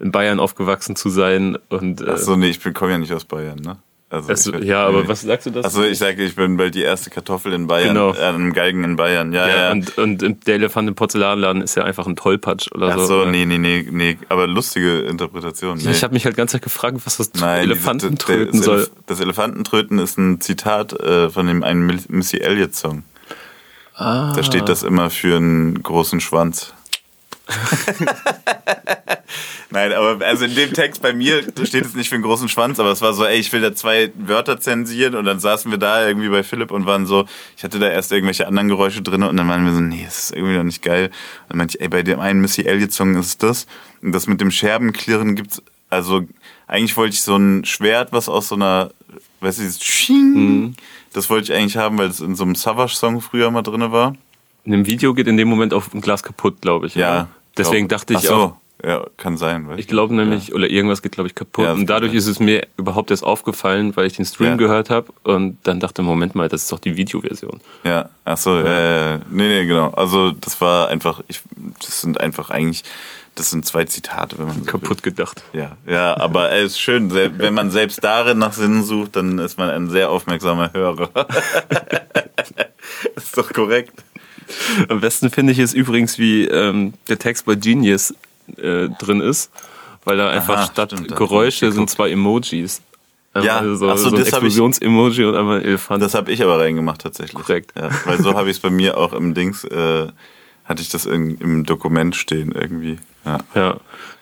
in 0.00 0.10
Bayern 0.12 0.40
aufgewachsen 0.40 0.96
zu 0.96 1.08
sein. 1.10 1.56
Und, 1.68 2.00
äh, 2.00 2.12
Ach 2.14 2.18
so, 2.18 2.36
nee, 2.36 2.48
ich 2.50 2.60
bin- 2.60 2.74
komme 2.74 2.92
ja 2.92 2.98
nicht 2.98 3.12
aus 3.12 3.24
Bayern, 3.24 3.58
ne? 3.58 3.76
Also, 4.12 4.28
also, 4.30 4.50
bin- 4.50 4.64
ja, 4.64 4.84
aber 4.88 5.02
nee. 5.02 5.08
was 5.08 5.20
sagst 5.20 5.46
du 5.46 5.50
das? 5.50 5.64
Also 5.64 5.84
ich 5.84 5.96
sage, 5.98 6.24
ich 6.24 6.34
bin 6.34 6.56
bald 6.56 6.74
die 6.74 6.82
erste 6.82 7.10
Kartoffel 7.10 7.52
in 7.52 7.68
Bayern, 7.68 7.90
Genau. 7.94 8.12
äh, 8.12 8.18
einem 8.18 8.52
Galgen 8.52 8.82
in 8.82 8.96
Bayern. 8.96 9.32
Ja, 9.32 9.46
ja. 9.46 9.56
ja, 9.56 9.70
Und, 9.70 9.96
und 10.24 10.46
der 10.48 10.56
Elefant 10.56 10.88
im 10.88 10.96
Porzellanladen 10.96 11.62
ist 11.62 11.76
ja 11.76 11.84
einfach 11.84 12.08
ein 12.08 12.16
Tollpatsch 12.16 12.72
oder 12.72 12.88
Ach 12.88 12.98
so. 12.98 13.04
so, 13.04 13.20
oder? 13.22 13.30
nee, 13.30 13.44
nee, 13.46 13.58
nee, 13.58 13.86
nee, 13.88 14.18
aber 14.28 14.48
lustige 14.48 15.02
Interpretation. 15.02 15.78
Nee. 15.78 15.84
Ja, 15.84 15.90
Ich 15.92 16.02
habe 16.02 16.12
mich 16.14 16.24
halt 16.24 16.36
ganz 16.36 16.50
Zeit 16.50 16.62
gefragt, 16.62 16.96
was 17.04 17.18
das 17.18 17.32
Nein, 17.34 17.60
Elefantentröten 17.62 18.50
diese- 18.50 18.64
soll. 18.64 18.88
das, 19.06 19.20
Elefantentröten 19.20 20.00
ist 20.00 20.18
ein 20.18 20.40
Zitat 20.40 20.92
äh, 20.98 21.30
von 21.30 21.46
dem 21.46 21.62
einen 21.62 21.86
Missy 22.08 22.38
Elliott 22.38 22.74
Song. 22.74 23.04
Da 23.96 24.42
steht 24.42 24.68
das 24.68 24.82
immer 24.82 25.10
für 25.10 25.36
einen 25.36 25.80
großen 25.84 26.20
Schwanz. 26.20 26.72
Nein, 29.72 29.92
aber 29.92 30.24
also 30.26 30.44
in 30.46 30.54
dem 30.54 30.72
Text 30.72 31.00
bei 31.00 31.12
mir 31.12 31.42
steht 31.64 31.84
es 31.86 31.94
nicht 31.94 32.08
für 32.08 32.16
einen 32.16 32.24
großen 32.24 32.48
Schwanz, 32.48 32.80
aber 32.80 32.90
es 32.90 33.00
war 33.02 33.12
so, 33.12 33.24
ey, 33.24 33.38
ich 33.38 33.52
will 33.52 33.60
da 33.60 33.72
zwei 33.74 34.10
Wörter 34.16 34.58
zensieren 34.60 35.14
und 35.14 35.24
dann 35.26 35.38
saßen 35.38 35.70
wir 35.70 35.78
da 35.78 36.06
irgendwie 36.08 36.28
bei 36.28 36.42
Philipp 36.42 36.72
und 36.72 36.86
waren 36.86 37.06
so, 37.06 37.24
ich 37.56 37.62
hatte 37.62 37.78
da 37.78 37.88
erst 37.88 38.10
irgendwelche 38.10 38.46
anderen 38.48 38.68
Geräusche 38.68 39.00
drin 39.00 39.22
und 39.22 39.36
dann 39.36 39.48
waren 39.48 39.64
wir 39.64 39.72
so, 39.72 39.80
nee, 39.80 40.02
das 40.04 40.24
ist 40.24 40.36
irgendwie 40.36 40.56
noch 40.56 40.64
nicht 40.64 40.82
geil. 40.82 41.06
Und 41.06 41.12
dann 41.50 41.58
meinte 41.58 41.76
ich, 41.76 41.82
ey, 41.82 41.88
bei 41.88 42.02
dem 42.02 42.18
einen 42.18 42.40
Missy 42.40 42.62
Elliott-Song 42.62 43.14
ist 43.16 43.42
das. 43.44 43.66
Und 44.02 44.10
das 44.12 44.26
mit 44.26 44.40
dem 44.40 44.50
Scherbenklirren 44.50 45.36
gibt's, 45.36 45.62
also 45.88 46.22
eigentlich 46.66 46.96
wollte 46.96 47.14
ich 47.14 47.22
so 47.22 47.36
ein 47.36 47.64
Schwert, 47.64 48.12
was 48.12 48.28
aus 48.28 48.48
so 48.48 48.56
einer, 48.56 48.90
weißt 49.40 49.58
du, 49.58 49.62
dieses 49.62 49.82
Sching, 49.84 50.32
Mhm. 50.34 50.74
das 51.12 51.30
wollte 51.30 51.52
ich 51.52 51.58
eigentlich 51.58 51.76
haben, 51.76 51.96
weil 51.98 52.08
es 52.08 52.20
in 52.20 52.34
so 52.34 52.42
einem 52.44 52.54
Savage-Song 52.56 53.20
früher 53.20 53.50
mal 53.52 53.62
drin 53.62 53.92
war. 53.92 54.14
In 54.64 54.72
dem 54.72 54.86
Video 54.86 55.14
geht 55.14 55.26
in 55.28 55.36
dem 55.36 55.48
Moment 55.48 55.72
auch 55.74 55.84
ein 55.94 56.00
Glas 56.00 56.22
kaputt, 56.24 56.60
glaube 56.60 56.86
ich. 56.88 56.94
Ja. 56.96 57.28
Deswegen 57.56 57.88
glaub- 57.88 58.00
dachte 58.00 58.14
ich 58.14 58.20
so. 58.20 58.34
auch, 58.34 58.56
Ja, 58.84 59.04
kann 59.16 59.36
sein. 59.36 59.68
Weißt 59.68 59.78
ich 59.78 59.88
glaube 59.88 60.14
nämlich, 60.14 60.54
oder 60.54 60.68
irgendwas 60.70 61.02
geht, 61.02 61.12
glaube 61.12 61.28
ich, 61.28 61.34
kaputt. 61.34 61.64
Ja, 61.64 61.72
und 61.72 61.86
dadurch 61.86 62.14
ist 62.14 62.26
es 62.26 62.40
mir 62.40 62.66
überhaupt 62.76 63.10
erst 63.10 63.24
aufgefallen, 63.24 63.94
weil 63.96 64.06
ich 64.06 64.14
den 64.16 64.24
Stream 64.24 64.50
Ja. 64.50 64.56
gehört 64.56 64.88
habe 64.90 65.12
und 65.22 65.58
dann 65.64 65.80
dachte, 65.80 66.02
Moment 66.02 66.34
mal, 66.34 66.48
das 66.48 66.62
ist 66.62 66.72
doch 66.72 66.78
die 66.78 66.96
Videoversion. 66.96 67.60
Ja, 67.84 68.08
ach 68.24 68.38
so, 68.38 68.56
äh, 68.58 69.16
nee, 69.18 69.48
nee, 69.48 69.66
genau. 69.66 69.90
Also 69.90 70.30
das 70.30 70.60
war 70.60 70.88
einfach, 70.88 71.22
ich, 71.28 71.40
das 71.78 72.00
sind 72.00 72.20
einfach 72.20 72.50
eigentlich, 72.50 72.84
das 73.34 73.50
sind 73.50 73.64
zwei 73.66 73.84
Zitate, 73.84 74.38
wenn 74.38 74.46
man 74.46 74.58
so 74.60 74.64
Kaputt 74.64 75.02
gedacht. 75.02 75.42
Will. 75.52 75.62
Ja, 75.62 75.76
ja, 75.86 76.16
aber 76.16 76.50
es 76.52 76.72
ist 76.72 76.80
schön, 76.80 77.12
wenn 77.14 77.54
man 77.54 77.70
selbst 77.70 78.02
darin 78.02 78.38
nach 78.38 78.52
Sinnen 78.52 78.82
sucht, 78.82 79.16
dann 79.16 79.38
ist 79.38 79.58
man 79.58 79.70
ein 79.70 79.90
sehr 79.90 80.10
aufmerksamer 80.10 80.72
Hörer. 80.72 81.10
ist 83.16 83.36
doch 83.36 83.52
korrekt. 83.52 83.92
Am 84.88 85.00
besten 85.00 85.30
finde 85.30 85.52
ich 85.52 85.58
es 85.58 85.74
übrigens, 85.74 86.18
wie 86.18 86.44
ähm, 86.46 86.94
der 87.08 87.18
Text 87.18 87.46
bei 87.46 87.54
Genius 87.54 88.14
äh, 88.58 88.88
drin 88.98 89.20
ist, 89.20 89.50
weil 90.04 90.16
da 90.16 90.30
einfach 90.30 90.56
Aha, 90.58 90.66
statt 90.66 90.92
stimmt, 90.92 91.14
Geräusche 91.16 91.70
sind 91.72 91.88
zwei 91.90 92.10
Emojis. 92.10 92.82
Einmal 93.32 93.46
Ja, 93.46 93.74
so, 93.76 93.88
ach 93.88 93.96
so, 93.96 94.10
so 94.10 94.16
ein 94.16 94.22
das 94.22 94.32
hab 94.32 94.40
ich- 94.42 94.46
Explosions-Emoji 94.48 95.24
und 95.24 95.36
einmal 95.36 95.58
ein 95.60 95.64
Elefant. 95.64 96.02
Das 96.02 96.14
habe 96.14 96.32
ich 96.32 96.42
aber 96.42 96.58
reingemacht 96.58 97.00
tatsächlich. 97.00 97.34
Korrekt. 97.44 97.72
Ja, 97.78 97.90
weil 98.04 98.20
so 98.20 98.34
habe 98.34 98.50
ich 98.50 98.56
es 98.56 98.60
bei 98.60 98.70
mir 98.70 98.96
auch 98.98 99.12
im 99.12 99.34
Dings, 99.34 99.62
äh, 99.64 100.08
hatte 100.64 100.82
ich 100.82 100.88
das 100.88 101.06
in, 101.06 101.36
im 101.38 101.64
Dokument 101.64 102.16
stehen 102.16 102.50
irgendwie. 102.52 102.98
Ja. 103.24 103.38
Ja, 103.54 103.76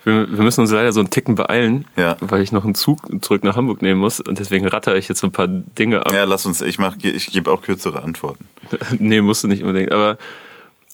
wir, 0.05 0.31
wir 0.31 0.43
müssen 0.45 0.61
uns 0.63 0.73
leider 0.73 0.93
so 0.93 1.01
einen 1.01 1.09
Ticken 1.11 1.37
beeilen, 1.37 1.87
Ja. 1.97 2.17
weil 2.21 2.43
ich 2.43 2.53
noch 2.53 2.65
einen 2.65 2.75
Zug 2.75 3.01
zurück 3.23 3.45
nach 3.45 3.57
Hamburg 3.57 3.81
nehmen 3.81 4.01
muss 4.01 4.21
und 4.21 4.39
deswegen 4.39 4.67
ratter 4.67 4.97
ich 4.97 5.09
jetzt 5.09 5.21
so 5.21 5.27
ein 5.29 5.33
paar 5.33 5.47
Dinge 5.49 6.05
ab. 6.05 6.13
ja, 6.13 6.25
lass 6.25 6.45
uns, 6.47 6.61
ich 6.61 6.79
mach, 6.79 6.97
ich 7.01 7.31
gebe 7.31 7.51
auch 7.51 7.63
kürzere 7.63 8.03
Antworten. 8.03 8.47
nee, 8.99 9.21
musst 9.23 9.43
du 9.45 9.49
nicht 9.49 9.63
unbedingt. 9.63 9.93
Aber 9.93 10.19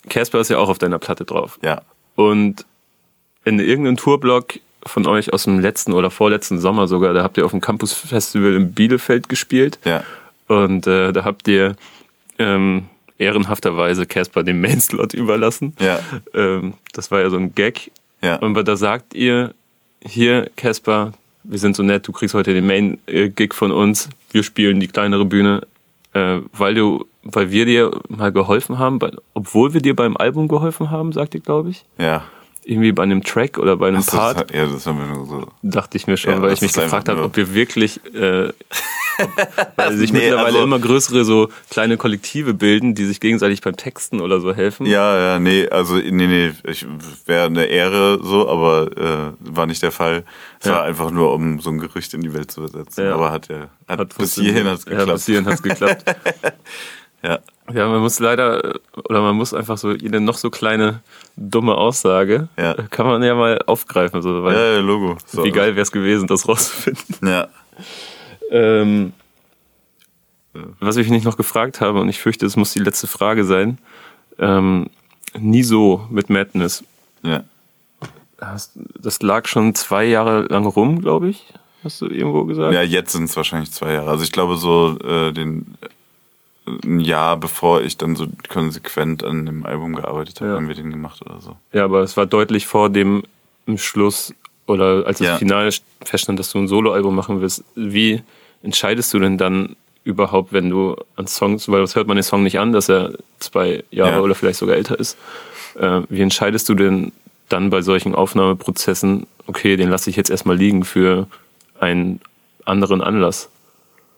Casper 0.08 0.38
ist 0.40 0.50
ja 0.50 0.58
auch 0.58 0.68
auf 0.68 0.78
deiner 0.78 0.98
Platte 0.98 1.24
drauf. 1.24 1.58
Ja. 1.62 1.82
Und 2.14 2.64
in 3.44 3.58
irgendeinem 3.58 3.96
Tourblock 3.96 4.54
von 4.86 5.06
euch 5.06 5.32
aus 5.32 5.44
dem 5.44 5.60
letzten 5.60 5.92
oder 5.92 6.10
vorletzten 6.10 6.58
Sommer 6.58 6.88
sogar, 6.88 7.14
da 7.14 7.22
habt 7.22 7.38
ihr 7.38 7.44
auf 7.44 7.52
dem 7.52 7.60
Campus 7.60 7.92
Festival 7.92 8.54
in 8.54 8.72
Bielefeld 8.72 9.28
gespielt. 9.28 9.78
Ja. 9.84 10.04
Und 10.46 10.86
äh, 10.86 11.12
da 11.12 11.24
habt 11.24 11.48
ihr 11.48 11.76
ähm, 12.38 12.86
ehrenhafterweise 13.18 14.06
Casper 14.06 14.42
den 14.42 14.60
Mainslot 14.60 15.14
überlassen. 15.14 15.74
Ja. 15.80 16.00
Ähm, 16.34 16.74
das 16.92 17.10
war 17.10 17.20
ja 17.20 17.30
so 17.30 17.36
ein 17.36 17.54
Gag. 17.54 17.90
Ja. 18.22 18.36
Und 18.36 18.54
da 18.54 18.76
sagt 18.76 19.14
ihr, 19.14 19.54
hier, 20.02 20.50
Casper, 20.56 21.12
wir 21.44 21.58
sind 21.58 21.76
so 21.76 21.82
nett, 21.82 22.06
du 22.06 22.12
kriegst 22.12 22.34
heute 22.34 22.54
den 22.54 22.66
Main-Gig 22.66 23.54
von 23.54 23.70
uns, 23.70 24.08
wir 24.30 24.42
spielen 24.42 24.80
die 24.80 24.88
kleinere 24.88 25.24
Bühne, 25.24 25.66
äh, 26.12 26.40
weil 26.52 26.74
du, 26.74 27.06
weil 27.22 27.50
wir 27.50 27.66
dir 27.66 27.90
mal 28.08 28.32
geholfen 28.32 28.78
haben, 28.78 28.98
obwohl 29.34 29.74
wir 29.74 29.80
dir 29.80 29.94
beim 29.94 30.16
Album 30.16 30.48
geholfen 30.48 30.90
haben, 30.90 31.12
sagt 31.12 31.34
ihr, 31.34 31.40
glaube 31.40 31.70
ich. 31.70 31.84
Ja. 31.98 32.24
Irgendwie 32.66 32.92
bei 32.92 33.02
einem 33.02 33.22
Track 33.22 33.58
oder 33.58 33.76
bei 33.76 33.88
einem 33.88 34.00
so, 34.00 34.16
Part, 34.16 34.50
das, 34.50 34.56
ja, 34.56 34.66
das 34.66 34.86
haben 34.86 34.98
wir 34.98 35.26
so. 35.26 35.46
dachte 35.62 35.96
ich 35.98 36.06
mir 36.06 36.16
schon, 36.16 36.32
Ja, 36.32 36.40
weil 36.42 36.50
das 36.50 36.58
ich 36.60 36.62
mich 36.62 36.70
ist 36.76 36.82
gefragt 36.82 37.08
habe, 37.10 37.22
ob 37.22 37.36
wir 37.36 37.52
wirklich, 37.52 38.00
äh, 38.14 38.52
weil 39.76 39.96
sich 39.96 40.12
Nee, 40.12 40.20
mittlerweile 40.20 40.46
also- 40.46 40.62
immer 40.62 40.78
größere 40.78 41.24
so 41.24 41.50
kleine 41.70 41.96
Kollektive 41.96 42.54
bilden, 42.54 42.94
die 42.94 43.04
sich 43.04 43.20
gegenseitig 43.20 43.60
beim 43.60 43.76
Texten 43.76 44.20
oder 44.20 44.40
so 44.40 44.54
helfen. 44.54 44.86
Ja, 44.86 45.16
ja, 45.18 45.38
nee, 45.38 45.68
also 45.68 45.96
nee, 45.96 46.10
nee, 46.26 46.52
ich 46.66 46.86
wäre 47.26 47.46
eine 47.46 47.66
Ehre 47.66 48.18
so, 48.22 48.48
aber 48.48 48.90
äh, 48.96 49.32
war 49.40 49.66
nicht 49.66 49.82
der 49.82 49.92
Fall. 49.92 50.24
Es 50.60 50.66
Ja. 50.66 50.76
war 50.76 50.82
einfach 50.84 51.10
nur, 51.10 51.32
um 51.34 51.60
so 51.60 51.70
ein 51.70 51.78
Gerücht 51.78 52.14
in 52.14 52.22
die 52.22 52.32
Welt 52.32 52.50
zu 52.50 52.60
übersetzen. 52.62 53.04
Ja. 53.04 53.14
Aber 53.14 53.30
hat 53.30 53.48
ja 53.48 53.68
hat 53.88 54.08
bis 54.08 54.16
funktioniert. 54.16 54.54
hierhin 54.54 54.70
hat's 54.72 54.84
Ja, 54.86 54.90
geklappt. 54.92 55.12
bis 55.12 55.26
hierhin 55.26 55.46
hat's 55.46 55.62
geklappt. 55.62 56.04
Ja. 57.22 57.38
Ja, 57.72 57.88
man 57.88 58.02
muss 58.02 58.18
leider, 58.18 58.74
oder 59.08 59.22
man 59.22 59.34
muss 59.34 59.54
einfach 59.54 59.78
so 59.78 59.92
jede 59.92 60.20
noch 60.20 60.36
so 60.36 60.50
kleine 60.50 61.00
dumme 61.36 61.74
Aussage, 61.76 62.48
Ja. 62.56 62.74
kann 62.90 63.06
man 63.06 63.22
ja 63.22 63.34
mal 63.34 63.60
aufgreifen. 63.66 64.22
So, 64.22 64.42
weil 64.44 64.54
Ja, 64.54 64.72
ja, 64.74 64.80
Logo. 64.80 65.16
So. 65.26 65.44
wie 65.44 65.50
geil 65.50 65.74
wäre 65.74 65.82
es 65.82 65.92
gewesen, 65.92 66.26
das 66.26 66.48
rauszufinden. 66.48 67.28
Ja. 67.28 67.48
Ähm, 68.50 69.12
was 70.80 70.96
ich 70.96 71.08
nicht 71.10 71.24
noch 71.24 71.36
gefragt 71.36 71.80
habe, 71.80 72.00
und 72.00 72.08
ich 72.08 72.20
fürchte, 72.20 72.46
es 72.46 72.56
muss 72.56 72.72
die 72.72 72.78
letzte 72.78 73.06
Frage 73.08 73.44
sein, 73.44 73.78
ähm, 74.38 74.88
nie 75.36 75.62
so 75.64 76.06
mit 76.10 76.30
Madness. 76.30 76.84
Ja. 77.22 77.42
Das 79.00 79.22
lag 79.22 79.46
schon 79.48 79.74
zwei 79.74 80.04
Jahre 80.04 80.42
lang 80.42 80.66
rum, 80.66 81.00
glaube 81.00 81.28
ich, 81.30 81.46
hast 81.82 82.00
du 82.02 82.06
irgendwo 82.06 82.44
gesagt? 82.44 82.74
Ja, 82.74 82.82
jetzt 82.82 83.12
sind 83.12 83.24
es 83.24 83.36
wahrscheinlich 83.36 83.72
zwei 83.72 83.94
Jahre. 83.94 84.10
Also 84.10 84.22
ich 84.22 84.32
glaube 84.32 84.56
so 84.56 84.98
äh, 85.02 85.32
den 85.32 85.76
ein 86.66 87.00
Jahr 87.00 87.36
bevor 87.36 87.82
ich 87.82 87.96
dann 87.98 88.16
so 88.16 88.26
konsequent 88.48 89.22
an 89.22 89.44
dem 89.46 89.66
Album 89.66 89.94
gearbeitet 89.94 90.40
habe, 90.40 90.50
Ja. 90.50 90.56
haben 90.56 90.68
wir 90.68 90.74
den 90.74 90.90
gemacht 90.90 91.20
oder 91.24 91.40
so. 91.40 91.56
Ja, 91.72 91.84
aber 91.84 92.00
es 92.02 92.16
war 92.16 92.26
deutlich 92.26 92.66
vor 92.66 92.88
dem 92.90 93.22
Schluss 93.76 94.32
oder 94.66 95.06
als 95.06 95.20
es 95.20 95.26
Ja. 95.26 95.36
final 95.36 95.70
feststand, 96.04 96.38
dass 96.38 96.50
du 96.52 96.58
ein 96.58 96.68
Soloalbum 96.68 97.14
machen 97.14 97.40
willst. 97.40 97.64
Wie 97.74 98.22
entscheidest 98.62 99.12
du 99.12 99.18
denn 99.18 99.36
dann 99.36 99.76
überhaupt, 100.04 100.52
wenn 100.52 100.70
du 100.70 100.96
an 101.16 101.26
Songs, 101.26 101.68
weil 101.70 101.80
das 101.80 101.96
hört 101.96 102.06
man 102.08 102.16
den 102.16 102.22
Song 102.22 102.42
nicht 102.42 102.58
an, 102.58 102.72
dass 102.72 102.88
er 102.88 103.12
zwei 103.38 103.84
Jahre 103.90 104.16
Ja. 104.16 104.20
oder 104.20 104.34
vielleicht 104.34 104.58
sogar 104.58 104.76
älter 104.76 104.98
ist. 104.98 105.16
Äh, 105.78 106.02
wie 106.08 106.20
entscheidest 106.22 106.68
du 106.68 106.74
denn 106.74 107.12
dann 107.48 107.68
bei 107.70 107.82
solchen 107.82 108.14
Aufnahmeprozessen, 108.14 109.26
okay, 109.46 109.76
den 109.76 109.90
lasse 109.90 110.08
ich 110.10 110.16
jetzt 110.16 110.30
erstmal 110.30 110.56
liegen 110.56 110.84
für 110.84 111.26
einen 111.80 112.20
anderen 112.64 113.02
Anlass? 113.02 113.50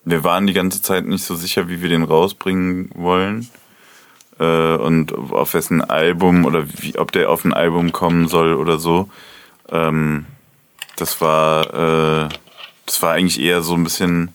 Wir 0.06 0.22
waren 0.22 0.46
die 0.46 0.52
ganze 0.52 0.80
Zeit 0.80 1.04
nicht 1.04 1.24
so 1.24 1.34
sicher, 1.34 1.68
wie 1.68 1.82
wir 1.82 1.88
den 1.88 2.04
rausbringen 2.04 2.90
wollen. 2.94 3.50
Äh, 4.38 4.76
und 4.76 5.12
auf 5.12 5.52
wessen 5.52 5.82
Album 5.82 6.44
oder 6.44 6.64
wie, 6.78 6.96
ob 6.96 7.10
der 7.10 7.28
auf 7.28 7.44
ein 7.44 7.52
Album 7.52 7.90
kommen 7.90 8.28
soll 8.28 8.54
oder 8.54 8.78
so. 8.78 9.10
Ähm, 9.68 10.24
das 10.94 11.20
war, 11.20 11.74
äh, 11.74 12.28
das 12.86 13.02
war 13.02 13.14
eigentlich 13.14 13.40
eher 13.40 13.62
so 13.62 13.74
ein 13.74 13.82
bisschen, 13.82 14.30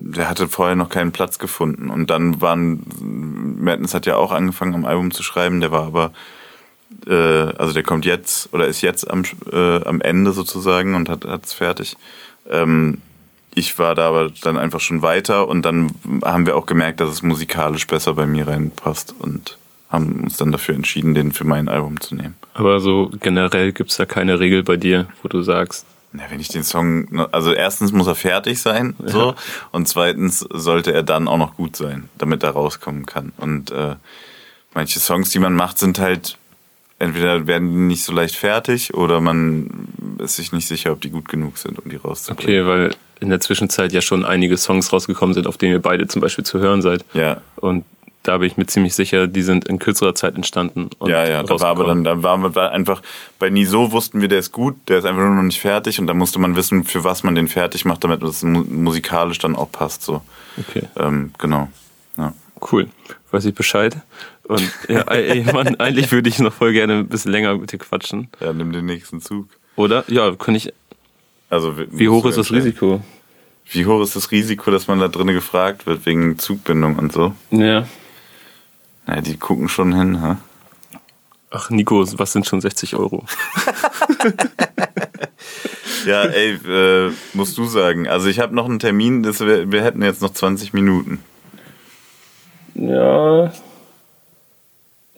der 0.00 0.28
hatte 0.28 0.48
vorher 0.48 0.74
noch 0.74 0.88
keinen 0.88 1.12
Platz 1.12 1.38
gefunden. 1.38 1.90
Und 1.90 2.10
dann 2.10 2.40
waren, 2.40 2.84
Madness 3.60 3.94
hat 3.94 4.06
ja 4.06 4.16
auch 4.16 4.32
angefangen 4.32 4.74
am 4.74 4.84
Album 4.84 5.12
zu 5.12 5.22
schreiben, 5.22 5.60
der 5.60 5.70
war 5.70 5.84
aber, 5.86 6.12
äh, 7.06 7.54
also 7.56 7.72
der 7.72 7.84
kommt 7.84 8.04
jetzt 8.04 8.52
oder 8.52 8.66
ist 8.66 8.80
jetzt 8.80 9.08
am, 9.08 9.22
äh, 9.52 9.84
am 9.84 10.00
Ende 10.00 10.32
sozusagen 10.32 10.96
und 10.96 11.08
hat 11.08 11.24
es 11.24 11.52
fertig. 11.52 11.96
Ähm, 12.50 13.00
ich 13.54 13.78
war 13.78 13.94
da 13.94 14.08
aber 14.08 14.30
dann 14.42 14.58
einfach 14.58 14.80
schon 14.80 15.02
weiter 15.02 15.48
und 15.48 15.62
dann 15.62 15.94
haben 16.24 16.46
wir 16.46 16.56
auch 16.56 16.66
gemerkt, 16.66 17.00
dass 17.00 17.10
es 17.10 17.22
musikalisch 17.22 17.86
besser 17.86 18.14
bei 18.14 18.26
mir 18.26 18.48
reinpasst 18.48 19.14
und 19.18 19.58
haben 19.90 20.24
uns 20.24 20.36
dann 20.36 20.52
dafür 20.52 20.74
entschieden, 20.74 21.14
den 21.14 21.32
für 21.32 21.44
mein 21.44 21.68
Album 21.68 22.00
zu 22.00 22.14
nehmen. 22.14 22.34
Aber 22.54 22.80
so 22.80 23.10
generell 23.20 23.72
gibt's 23.72 23.96
da 23.96 24.06
keine 24.06 24.40
Regel 24.40 24.62
bei 24.62 24.76
dir, 24.76 25.06
wo 25.22 25.28
du 25.28 25.42
sagst, 25.42 25.86
Na, 26.12 26.24
wenn 26.30 26.40
ich 26.40 26.48
den 26.48 26.64
Song, 26.64 27.26
also 27.32 27.52
erstens 27.52 27.92
muss 27.92 28.06
er 28.06 28.14
fertig 28.14 28.60
sein, 28.60 28.94
so, 29.04 29.34
und 29.72 29.88
zweitens 29.88 30.40
sollte 30.52 30.92
er 30.92 31.02
dann 31.02 31.28
auch 31.28 31.38
noch 31.38 31.56
gut 31.56 31.76
sein, 31.76 32.08
damit 32.18 32.42
er 32.42 32.50
rauskommen 32.50 33.06
kann. 33.06 33.32
Und 33.36 33.70
äh, 33.70 33.96
manche 34.74 35.00
Songs, 35.00 35.30
die 35.30 35.38
man 35.38 35.54
macht, 35.54 35.78
sind 35.78 35.98
halt 35.98 36.38
entweder 37.04 37.46
werden 37.46 37.70
die 37.70 37.78
nicht 37.78 38.04
so 38.04 38.12
leicht 38.12 38.36
fertig 38.36 38.94
oder 38.94 39.20
man 39.20 39.88
ist 40.18 40.36
sich 40.36 40.52
nicht 40.52 40.66
sicher, 40.68 40.92
ob 40.92 41.00
die 41.00 41.10
gut 41.10 41.28
genug 41.28 41.58
sind, 41.58 41.78
um 41.78 41.90
die 41.90 41.96
rauszubringen. 41.96 42.62
okay, 42.62 42.66
weil 42.68 42.94
in 43.20 43.30
der 43.30 43.40
Zwischenzeit 43.40 43.92
ja 43.92 44.00
schon 44.00 44.24
einige 44.24 44.56
Songs 44.56 44.92
rausgekommen 44.92 45.34
sind, 45.34 45.46
auf 45.46 45.56
denen 45.56 45.72
ihr 45.72 45.82
beide 45.82 46.06
zum 46.08 46.20
Beispiel 46.20 46.44
zu 46.44 46.58
hören 46.58 46.82
seid. 46.82 47.04
Ja, 47.14 47.40
Und 47.56 47.84
da 48.22 48.38
bin 48.38 48.46
ich 48.46 48.56
mir 48.56 48.66
ziemlich 48.66 48.94
sicher, 48.94 49.26
die 49.26 49.42
sind 49.42 49.68
in 49.68 49.78
kürzerer 49.78 50.14
Zeit 50.14 50.34
entstanden. 50.34 50.88
Ja, 51.06 51.26
ja. 51.28 51.42
Da 51.42 51.60
war 51.60 51.68
aber 51.68 51.84
dann, 51.84 52.04
da 52.04 52.22
waren 52.22 52.42
wir 52.54 52.72
einfach 52.72 53.02
bei 53.38 53.50
Niso 53.50 53.92
wussten 53.92 54.20
wir, 54.22 54.28
der 54.28 54.38
ist 54.38 54.50
gut, 54.50 54.76
der 54.88 54.98
ist 54.98 55.04
einfach 55.04 55.22
nur 55.22 55.34
noch 55.34 55.42
nicht 55.42 55.60
fertig 55.60 56.00
und 56.00 56.06
da 56.06 56.14
musste 56.14 56.38
man 56.38 56.56
wissen, 56.56 56.84
für 56.84 57.04
was 57.04 57.22
man 57.22 57.34
den 57.34 57.48
fertig 57.48 57.84
macht, 57.84 58.02
damit 58.02 58.22
es 58.22 58.42
mu 58.42 58.60
musikalisch 58.62 59.38
dann 59.38 59.54
auch 59.54 59.70
passt. 59.70 60.02
So, 60.02 60.22
Okay, 60.58 60.84
ähm, 60.96 61.32
genau. 61.38 61.68
Ja. 62.16 62.32
cool. 62.72 62.88
Weiß 63.30 63.44
ich 63.44 63.54
Bescheid. 63.54 63.96
Und 64.44 64.70
ja, 64.88 65.00
ey, 65.02 65.42
Mann, 65.44 65.76
eigentlich 65.76 66.12
würde 66.12 66.28
ich 66.28 66.38
noch 66.38 66.52
voll 66.52 66.72
gerne 66.72 66.98
ein 66.98 67.08
bisschen 67.08 67.32
länger 67.32 67.56
mit 67.56 67.72
dir 67.72 67.78
quatschen. 67.78 68.28
ja, 68.40 68.52
nimm 68.52 68.72
den 68.72 68.84
nächsten 68.86 69.20
Zug. 69.20 69.48
Oder? 69.76 70.04
Ja, 70.08 70.34
kann 70.36 70.54
ich. 70.54 70.72
Also 71.50 71.74
Wie 71.90 72.08
hoch 72.08 72.24
ist 72.26 72.36
das 72.36 72.52
Risiko? 72.52 73.00
Wie 73.70 73.86
hoch 73.86 74.02
ist 74.02 74.16
das 74.16 74.30
Risiko, 74.30 74.70
dass 74.70 74.86
man 74.88 74.98
da 75.00 75.08
drinnen 75.08 75.34
gefragt 75.34 75.86
wird 75.86 76.04
wegen 76.06 76.38
Zugbindung 76.38 76.96
und 76.96 77.12
so? 77.12 77.34
Ja. 77.50 77.86
Na, 79.06 79.20
die 79.20 79.36
gucken 79.36 79.68
schon 79.68 79.94
hin, 79.94 80.22
hä? 80.22 80.36
Ach, 81.50 81.70
Nico, 81.70 82.04
was 82.18 82.32
sind 82.32 82.46
schon 82.46 82.60
60 82.60 82.96
Euro? 82.96 83.24
Ja, 86.06 86.24
ey, 86.24 86.58
äh, 86.66 87.12
musst 87.32 87.56
du 87.56 87.64
sagen. 87.64 88.08
Also 88.08 88.28
ich 88.28 88.38
habe 88.38 88.54
noch 88.54 88.66
einen 88.66 88.78
Termin, 88.78 89.22
das 89.22 89.40
wär, 89.40 89.72
wir 89.72 89.82
hätten 89.82 90.02
jetzt 90.02 90.20
noch 90.20 90.32
20 90.32 90.74
Minuten. 90.74 91.20
Ja. 92.74 93.52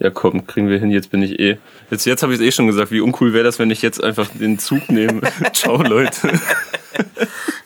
Ja, 0.06 0.10
komm, 0.12 0.46
kriegen 0.46 0.68
wir 0.68 0.78
hin. 0.78 0.92
Jetzt 0.92 1.10
bin 1.10 1.20
ich 1.20 1.40
eh. 1.40 1.58
Jetzt, 1.90 2.04
jetzt 2.04 2.22
habe 2.22 2.32
ich 2.32 2.38
es 2.38 2.46
eh 2.46 2.52
schon 2.52 2.68
gesagt. 2.68 2.92
Wie 2.92 3.00
uncool 3.00 3.32
wäre 3.32 3.42
das, 3.42 3.58
wenn 3.58 3.72
ich 3.72 3.82
jetzt 3.82 4.00
einfach 4.04 4.28
den 4.28 4.56
Zug 4.60 4.88
nehme? 4.88 5.20
Ciao, 5.52 5.82
Leute. 5.82 6.30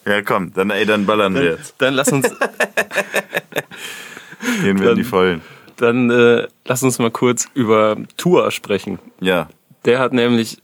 Ja, 0.07 0.23
komm, 0.23 0.51
dann 0.55 0.71
ey, 0.71 0.87
dann 0.87 1.05
ballern 1.05 1.35
wir 1.35 1.43
Dann, 1.43 1.51
jetzt. 1.59 1.75
dann 1.77 1.93
lass 1.95 2.11
uns, 2.11 2.31
Gehen 4.63 4.81
wir 4.81 4.91
in 4.91 4.97
die 4.97 5.03
dann- 5.03 5.05
Vollen. 5.05 5.41
dann 5.77 6.11
äh, 6.11 6.47
lass 6.65 6.83
uns 6.83 6.99
mal 6.99 7.11
kurz 7.11 7.47
über 7.53 7.97
Tua 8.17 8.51
sprechen. 8.51 8.99
Ja, 9.21 9.51
Der 9.85 9.99
hat 9.99 10.15
nämlich 10.15 10.59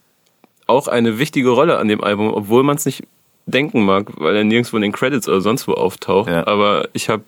auch 0.66 0.88
eine 0.88 1.18
wichtige 1.18 1.50
Rolle 1.50 1.76
an 1.78 1.88
dem 1.88 2.02
Album, 2.02 2.32
obwohl 2.32 2.62
man 2.62 2.76
es 2.76 2.86
nicht 2.86 3.04
denken 3.44 3.84
mag, 3.84 4.06
weil 4.16 4.34
er 4.34 4.44
nirgendwo 4.44 4.76
in 4.76 4.82
den 4.82 4.92
Credits 4.92 5.28
oder 5.28 5.42
sonst 5.42 5.68
wo 5.68 5.74
auftaucht. 5.74 6.30
Ja. 6.30 6.46
Aber 6.46 6.88
ich 6.94 7.10
habe 7.10 7.22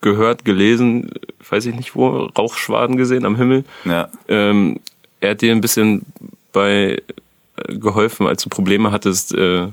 gehört, 0.00 0.44
gelesen, 0.44 1.10
weiß 1.48 1.66
ich 1.66 1.74
nicht 1.74 1.94
wo, 1.94 2.30
Rauchschwaden 2.36 2.96
gesehen 2.96 3.24
am 3.24 3.36
Himmel. 3.36 3.64
ja. 3.84 4.08
Ähm, 4.28 4.80
er 5.20 5.32
hat 5.32 5.42
dir 5.42 5.52
ein 5.52 5.60
bisschen 5.60 6.06
bei 6.52 7.02
äh, 7.56 7.74
geholfen, 7.76 8.26
als 8.26 8.42
du 8.42 8.48
Probleme 8.48 8.90
hattest, 8.90 9.34
äh, 9.34 9.68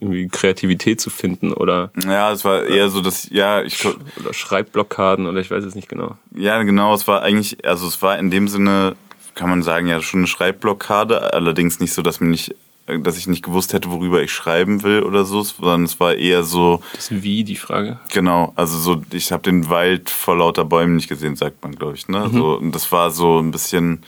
irgendwie 0.00 0.28
Kreativität 0.28 1.00
zu 1.00 1.10
finden 1.10 1.52
oder, 1.52 1.90
Ja, 2.04 2.32
es 2.32 2.44
war 2.44 2.64
eher 2.64 2.88
so, 2.88 3.00
dass, 3.00 3.28
ja, 3.30 3.62
ich, 3.62 3.84
oder 3.84 4.32
Schreibblockaden 4.32 5.26
oder 5.26 5.40
ich 5.40 5.50
weiß 5.50 5.64
es 5.64 5.74
nicht 5.74 5.88
genau. 5.88 6.16
ja, 6.34 6.62
genau, 6.62 6.94
es 6.94 7.06
war 7.06 7.22
eigentlich, 7.22 7.64
also 7.66 7.86
es 7.86 8.00
war 8.02 8.18
in 8.18 8.30
dem 8.30 8.48
Sinne, 8.48 8.96
kann 9.34 9.50
man 9.50 9.62
sagen, 9.62 9.86
ja, 9.86 10.00
schon 10.00 10.20
eine 10.20 10.26
Schreibblockade, 10.26 11.32
allerdings 11.32 11.80
nicht 11.80 11.92
so, 11.94 12.02
dass 12.02 12.20
mir 12.20 12.28
nicht, 12.28 12.54
dass 12.86 13.16
ich 13.16 13.26
nicht 13.26 13.44
gewusst 13.44 13.72
hätte, 13.72 13.90
worüber 13.90 14.22
ich 14.22 14.32
schreiben 14.32 14.82
will 14.82 15.02
oder 15.02 15.24
so, 15.24 15.42
sondern 15.42 15.84
es 15.84 16.00
war 16.00 16.14
eher 16.14 16.42
so, 16.42 16.82
Das 16.94 17.10
ist 17.10 17.22
wie 17.22 17.44
die 17.44 17.56
Frage. 17.56 18.00
Genau, 18.12 18.52
also 18.56 18.78
so, 18.78 19.02
ich 19.12 19.32
habe 19.32 19.42
den 19.42 19.68
Wald 19.68 20.10
vor 20.10 20.36
lauter 20.36 20.64
Bäumen 20.64 20.96
nicht 20.96 21.08
gesehen, 21.08 21.36
sagt 21.36 21.62
man, 21.62 21.76
glaube 21.76 21.96
ich. 21.96 22.08
Ne? 22.08 22.28
So, 22.32 22.58
und 22.58 22.72
das 22.74 22.90
war 22.90 23.10
so 23.10 23.38
ein 23.38 23.50
bisschen, 23.52 24.02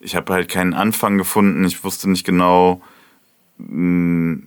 ich 0.00 0.16
habe 0.16 0.32
halt 0.32 0.48
keinen 0.48 0.74
Anfang 0.74 1.18
gefunden, 1.18 1.64
ich 1.64 1.84
wusste 1.84 2.08
nicht 2.08 2.24
genau, 2.24 2.80
mh, 3.58 4.38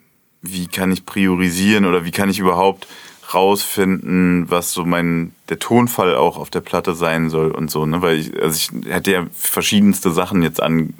wie 0.41 0.67
kann 0.67 0.91
ich 0.91 1.05
priorisieren 1.05 1.85
oder 1.85 2.03
wie 2.03 2.11
kann 2.11 2.29
ich 2.29 2.39
überhaupt 2.39 2.87
rausfinden, 3.33 4.49
was 4.49 4.73
so 4.73 4.83
mein 4.85 5.33
der 5.49 5.59
Tonfall 5.59 6.15
auch 6.15 6.37
auf 6.37 6.49
der 6.49 6.61
Platte 6.61 6.95
sein 6.95 7.29
soll 7.29 7.51
und 7.51 7.69
so, 7.71 7.85
ne? 7.85 8.01
Weil 8.01 8.19
ich, 8.19 8.41
also 8.41 8.55
ich 8.55 8.91
hätte 8.91 9.11
ja 9.11 9.27
verschiedenste 9.33 10.11
Sachen 10.11 10.41
jetzt 10.41 10.61
an, 10.61 10.93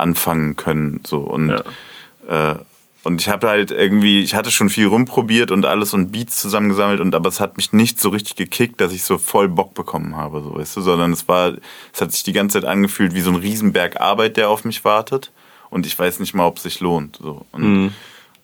anfangen 0.00 0.56
können. 0.56 1.00
So 1.06 1.18
und 1.18 1.50
Ja. 2.28 2.52
äh, 2.52 2.56
und 3.02 3.18
ich 3.22 3.30
habe 3.30 3.48
halt 3.48 3.70
irgendwie, 3.70 4.20
ich 4.22 4.34
hatte 4.34 4.50
schon 4.50 4.68
viel 4.68 4.86
rumprobiert 4.86 5.50
und 5.50 5.64
alles 5.64 5.94
und 5.94 6.12
Beats 6.12 6.36
zusammengesammelt 6.36 7.00
und 7.00 7.14
aber 7.14 7.30
es 7.30 7.40
hat 7.40 7.56
mich 7.56 7.72
nicht 7.72 7.98
so 7.98 8.10
richtig 8.10 8.36
gekickt, 8.36 8.78
dass 8.78 8.92
ich 8.92 9.04
so 9.04 9.16
voll 9.16 9.48
Bock 9.48 9.72
bekommen 9.72 10.16
habe, 10.16 10.42
so 10.42 10.54
weißt 10.54 10.76
du, 10.76 10.80
sondern 10.82 11.10
es 11.12 11.26
war, 11.26 11.54
es 11.94 12.00
hat 12.02 12.12
sich 12.12 12.24
die 12.24 12.34
ganze 12.34 12.60
Zeit 12.60 12.68
angefühlt 12.68 13.14
wie 13.14 13.22
so 13.22 13.30
ein 13.30 13.36
Riesenberg 13.36 13.98
Arbeit, 14.02 14.36
der 14.36 14.50
auf 14.50 14.66
mich 14.66 14.84
wartet 14.84 15.32
und 15.70 15.86
ich 15.86 15.98
weiß 15.98 16.20
nicht 16.20 16.34
mal, 16.34 16.44
ob 16.44 16.58
es 16.58 16.64
sich 16.64 16.80
lohnt. 16.80 17.16
So. 17.22 17.46
Und, 17.52 17.94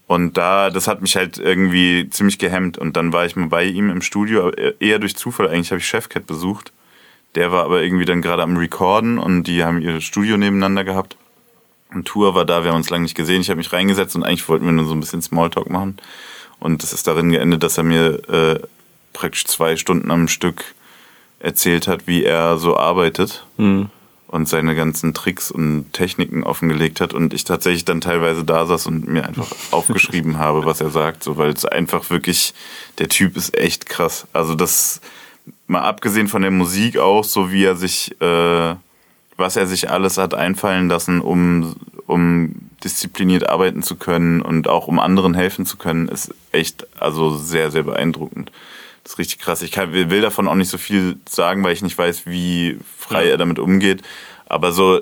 und 0.06 0.38
da, 0.38 0.70
das 0.70 0.88
hat 0.88 1.02
mich 1.02 1.16
halt 1.16 1.36
irgendwie 1.36 2.08
ziemlich 2.08 2.38
gehemmt 2.38 2.78
und 2.78 2.96
dann 2.96 3.12
war 3.12 3.26
ich 3.26 3.36
mal 3.36 3.48
bei 3.48 3.64
ihm 3.64 3.90
im 3.90 4.00
Studio, 4.00 4.50
eher 4.80 4.98
durch 4.98 5.16
Zufall, 5.16 5.48
eigentlich 5.48 5.70
habe 5.70 5.80
ich 5.80 5.86
Chefcat 5.86 6.26
besucht. 6.26 6.72
Der 7.34 7.52
war 7.52 7.64
aber 7.64 7.82
irgendwie 7.82 8.06
dann 8.06 8.22
gerade 8.22 8.42
am 8.42 8.56
Recorden 8.56 9.18
und 9.18 9.42
die 9.42 9.62
haben 9.64 9.82
ihr 9.82 10.00
Studio 10.00 10.38
nebeneinander 10.38 10.84
gehabt. 10.84 11.18
Und 11.96 12.04
Tour 12.04 12.34
war 12.34 12.44
da, 12.44 12.62
wir 12.62 12.72
haben 12.72 12.76
uns 12.76 12.90
lange 12.90 13.04
nicht 13.04 13.14
gesehen. 13.14 13.40
Ich 13.40 13.48
habe 13.48 13.56
mich 13.56 13.72
reingesetzt 13.72 14.14
und 14.16 14.22
eigentlich 14.22 14.46
wollten 14.50 14.66
wir 14.66 14.72
nur 14.72 14.84
so 14.84 14.92
ein 14.92 15.00
bisschen 15.00 15.22
Smalltalk 15.22 15.70
machen. 15.70 15.96
Und 16.60 16.82
das 16.82 16.92
ist 16.92 17.06
darin 17.06 17.30
geendet, 17.30 17.62
dass 17.62 17.78
er 17.78 17.84
mir 17.84 18.28
äh, 18.28 18.60
praktisch 19.14 19.46
zwei 19.46 19.76
Stunden 19.76 20.10
am 20.10 20.28
Stück 20.28 20.74
erzählt 21.38 21.88
hat, 21.88 22.06
wie 22.06 22.22
er 22.22 22.58
so 22.58 22.76
arbeitet 22.76 23.46
Hm. 23.56 23.88
und 24.28 24.46
seine 24.46 24.76
ganzen 24.76 25.14
Tricks 25.14 25.50
und 25.50 25.90
Techniken 25.94 26.44
offengelegt 26.44 27.00
hat 27.00 27.14
und 27.14 27.32
ich 27.32 27.44
tatsächlich 27.44 27.86
dann 27.86 28.02
teilweise 28.02 28.44
da 28.44 28.66
saß 28.66 28.86
und 28.88 29.08
mir 29.08 29.24
einfach 29.24 29.50
aufgeschrieben 29.70 30.36
habe, 30.36 30.66
was 30.66 30.82
er 30.82 30.90
sagt, 30.90 31.24
so 31.24 31.38
weil 31.38 31.48
es 31.50 31.64
einfach 31.64 32.10
wirklich 32.10 32.52
der 32.98 33.08
Typ 33.08 33.38
ist 33.38 33.56
echt 33.56 33.86
krass. 33.88 34.26
Also 34.34 34.54
das 34.54 35.00
mal 35.66 35.80
abgesehen 35.80 36.28
von 36.28 36.42
der 36.42 36.50
Musik 36.50 36.98
auch, 36.98 37.24
so 37.24 37.50
wie 37.50 37.64
er 37.64 37.76
sich 37.76 38.20
äh, 38.20 38.74
was 39.36 39.56
er 39.56 39.66
sich 39.66 39.90
alles 39.90 40.18
hat 40.18 40.34
einfallen 40.34 40.88
lassen, 40.88 41.20
um 41.20 41.76
um 42.06 42.54
diszipliniert 42.84 43.48
arbeiten 43.48 43.82
zu 43.82 43.96
können 43.96 44.40
und 44.42 44.68
auch 44.68 44.86
um 44.86 44.98
anderen 45.00 45.34
helfen 45.34 45.66
zu 45.66 45.76
können, 45.76 46.08
ist 46.08 46.32
echt 46.52 46.86
also 47.00 47.36
sehr 47.36 47.70
sehr 47.70 47.82
beeindruckend. 47.82 48.52
Das 49.02 49.12
ist 49.14 49.18
richtig 49.18 49.38
krass. 49.40 49.62
Ich 49.62 49.70
kann, 49.72 49.92
will 49.92 50.20
davon 50.20 50.48
auch 50.48 50.54
nicht 50.56 50.68
so 50.70 50.78
viel 50.78 51.16
sagen, 51.28 51.62
weil 51.64 51.72
ich 51.72 51.82
nicht 51.82 51.96
weiß, 51.96 52.26
wie 52.26 52.78
frei 52.98 53.24
Ja. 53.26 53.30
er 53.32 53.36
damit 53.38 53.58
umgeht. 53.58 54.02
Aber 54.48 54.72
so, 54.72 55.00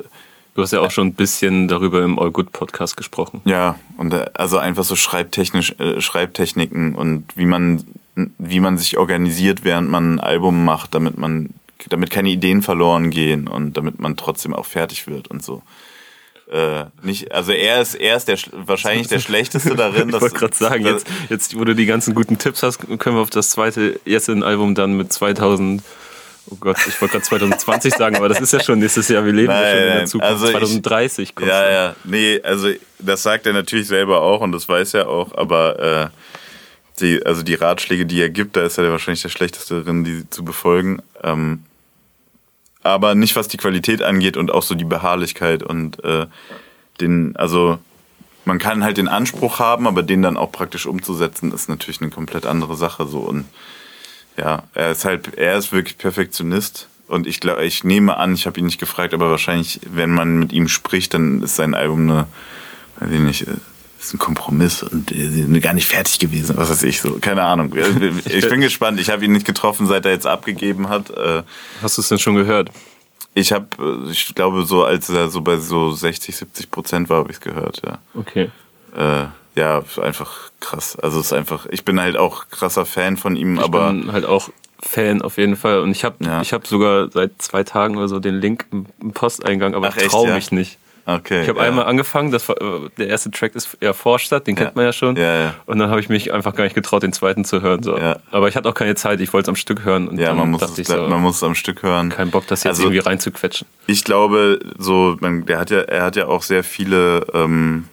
Du 0.54 0.62
hast 0.62 0.70
ja 0.72 0.80
auch 0.82 0.90
schon 0.92 1.08
ein 1.08 1.14
bisschen 1.14 1.66
darüber 1.66 2.04
im 2.04 2.16
All 2.16 2.30
Good 2.30 2.52
Podcast 2.52 2.96
gesprochen. 2.96 3.40
ja, 3.44 3.76
und 3.96 4.14
äh, 4.14 4.26
also 4.34 4.56
einfach 4.58 4.84
so 4.84 4.94
schreibtechnisch, 4.94 5.74
äh, 5.80 6.00
Schreibtechniken 6.00 6.94
und 6.94 7.24
wie 7.34 7.44
man, 7.46 7.82
wie 8.38 8.60
man 8.60 8.78
sich 8.78 8.96
organisiert, 8.96 9.64
während 9.64 9.90
man 9.90 10.14
ein 10.14 10.20
Album 10.20 10.64
macht, 10.64 10.94
damit 10.94 11.18
man, 11.18 11.50
damit 11.88 12.10
keine 12.10 12.30
Ideen 12.30 12.62
verloren 12.62 13.10
gehen 13.10 13.48
und 13.48 13.76
damit 13.76 13.98
man 14.00 14.16
trotzdem 14.16 14.54
auch 14.54 14.66
fertig 14.66 15.06
wird 15.06 15.28
und 15.28 15.42
so. 15.42 15.62
Äh, 16.52 16.84
nicht, 17.02 17.32
also 17.32 17.52
er 17.52 17.80
ist, 17.80 17.94
er 17.94 18.16
ist 18.16 18.28
der, 18.28 18.36
sch- 18.38 18.50
wahrscheinlich 18.52 19.08
der 19.08 19.18
Schlechteste 19.26 19.74
darin. 19.74 20.10
Ich 20.10 20.20
wollte 20.20 20.36
gerade 20.36 20.54
sagen, 20.54 20.84
jetzt, 20.84 21.06
jetzt, 21.30 21.58
wo 21.58 21.64
du 21.64 21.74
die 21.74 21.86
ganzen 21.86 22.14
guten 22.14 22.36
Tipps 22.38 22.62
hast, 22.62 22.78
können 22.98 23.16
wir 23.16 23.22
auf 23.22 23.30
das 23.30 23.50
zweite 23.50 23.98
Jessen-Album 24.04 24.74
dann 24.74 24.94
mit 24.94 25.10
2000, 25.10 25.82
oh 26.50 26.56
Gott, 26.60 26.76
ich 26.86 27.00
wollte 27.00 27.12
gerade 27.12 27.24
2020 27.24 27.94
sagen, 27.94 28.16
aber 28.16 28.28
das 28.28 28.42
ist 28.42 28.52
ja 28.52 28.62
schon 28.62 28.78
nächstes 28.78 29.08
Jahr, 29.08 29.24
wir 29.24 29.32
leben 29.32 29.50
ja 29.52 29.60
Nein, 29.60 29.70
schon 29.74 29.82
in 29.86 29.94
der 29.94 30.04
Zukunft. 30.04 30.32
also 30.32 30.44
ich- 30.46 30.52
2030 30.52 31.34
kommt 31.34 31.48
Ja, 31.48 31.70
ja, 31.72 31.96
nee, 32.04 32.38
also 32.42 32.68
das 32.98 33.22
sagt 33.22 33.46
er 33.46 33.54
natürlich 33.54 33.88
selber 33.88 34.20
auch 34.20 34.42
und 34.42 34.52
das 34.52 34.68
weiß 34.68 34.92
er 34.94 35.08
auch, 35.08 35.34
aber 35.36 36.10
äh, 36.12 37.00
die, 37.00 37.24
also 37.24 37.42
die 37.42 37.54
Ratschläge, 37.54 38.04
die 38.04 38.20
er 38.20 38.28
gibt, 38.28 38.54
da 38.56 38.64
ist 38.64 38.76
er 38.76 38.90
wahrscheinlich 38.90 39.22
der 39.22 39.30
Schlechteste 39.30 39.80
darin, 39.82 40.04
die 40.04 40.28
zu 40.28 40.44
befolgen. 40.44 41.00
Ähm, 41.22 41.64
aber 42.84 43.14
nicht 43.14 43.34
was 43.36 43.48
die 43.48 43.56
Qualität 43.56 44.02
angeht 44.02 44.36
und 44.36 44.50
auch 44.52 44.62
so 44.62 44.74
die 44.74 44.84
Beharrlichkeit 44.84 45.62
und 45.62 46.02
äh, 46.04 46.26
den, 47.00 47.34
also 47.36 47.78
man 48.44 48.58
kann 48.58 48.84
halt 48.84 48.98
den 48.98 49.08
Anspruch 49.08 49.58
haben, 49.58 49.86
aber 49.86 50.02
den 50.02 50.22
dann 50.22 50.36
auch 50.36 50.52
praktisch 50.52 50.86
umzusetzen, 50.86 51.52
ist 51.52 51.68
natürlich 51.68 52.00
eine 52.00 52.10
komplett 52.10 52.46
andere 52.46 52.76
Sache 52.76 53.06
so 53.06 53.20
und 53.20 53.46
ja, 54.36 54.64
er 54.74 54.90
ist 54.90 55.04
halt, 55.04 55.34
er 55.36 55.56
ist 55.56 55.72
wirklich 55.72 55.98
Perfektionist. 55.98 56.88
Und 57.06 57.26
ich 57.26 57.40
glaube, 57.40 57.64
ich 57.64 57.84
nehme 57.84 58.16
an, 58.16 58.34
ich 58.34 58.46
habe 58.46 58.58
ihn 58.58 58.66
nicht 58.66 58.80
gefragt, 58.80 59.14
aber 59.14 59.30
wahrscheinlich, 59.30 59.80
wenn 59.88 60.10
man 60.10 60.38
mit 60.38 60.52
ihm 60.52 60.68
spricht, 60.68 61.14
dann 61.14 61.42
ist 61.42 61.56
sein 61.56 61.74
Album 61.74 62.10
eine, 62.10 62.26
weiß 62.98 63.10
ich 63.10 63.20
nicht, 63.20 63.46
äh, 64.04 64.06
ist 64.08 64.14
ein 64.14 64.18
Kompromiss 64.18 64.82
und 64.82 65.10
äh, 65.12 65.28
sie 65.28 65.42
sind 65.42 65.60
gar 65.60 65.72
nicht 65.74 65.88
fertig 65.88 66.18
gewesen, 66.18 66.56
was 66.56 66.70
weiß 66.70 66.82
ich 66.84 67.00
so, 67.00 67.18
keine 67.20 67.42
Ahnung. 67.42 67.74
Ich 68.26 68.48
bin 68.48 68.60
gespannt. 68.60 69.00
Ich 69.00 69.10
habe 69.10 69.24
ihn 69.24 69.32
nicht 69.32 69.46
getroffen, 69.46 69.86
seit 69.86 70.04
er 70.06 70.12
jetzt 70.12 70.26
abgegeben 70.26 70.88
hat. 70.88 71.10
Äh, 71.10 71.42
Hast 71.82 71.96
du 71.98 72.02
es 72.02 72.08
denn 72.08 72.18
schon 72.18 72.34
gehört? 72.34 72.70
Ich 73.34 73.52
habe, 73.52 73.66
ich 74.10 74.34
glaube, 74.34 74.64
so 74.64 74.84
als 74.84 75.08
er 75.08 75.28
so 75.28 75.40
bei 75.40 75.56
so 75.56 75.90
60, 75.92 76.36
70 76.36 76.70
Prozent 76.70 77.08
war, 77.08 77.18
habe 77.18 77.30
ich 77.30 77.38
es 77.38 77.40
gehört, 77.40 77.82
ja. 77.84 77.98
Okay. 78.14 78.50
Äh, 78.96 79.24
ja, 79.56 79.82
einfach 80.02 80.50
krass. 80.60 80.96
Also 80.96 81.20
es 81.20 81.26
ist 81.26 81.32
einfach, 81.32 81.66
ich 81.70 81.84
bin 81.84 82.00
halt 82.00 82.16
auch 82.16 82.48
krasser 82.50 82.84
Fan 82.86 83.16
von 83.16 83.36
ihm, 83.36 83.58
aber 83.58 83.92
ich 83.92 84.02
bin 84.02 84.12
halt 84.12 84.24
auch 84.24 84.50
Fan 84.80 85.22
auf 85.22 85.36
jeden 85.38 85.56
Fall. 85.56 85.80
Und 85.80 85.90
ich 85.90 86.04
habe 86.04 86.16
Ja. 86.24 86.42
ich 86.42 86.52
hab 86.52 86.66
sogar 86.66 87.10
seit 87.10 87.40
zwei 87.40 87.64
Tagen 87.64 87.96
oder 87.96 88.08
so 88.08 88.20
den 88.20 88.34
Link 88.36 88.66
im 88.70 89.12
Posteingang, 89.12 89.74
aber 89.74 89.88
ich 89.96 90.06
traue 90.08 90.28
ja? 90.28 90.34
mich 90.34 90.52
nicht. 90.52 90.78
Okay. 91.06 91.42
Ich 91.42 91.48
habe 91.48 91.60
ja. 91.60 91.66
einmal 91.66 91.86
angefangen, 91.86 92.30
das 92.30 92.48
äh, 92.48 92.54
der 92.98 93.08
erste 93.08 93.30
Track 93.30 93.54
ist 93.54 93.76
eher 93.80 93.94
Vorstadt, 93.94 94.46
den 94.46 94.54
kennt 94.56 94.70
Ja. 94.70 94.72
man 94.74 94.84
ja 94.84 94.92
schon. 94.92 95.16
Ja, 95.16 95.36
ja. 95.38 95.54
Und 95.66 95.78
dann 95.78 95.90
habe 95.90 96.00
ich 96.00 96.08
mich 96.08 96.32
einfach 96.32 96.54
gar 96.54 96.64
nicht 96.64 96.74
getraut, 96.74 97.02
den 97.02 97.12
zweiten 97.12 97.44
zu 97.44 97.62
hören. 97.62 97.82
So. 97.82 97.96
Ja. 97.98 98.18
Aber 98.30 98.48
ich 98.48 98.56
hatte 98.56 98.68
auch 98.68 98.74
keine 98.74 98.94
Zeit, 98.94 99.20
ich 99.20 99.32
wollte 99.32 99.44
es 99.46 99.48
am 99.50 99.56
Stück 99.56 99.84
hören. 99.84 100.08
Und 100.08 100.18
Ja, 100.18 100.34
man 100.34 100.50
muss, 100.50 100.62
es, 100.62 100.86
so, 100.86 100.96
man 101.08 101.20
muss 101.22 101.36
es 101.36 101.42
am 101.42 101.54
Stück 101.54 101.82
hören. 101.82 102.10
kein 102.10 102.30
Bock, 102.30 102.46
das 102.46 102.64
jetzt 102.64 102.72
Also- 102.72 102.82
irgendwie 102.84 103.00
reinzuquetschen. 103.00 103.66
Ich 103.86 104.04
glaube, 104.04 104.58
so, 104.78 105.16
man, 105.20 105.46
der 105.46 105.58
hat 105.58 105.70
ja, 105.70 105.80
er 105.80 106.02
hat 106.04 106.16
ja 106.16 106.26
auch 106.26 106.42
sehr 106.42 106.64
viele, 106.64 107.26
ähm, 107.34 107.88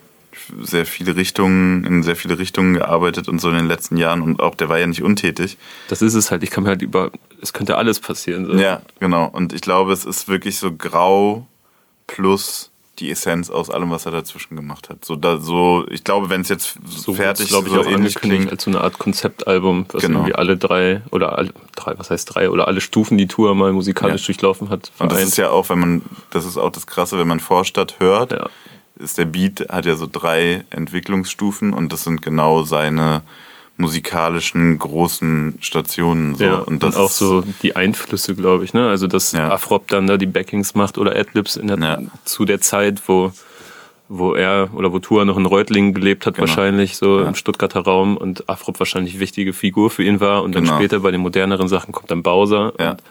sehr 0.61 0.85
viele 0.85 1.15
Richtungen, 1.15 1.85
in 1.85 2.03
sehr 2.03 2.15
viele 2.15 2.37
Richtungen 2.39 2.73
gearbeitet 2.73 3.27
und 3.29 3.39
so 3.39 3.49
in 3.49 3.55
den 3.55 3.67
letzten 3.67 3.95
Jahren 3.97 4.21
und 4.21 4.39
auch 4.41 4.55
der 4.55 4.69
war 4.69 4.79
ja 4.79 4.87
nicht 4.87 5.01
untätig. 5.03 5.57
Das 5.87 6.01
ist 6.01 6.13
es 6.13 6.31
halt. 6.31 6.43
Ich 6.43 6.49
kann 6.49 6.63
mir 6.63 6.69
halt 6.69 6.81
über, 6.81 7.11
es 7.41 7.53
könnte 7.53 7.77
alles 7.77 7.99
passieren. 7.99 8.45
So. 8.45 8.53
Ja, 8.53 8.81
genau. 8.99 9.25
Und 9.31 9.53
ich 9.53 9.61
glaube, 9.61 9.93
es 9.93 10.03
ist 10.05 10.27
wirklich 10.27 10.57
so 10.57 10.71
grau 10.73 11.47
plus 12.07 12.70
die 13.01 13.11
Essenz 13.11 13.49
aus 13.49 13.69
allem, 13.69 13.91
was 13.91 14.05
er 14.05 14.11
dazwischen 14.13 14.55
gemacht 14.55 14.89
hat. 14.89 15.03
So, 15.03 15.15
da, 15.17 15.37
so 15.37 15.85
ich 15.89 16.03
glaube, 16.03 16.29
wenn 16.29 16.41
es 16.41 16.49
jetzt 16.49 16.75
So 16.85 17.13
fertig 17.13 17.49
glaube 17.49 17.67
ich, 17.67 17.73
so 17.73 17.81
auch 17.81 17.85
ähnlich 17.85 18.15
klingt. 18.15 18.49
als 18.51 18.63
so 18.63 18.71
eine 18.71 18.79
Art 18.81 18.97
Konzeptalbum, 18.99 19.85
was 19.91 20.01
Genau. 20.03 20.19
irgendwie 20.19 20.35
alle 20.35 20.55
drei 20.55 21.01
oder 21.11 21.37
alle 21.37 21.49
drei, 21.75 21.93
was 21.97 22.09
heißt 22.11 22.33
drei 22.33 22.49
oder 22.49 22.67
alle 22.67 22.79
Stufen 22.79 23.17
die 23.17 23.27
Tour 23.27 23.53
mal 23.55 23.73
musikalisch 23.73 24.21
Ja. 24.21 24.25
durchlaufen 24.27 24.69
hat. 24.69 24.91
Und 24.99 25.11
das 25.11 25.21
ist 25.23 25.37
ja 25.37 25.49
auch, 25.49 25.67
wenn 25.69 25.79
man, 25.79 26.01
das 26.29 26.45
ist 26.45 26.57
auch 26.57 26.71
das 26.71 26.87
Krasse, 26.87 27.17
wenn 27.19 27.27
man 27.27 27.39
Vorstadt 27.39 27.95
hört, 27.99 28.31
Ja. 28.31 28.49
ist 28.99 29.17
der 29.17 29.25
Beat, 29.25 29.67
hat 29.69 29.85
ja 29.85 29.95
so 29.95 30.07
drei 30.09 30.63
Entwicklungsstufen 30.69 31.73
und 31.73 31.91
das 31.91 32.03
sind 32.03 32.21
genau 32.21 32.63
seine 32.63 33.23
musikalischen 33.81 34.77
großen 34.79 35.57
Stationen. 35.61 36.35
So. 36.35 36.43
Ja, 36.43 36.55
und 36.59 36.67
und, 36.67 36.83
das 36.83 36.95
auch 36.95 37.09
ist- 37.09 37.17
so 37.17 37.43
die 37.61 37.75
Einflüsse, 37.75 38.35
glaube 38.35 38.63
ich, 38.63 38.73
ne? 38.73 38.87
Also 38.87 39.07
dass 39.07 39.31
Ja. 39.33 39.49
Afrop 39.51 39.87
dann 39.89 40.07
da 40.07 40.17
die 40.17 40.25
Backings 40.27 40.75
macht 40.75 40.97
oder 40.97 41.15
Adlibs 41.15 41.55
in 41.57 41.67
der, 41.67 41.77
Ja. 41.79 41.99
zu 42.25 42.45
der 42.45 42.61
Zeit, 42.61 43.01
wo 43.07 43.31
wo 44.13 44.33
er 44.35 44.67
oder 44.75 44.91
wo 44.91 44.99
Tua 44.99 45.23
noch 45.23 45.37
in 45.37 45.45
Reutlingen 45.45 45.93
gelebt 45.93 46.25
hat, 46.25 46.33
Genau. 46.35 46.45
wahrscheinlich 46.45 46.97
so 46.97 47.21
Ja. 47.21 47.27
im 47.29 47.35
Stuttgarter 47.35 47.79
Raum 47.79 48.17
und 48.17 48.49
Afrop 48.49 48.77
wahrscheinlich 48.79 49.21
wichtige 49.21 49.53
Figur 49.53 49.89
für 49.89 50.03
ihn 50.03 50.19
war 50.19 50.43
und 50.43 50.53
dann 50.53 50.65
Genau. 50.65 50.75
später 50.75 50.99
bei 50.99 51.11
den 51.11 51.21
moderneren 51.21 51.69
Sachen 51.69 51.93
kommt 51.93 52.11
dann 52.11 52.21
Bowser. 52.21 52.73
Ja. 52.77 52.91
Und, 52.91 53.01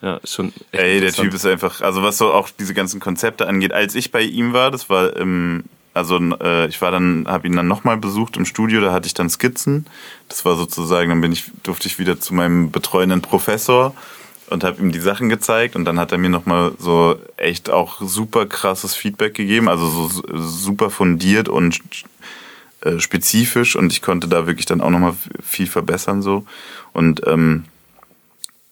ja, 0.00 0.20
schon 0.22 0.52
echt 0.70 0.82
Ey, 0.84 1.00
der. 1.00 1.12
Typ 1.12 1.34
ist 1.34 1.44
einfach, 1.44 1.80
also 1.80 2.04
was 2.04 2.18
so 2.18 2.32
auch 2.32 2.48
diese 2.56 2.72
ganzen 2.72 3.00
Konzepte 3.00 3.48
angeht, 3.48 3.72
als 3.72 3.96
ich 3.96 4.12
bei 4.12 4.20
ihm 4.22 4.52
war, 4.52 4.70
das 4.70 4.88
war 4.88 5.16
im, 5.16 5.64
also 5.94 6.18
äh, 6.18 6.66
ich 6.66 6.82
war 6.82 6.90
dann, 6.90 7.26
habe 7.26 7.46
ihn 7.46 7.56
dann 7.56 7.68
nochmal 7.68 7.96
besucht 7.96 8.36
im 8.36 8.44
Studio, 8.44 8.80
da 8.80 8.92
hatte 8.92 9.06
ich 9.06 9.14
dann 9.14 9.30
Skizzen. 9.30 9.86
Das 10.28 10.44
war 10.44 10.56
sozusagen, 10.56 11.08
dann 11.10 11.20
bin 11.20 11.32
ich, 11.32 11.50
durfte 11.62 11.86
ich 11.88 11.98
wieder 11.98 12.20
zu 12.20 12.34
meinem 12.34 12.70
betreuenden 12.70 13.22
Professor 13.22 13.94
und 14.50 14.64
habe 14.64 14.82
ihm 14.82 14.92
die 14.92 15.00
Sachen 15.00 15.28
gezeigt 15.28 15.76
und 15.76 15.84
dann 15.84 15.98
hat 15.98 16.12
er 16.12 16.18
mir 16.18 16.28
nochmal 16.28 16.72
so 16.78 17.18
echt 17.36 17.70
auch 17.70 18.00
super 18.00 18.44
krasses 18.46 18.94
Feedback 18.94 19.34
gegeben, 19.34 19.68
also 19.68 19.86
so 19.86 20.08
su- 20.08 20.22
super 20.34 20.90
fundiert 20.90 21.48
und 21.48 21.80
äh, 22.82 22.98
spezifisch 22.98 23.74
und 23.76 23.92
ich 23.92 24.02
konnte 24.02 24.28
da 24.28 24.46
wirklich 24.46 24.66
dann 24.66 24.82
auch 24.82 24.90
nochmal 24.90 25.14
viel 25.42 25.66
verbessern 25.66 26.20
so 26.20 26.44
und 26.92 27.26
ähm, 27.26 27.64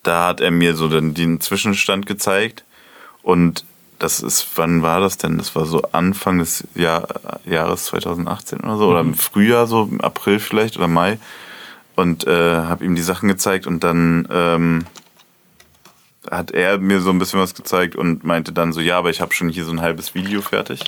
da 0.02 0.26
hat 0.26 0.40
er 0.40 0.50
mir 0.50 0.74
so 0.74 0.88
dann 0.88 1.14
den 1.14 1.40
Zwischenstand 1.40 2.06
gezeigt 2.06 2.64
und 3.22 3.64
das 4.02 4.20
ist, 4.20 4.46
wann 4.56 4.82
war 4.82 5.00
das 5.00 5.16
denn? 5.16 5.38
Das 5.38 5.54
war 5.54 5.64
so 5.64 5.82
Anfang 5.92 6.38
des 6.38 6.64
Jahr, 6.74 7.06
Jahres 7.44 7.84
2018 7.84 8.60
oder 8.60 8.76
so, 8.76 8.88
oder 8.88 9.00
im 9.00 9.14
Frühjahr, 9.14 9.68
so 9.68 9.84
im 9.84 10.00
April 10.00 10.40
vielleicht 10.40 10.76
oder 10.76 10.88
Mai. 10.88 11.18
Und 11.94 12.26
äh, 12.26 12.56
habe 12.56 12.84
ihm 12.84 12.96
die 12.96 13.02
Sachen 13.02 13.28
gezeigt 13.28 13.66
und 13.66 13.84
dann 13.84 14.26
ähm, 14.30 14.86
hat 16.30 16.50
er 16.50 16.78
mir 16.78 17.00
so 17.00 17.10
ein 17.10 17.18
bisschen 17.18 17.38
was 17.38 17.54
gezeigt 17.54 17.94
und 17.94 18.24
meinte 18.24 18.52
dann 18.52 18.72
so, 18.72 18.80
ja, 18.80 18.98
aber 18.98 19.10
ich 19.10 19.20
habe 19.20 19.34
schon 19.34 19.48
hier 19.48 19.64
so 19.64 19.72
ein 19.72 19.80
halbes 19.80 20.14
Video 20.14 20.40
fertig. 20.40 20.80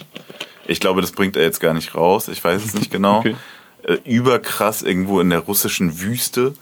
Ich 0.66 0.80
glaube, 0.80 1.00
das 1.00 1.12
bringt 1.12 1.36
er 1.36 1.42
jetzt 1.42 1.60
gar 1.60 1.74
nicht 1.74 1.94
raus. 1.94 2.26
Ich 2.28 2.42
weiß 2.42 2.64
es 2.64 2.74
nicht 2.74 2.90
genau. 2.90 3.18
Okay. 3.18 3.36
Äh, 3.84 3.98
überkrass 4.04 4.82
irgendwo 4.82 5.20
in 5.20 5.30
der 5.30 5.40
russischen 5.40 6.00
Wüste. 6.00 6.54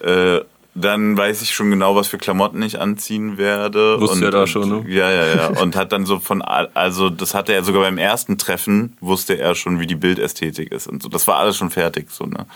Äh, 0.00 0.40
dann 0.74 1.16
weiß 1.16 1.42
ich 1.42 1.54
schon 1.54 1.70
genau, 1.70 1.94
was 1.94 2.08
für 2.08 2.18
Klamotten 2.18 2.60
ich 2.62 2.80
anziehen 2.80 3.38
werde. 3.38 4.00
Wusste 4.00 4.16
und, 4.16 4.22
er 4.24 4.30
da 4.30 4.40
und, 4.42 4.48
schon, 4.48 4.68
ne? 4.68 4.84
Ja, 4.88 5.10
ja, 5.10 5.26
ja. 5.36 5.46
Und 5.62 5.76
hat 5.76 5.92
dann 5.92 6.04
so 6.06 6.18
von, 6.18 6.42
also 6.42 7.10
das 7.10 7.34
hatte 7.34 7.52
er 7.52 7.62
sogar 7.64 7.82
beim 7.82 7.98
ersten 7.98 8.38
Treffen, 8.38 8.96
wusste 9.00 9.38
er 9.38 9.54
schon, 9.54 9.78
wie 9.80 9.86
die 9.86 9.94
Bildästhetik 9.94 10.72
ist 10.72 10.86
und 10.88 11.02
so. 11.02 11.08
Das 11.08 11.26
war 11.28 11.36
alles 11.36 11.56
schon 11.56 11.70
fertig, 11.70 12.10
so, 12.10 12.24
ne? 12.26 12.46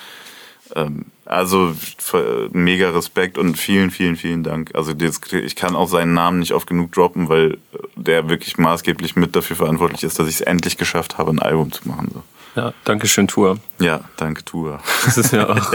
Ähm, 0.74 1.06
also 1.24 1.70
f- 1.98 2.50
mega 2.52 2.90
Respekt 2.90 3.38
und 3.38 3.56
vielen, 3.56 3.90
vielen, 3.90 4.16
vielen 4.16 4.42
Dank. 4.42 4.72
Also 4.74 4.92
ich 5.32 5.56
kann 5.56 5.74
auch 5.76 5.88
seinen 5.88 6.12
Namen 6.12 6.40
nicht 6.40 6.52
oft 6.52 6.66
genug 6.66 6.92
droppen, 6.92 7.28
weil 7.30 7.56
der 7.96 8.28
wirklich 8.28 8.58
maßgeblich 8.58 9.16
mit 9.16 9.34
dafür 9.36 9.56
verantwortlich 9.56 10.02
ist, 10.02 10.18
dass 10.18 10.28
ich 10.28 10.34
es 10.34 10.40
endlich 10.42 10.76
geschafft 10.76 11.16
habe, 11.18 11.30
ein 11.30 11.38
Album 11.38 11.72
zu 11.72 11.88
machen. 11.88 12.10
So. 12.12 12.22
Ja, 12.60 12.74
Dankeschön, 12.84 13.28
Tour. 13.28 13.58
Ja, 13.78 14.00
danke, 14.16 14.44
Tua. 14.44 14.80
Das 15.04 15.16
ist 15.16 15.32
ja 15.32 15.48
auch. 15.50 15.72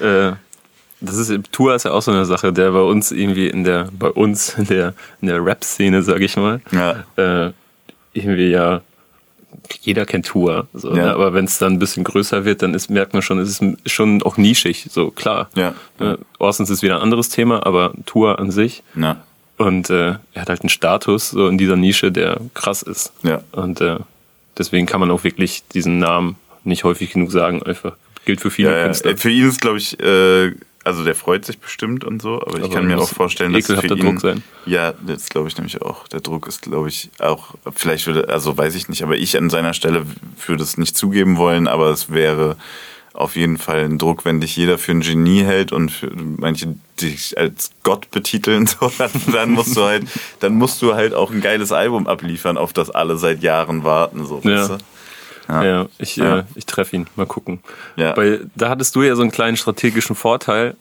äh, 0.00 0.32
das 1.00 1.16
ist, 1.16 1.32
Tour 1.52 1.74
ist 1.74 1.84
ja 1.84 1.92
auch 1.92 2.02
so 2.02 2.10
eine 2.10 2.24
Sache, 2.24 2.52
der 2.52 2.70
bei 2.72 2.80
uns 2.80 3.10
irgendwie 3.12 3.48
in 3.48 3.64
der, 3.64 3.88
bei 3.98 4.08
uns 4.08 4.54
in 4.58 4.66
der, 4.66 4.94
in 5.20 5.28
der 5.28 5.44
Rap-Szene, 5.44 6.02
sag 6.02 6.20
ich 6.20 6.36
mal, 6.36 6.60
Ja. 6.72 7.04
äh, 7.16 7.52
irgendwie 8.12 8.50
ja, 8.50 8.80
jeder 9.82 10.04
kennt 10.06 10.26
Tour. 10.26 10.66
So, 10.72 10.88
Ja. 10.90 11.06
ne? 11.06 11.14
Aber 11.14 11.32
wenn 11.32 11.44
es 11.44 11.58
dann 11.58 11.74
ein 11.74 11.78
bisschen 11.78 12.04
größer 12.04 12.44
wird, 12.44 12.62
dann 12.62 12.74
ist, 12.74 12.90
merkt 12.90 13.12
man 13.12 13.22
schon, 13.22 13.38
es 13.38 13.60
ist 13.60 13.62
schon 13.90 14.22
auch 14.22 14.36
nischig, 14.36 14.86
so 14.90 15.10
klar. 15.10 15.48
Ja. 15.54 15.74
Äh, 15.98 16.16
Orsons 16.38 16.70
ist 16.70 16.82
wieder 16.82 16.96
ein 16.96 17.02
anderes 17.02 17.28
Thema, 17.28 17.64
aber 17.66 17.92
Tour 18.06 18.38
an 18.38 18.50
sich. 18.50 18.82
Ja. 18.96 19.16
Und 19.58 19.90
äh, 19.90 20.14
er 20.32 20.40
hat 20.42 20.48
halt 20.48 20.62
einen 20.62 20.70
Status 20.70 21.30
so 21.30 21.46
in 21.48 21.58
dieser 21.58 21.76
Nische, 21.76 22.10
der 22.10 22.40
krass 22.54 22.82
ist. 22.82 23.12
Ja. 23.22 23.42
Und 23.52 23.80
äh, 23.80 23.96
deswegen 24.58 24.86
kann 24.86 25.00
man 25.00 25.10
auch 25.10 25.22
wirklich 25.24 25.64
diesen 25.68 25.98
Namen 25.98 26.36
nicht 26.64 26.84
häufig 26.84 27.12
genug 27.12 27.30
sagen. 27.30 27.62
Einfach 27.62 27.92
gilt 28.24 28.40
für 28.40 28.50
viele 28.50 28.70
Ja, 28.70 28.78
ja. 28.78 28.84
Künstler. 28.84 29.10
Äh, 29.12 29.16
Für 29.16 29.30
ihn 29.30 29.48
ist, 29.48 29.60
glaube 29.60 29.78
ich, 29.78 30.00
äh, 30.00 30.52
also 30.84 31.04
der 31.04 31.14
freut 31.14 31.44
sich 31.44 31.58
bestimmt 31.58 32.04
und 32.04 32.22
so, 32.22 32.40
aber 32.40 32.58
ich 32.58 32.64
Aber 32.64 32.74
kann 32.74 32.86
mir 32.86 32.98
auch 32.98 33.08
vorstellen, 33.08 33.52
dass 33.52 33.68
es 33.68 33.80
für 33.80 33.86
ihn, 33.86 33.98
Druck 33.98 34.20
sein. 34.20 34.42
Ja, 34.66 34.94
das 35.06 35.28
glaube 35.28 35.48
ich 35.48 35.56
nämlich 35.56 35.82
auch. 35.82 36.08
Der 36.08 36.20
Druck 36.20 36.46
ist, 36.46 36.62
glaube 36.62 36.88
ich, 36.88 37.10
auch, 37.18 37.54
vielleicht 37.74 38.06
würde, 38.06 38.28
also 38.28 38.56
weiß 38.56 38.74
ich 38.74 38.88
nicht, 38.88 39.02
aber 39.02 39.16
ich 39.16 39.36
an 39.36 39.50
seiner 39.50 39.74
Stelle 39.74 40.06
würde 40.46 40.62
es 40.62 40.78
nicht 40.78 40.96
zugeben 40.96 41.36
wollen, 41.36 41.68
aber 41.68 41.90
es 41.90 42.10
wäre 42.10 42.56
auf 43.12 43.34
jeden 43.36 43.58
Fall 43.58 43.84
ein 43.84 43.98
Druck, 43.98 44.24
wenn 44.24 44.40
dich 44.40 44.56
jeder 44.56 44.78
für 44.78 44.92
ein 44.92 45.00
Genie 45.00 45.42
hält 45.42 45.72
und 45.72 45.90
für 45.90 46.10
manche 46.14 46.76
dich 47.00 47.36
als 47.36 47.72
Gott 47.82 48.10
betiteln, 48.10 48.66
so, 48.80 48.90
dann, 48.98 49.10
dann 49.32 49.50
musst 49.50 49.76
du 49.76 49.82
halt, 49.82 50.06
dann 50.38 50.54
musst 50.54 50.80
du 50.80 50.94
halt 50.94 51.12
auch 51.12 51.30
ein 51.30 51.40
geiles 51.40 51.72
Album 51.72 52.06
abliefern, 52.06 52.56
auf 52.56 52.72
das 52.72 52.88
alle 52.88 53.18
seit 53.18 53.42
Jahren 53.42 53.84
warten, 53.84 54.24
so, 54.24 54.40
Ja. 54.44 54.60
weißt 54.62 54.70
du? 54.70 54.78
Ja. 55.50 55.64
Ja, 55.64 55.86
ich, 55.98 56.16
Ja. 56.16 56.38
Äh, 56.40 56.44
ich 56.54 56.66
treffe 56.66 56.96
ihn. 56.96 57.06
Mal 57.16 57.26
gucken. 57.26 57.60
Ja. 57.96 58.16
Weil 58.16 58.46
da 58.54 58.68
hattest 58.68 58.94
du 58.96 59.02
ja 59.02 59.14
so 59.16 59.22
einen 59.22 59.30
kleinen 59.32 59.56
strategischen 59.56 60.14
Vorteil, 60.16 60.76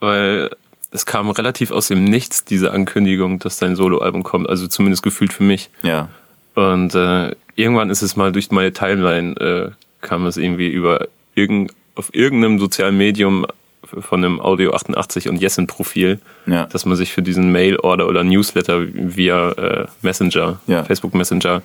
weil 0.00 0.50
es 0.90 1.04
kam 1.06 1.30
relativ 1.30 1.70
aus 1.70 1.88
dem 1.88 2.04
Nichts, 2.04 2.44
diese 2.44 2.72
Ankündigung, 2.72 3.38
dass 3.38 3.58
dein 3.58 3.76
Soloalbum 3.76 4.22
kommt. 4.22 4.48
Also 4.48 4.66
zumindest 4.66 5.02
gefühlt 5.02 5.32
für 5.32 5.42
mich. 5.42 5.68
Ja. 5.82 6.08
Und 6.54 6.94
äh, 6.94 7.34
irgendwann 7.56 7.90
ist 7.90 8.02
es 8.02 8.16
mal 8.16 8.32
durch 8.32 8.50
meine 8.50 8.72
Timeline, 8.72 9.36
äh, 9.36 9.70
kam 10.00 10.26
es 10.26 10.36
irgendwie 10.36 10.68
über 10.68 11.06
irgend, 11.34 11.72
auf 11.94 12.14
irgendeinem 12.14 12.58
sozialen 12.58 12.96
Medium 12.96 13.46
von 13.86 14.24
einem 14.24 14.40
Audio 14.40 14.72
88 14.74 15.28
und 15.28 15.36
Jessen-Profil, 15.36 16.18
Ja. 16.46 16.66
dass 16.66 16.84
man 16.84 16.96
sich 16.96 17.12
für 17.12 17.22
diesen 17.22 17.52
Mail-Order 17.52 18.06
oder 18.08 18.22
Newsletter 18.24 18.80
via 18.92 19.50
äh, 19.52 19.86
Messenger, 20.02 20.60
Ja. 20.66 20.84
Facebook 20.84 21.14
Messenger 21.14 21.62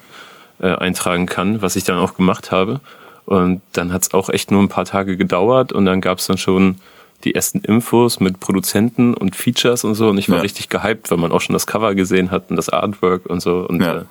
äh, 0.59 0.67
eintragen 0.75 1.25
kann, 1.25 1.61
was 1.61 1.75
ich 1.75 1.83
dann 1.83 1.97
auch 1.97 2.15
gemacht 2.15 2.51
habe. 2.51 2.79
Und 3.25 3.61
dann 3.71 3.93
hat 3.93 4.01
es 4.03 4.13
auch 4.13 4.29
echt 4.29 4.51
nur 4.51 4.61
ein 4.61 4.69
paar 4.69 4.85
Tage 4.85 5.15
gedauert 5.17 5.71
und 5.71 5.85
dann 5.85 6.01
gab 6.01 6.17
es 6.19 6.27
dann 6.27 6.37
schon 6.37 6.75
die 7.23 7.33
ersten 7.35 7.59
Infos 7.61 8.19
mit 8.19 8.41
Produzenten 8.41 9.13
und 9.13 9.35
Features 9.35 9.85
und 9.85 9.95
so 9.95 10.09
und 10.09 10.17
ich 10.17 10.27
war 10.29 10.37
Ja. 10.37 10.41
richtig 10.41 10.67
gehypt, 10.67 11.09
weil 11.09 11.17
man 11.17 11.31
auch 11.31 11.39
schon 11.39 11.53
das 11.53 11.65
Cover 11.65 11.95
gesehen 11.95 12.31
hat 12.31 12.49
und 12.49 12.57
das 12.57 12.67
Artwork 12.67 13.25
und 13.27 13.41
so 13.41 13.65
und 13.67 13.81
Ja. 13.81 13.99
äh, 13.99 14.03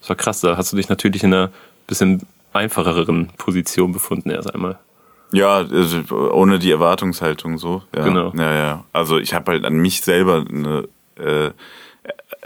das 0.00 0.08
war 0.08 0.14
krass, 0.16 0.40
da 0.40 0.56
hast 0.56 0.72
du 0.72 0.76
dich 0.76 0.88
natürlich 0.88 1.24
in 1.24 1.34
einer 1.34 1.50
bisschen 1.88 2.22
einfacheren 2.52 3.30
Position 3.38 3.92
befunden 3.92 4.30
erst 4.30 4.54
einmal. 4.54 4.78
Ja, 5.32 5.56
also 5.58 5.98
ohne 6.32 6.58
die 6.60 6.70
Erwartungshaltung 6.70 7.58
so. 7.58 7.82
Ja. 7.94 8.04
Genau. 8.04 8.32
Ja, 8.36 8.52
ja. 8.54 8.84
Also 8.92 9.18
ich 9.18 9.34
habe 9.34 9.50
halt 9.52 9.64
an 9.64 9.74
mich 9.74 10.00
selber 10.02 10.44
eine. 10.48 10.88
Äh, 11.16 11.50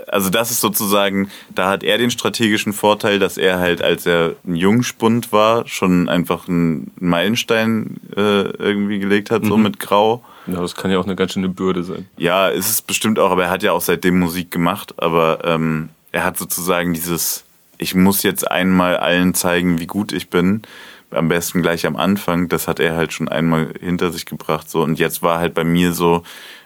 also 0.09 0.31
das 0.31 0.51
ist 0.51 0.61
sozusagen, 0.61 1.31
da 1.55 1.69
hat 1.69 1.83
er 1.83 1.99
den 1.99 2.11
strategischen 2.11 2.73
Vorteil, 2.73 3.19
dass 3.19 3.39
er 3.39 3.59
halt, 3.59 3.83
als 3.83 4.07
er 4.07 4.35
ein 4.47 4.57
Jungspund 4.57 5.33
war, 5.33 5.67
schon 5.67 6.09
einfach 6.09 6.49
einen 6.49 6.91
Meilenstein 6.99 8.01
äh, 8.17 8.43
irgendwie 8.43 8.99
gelegt 8.99 9.31
hat, 9.31 9.45
so 9.45 9.57
mit 9.57 9.79
Grau. 9.79 10.25
Ja, 10.47 10.61
das 10.61 10.75
kann 10.75 10.91
ja 10.91 10.99
auch 10.99 11.05
eine 11.05 11.17
ganz 11.17 11.33
schöne 11.33 11.49
Bürde 11.49 11.85
sein. 11.85 12.09
Ja, 12.17 12.49
ist 12.49 12.69
es 12.69 12.83
bestimmt 12.83 13.19
auch, 13.19 13.31
aber 13.31 13.45
er 13.45 13.51
hat 13.51 13.63
ja 13.63 13.73
auch 13.73 13.81
seitdem 13.81 14.19
Musik 14.19 14.51
gemacht, 14.51 14.95
aber 14.99 15.39
ähm, 15.45 15.89
er 16.13 16.25
hat 16.25 16.37
sozusagen 16.37 16.93
dieses, 16.93 17.45
ich 17.79 17.95
muss 17.95 18.23
jetzt 18.23 18.51
einmal 18.51 18.97
allen 18.97 19.35
zeigen, 19.35 19.81
wie 19.81 19.87
gut 19.87 20.13
ich 20.13 20.29
bin. 20.29 20.63
Am 21.11 21.29
besten 21.29 21.63
gleich 21.63 21.87
am 21.87 21.97
Anfang, 21.97 22.49
das 22.49 22.67
hat 22.67 22.81
er 22.81 22.97
halt 22.97 23.13
schon 23.13 23.29
einmal 23.29 23.73
hinter 23.81 24.11
sich 24.11 24.27
gebracht. 24.27 24.69
So. 24.69 24.83
Und 24.83 24.99
jetzt 24.99 25.23
war 25.23 25.39
halt 25.39 25.55
bei 25.55 25.63
mir 25.63 25.93
so, 25.93 26.25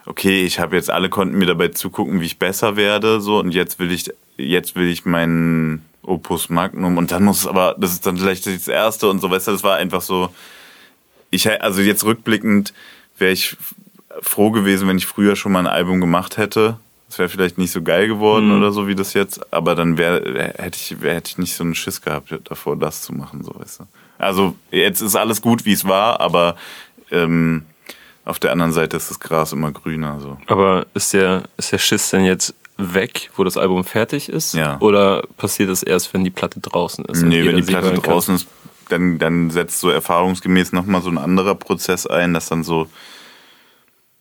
okay, 0.08 0.44
ich 0.44 0.58
habe 0.58 0.76
jetzt, 0.76 0.90
alle 0.90 1.08
konnten 1.08 1.36
mir 1.36 1.46
dabei 1.46 1.68
zugucken, 1.68 2.20
wie 2.20 2.26
ich 2.26 2.38
besser 2.38 2.76
werde, 2.76 3.20
so, 3.20 3.38
und 3.38 3.52
jetzt 3.52 3.78
will 3.78 3.92
ich, 3.92 4.10
jetzt 4.36 4.74
will 4.74 4.88
ich 4.88 5.04
meinen 5.04 5.84
Opus 6.02 6.48
Magnum 6.48 6.96
und 6.96 7.12
dann 7.12 7.24
muss 7.24 7.40
es 7.40 7.46
aber, 7.46 7.76
das 7.78 7.92
ist 7.92 8.06
dann 8.06 8.16
vielleicht 8.16 8.46
das 8.46 8.68
erste 8.68 9.08
und 9.10 9.20
so, 9.20 9.30
weißt 9.30 9.48
du, 9.48 9.52
das 9.52 9.62
war 9.62 9.76
einfach 9.76 10.00
so, 10.00 10.30
ich, 11.30 11.50
also 11.62 11.82
jetzt 11.82 12.04
rückblickend 12.04 12.72
wäre 13.18 13.32
ich 13.32 13.56
froh 14.22 14.50
gewesen, 14.50 14.88
wenn 14.88 14.96
ich 14.96 15.06
früher 15.06 15.36
schon 15.36 15.52
mal 15.52 15.60
ein 15.60 15.66
Album 15.66 16.00
gemacht 16.00 16.38
hätte. 16.38 16.78
Das 17.08 17.18
wäre 17.18 17.28
vielleicht 17.28 17.56
nicht 17.56 17.72
so 17.72 17.82
geil 17.82 18.06
geworden 18.06 18.52
oder 18.52 18.70
so 18.70 18.86
wie 18.86 18.94
das 18.94 19.14
jetzt, 19.14 19.52
aber 19.52 19.74
dann 19.74 19.96
wäre 19.96 20.52
hätte 20.58 20.78
ich 20.78 21.00
wär, 21.00 21.14
hätte 21.14 21.30
ich 21.30 21.38
nicht 21.38 21.54
so 21.54 21.64
einen 21.64 21.74
Schiss 21.74 22.02
gehabt 22.02 22.34
davor, 22.44 22.76
das 22.76 23.02
zu 23.02 23.14
machen, 23.14 23.42
so 23.42 23.54
weißt 23.58 23.80
du. 23.80 23.84
Also 24.18 24.54
jetzt 24.70 25.00
ist 25.00 25.16
alles 25.16 25.40
gut, 25.40 25.64
wie 25.64 25.72
es 25.72 25.86
war, 25.86 26.20
aber 26.20 26.56
ähm, 27.10 27.64
auf 28.28 28.38
der 28.38 28.52
anderen 28.52 28.72
Seite 28.72 28.96
ist 28.96 29.10
das 29.10 29.20
Gras 29.20 29.52
immer 29.52 29.72
grüner. 29.72 30.20
So. 30.20 30.36
Aber 30.46 30.86
ist 30.94 31.14
der, 31.14 31.44
ist 31.56 31.72
der 31.72 31.78
Schiss 31.78 32.10
denn 32.10 32.24
jetzt 32.24 32.54
weg, 32.76 33.30
wo 33.36 33.44
das 33.44 33.56
Album 33.56 33.84
fertig 33.84 34.28
ist? 34.28 34.54
Ja. 34.54 34.78
Oder 34.80 35.22
passiert 35.38 35.70
das 35.70 35.82
erst, 35.82 36.12
wenn 36.12 36.24
die 36.24 36.30
Platte 36.30 36.60
draußen 36.60 37.06
ist? 37.06 37.22
Nee, 37.22 37.44
wenn 37.44 37.56
die 37.56 37.62
Platte 37.62 37.92
draußen 37.94 38.34
ist, 38.34 38.46
dann, 38.90 39.18
dann 39.18 39.50
setzt 39.50 39.80
so 39.80 39.88
erfahrungsgemäß 39.90 40.72
nochmal 40.72 41.02
so 41.02 41.08
ein 41.08 41.18
anderer 41.18 41.54
Prozess 41.54 42.06
ein, 42.06 42.34
dass 42.34 42.48
dann 42.48 42.64
so. 42.64 42.88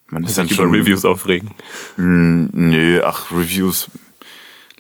Man 0.10 0.24
ist 0.24 0.38
dann 0.38 0.48
über 0.48 0.64
Reviews 0.64 1.04
aufregen. 1.04 1.52
Mm, 1.98 2.46
Nö, 2.54 3.02
ach, 3.04 3.30
Reviews 3.30 3.90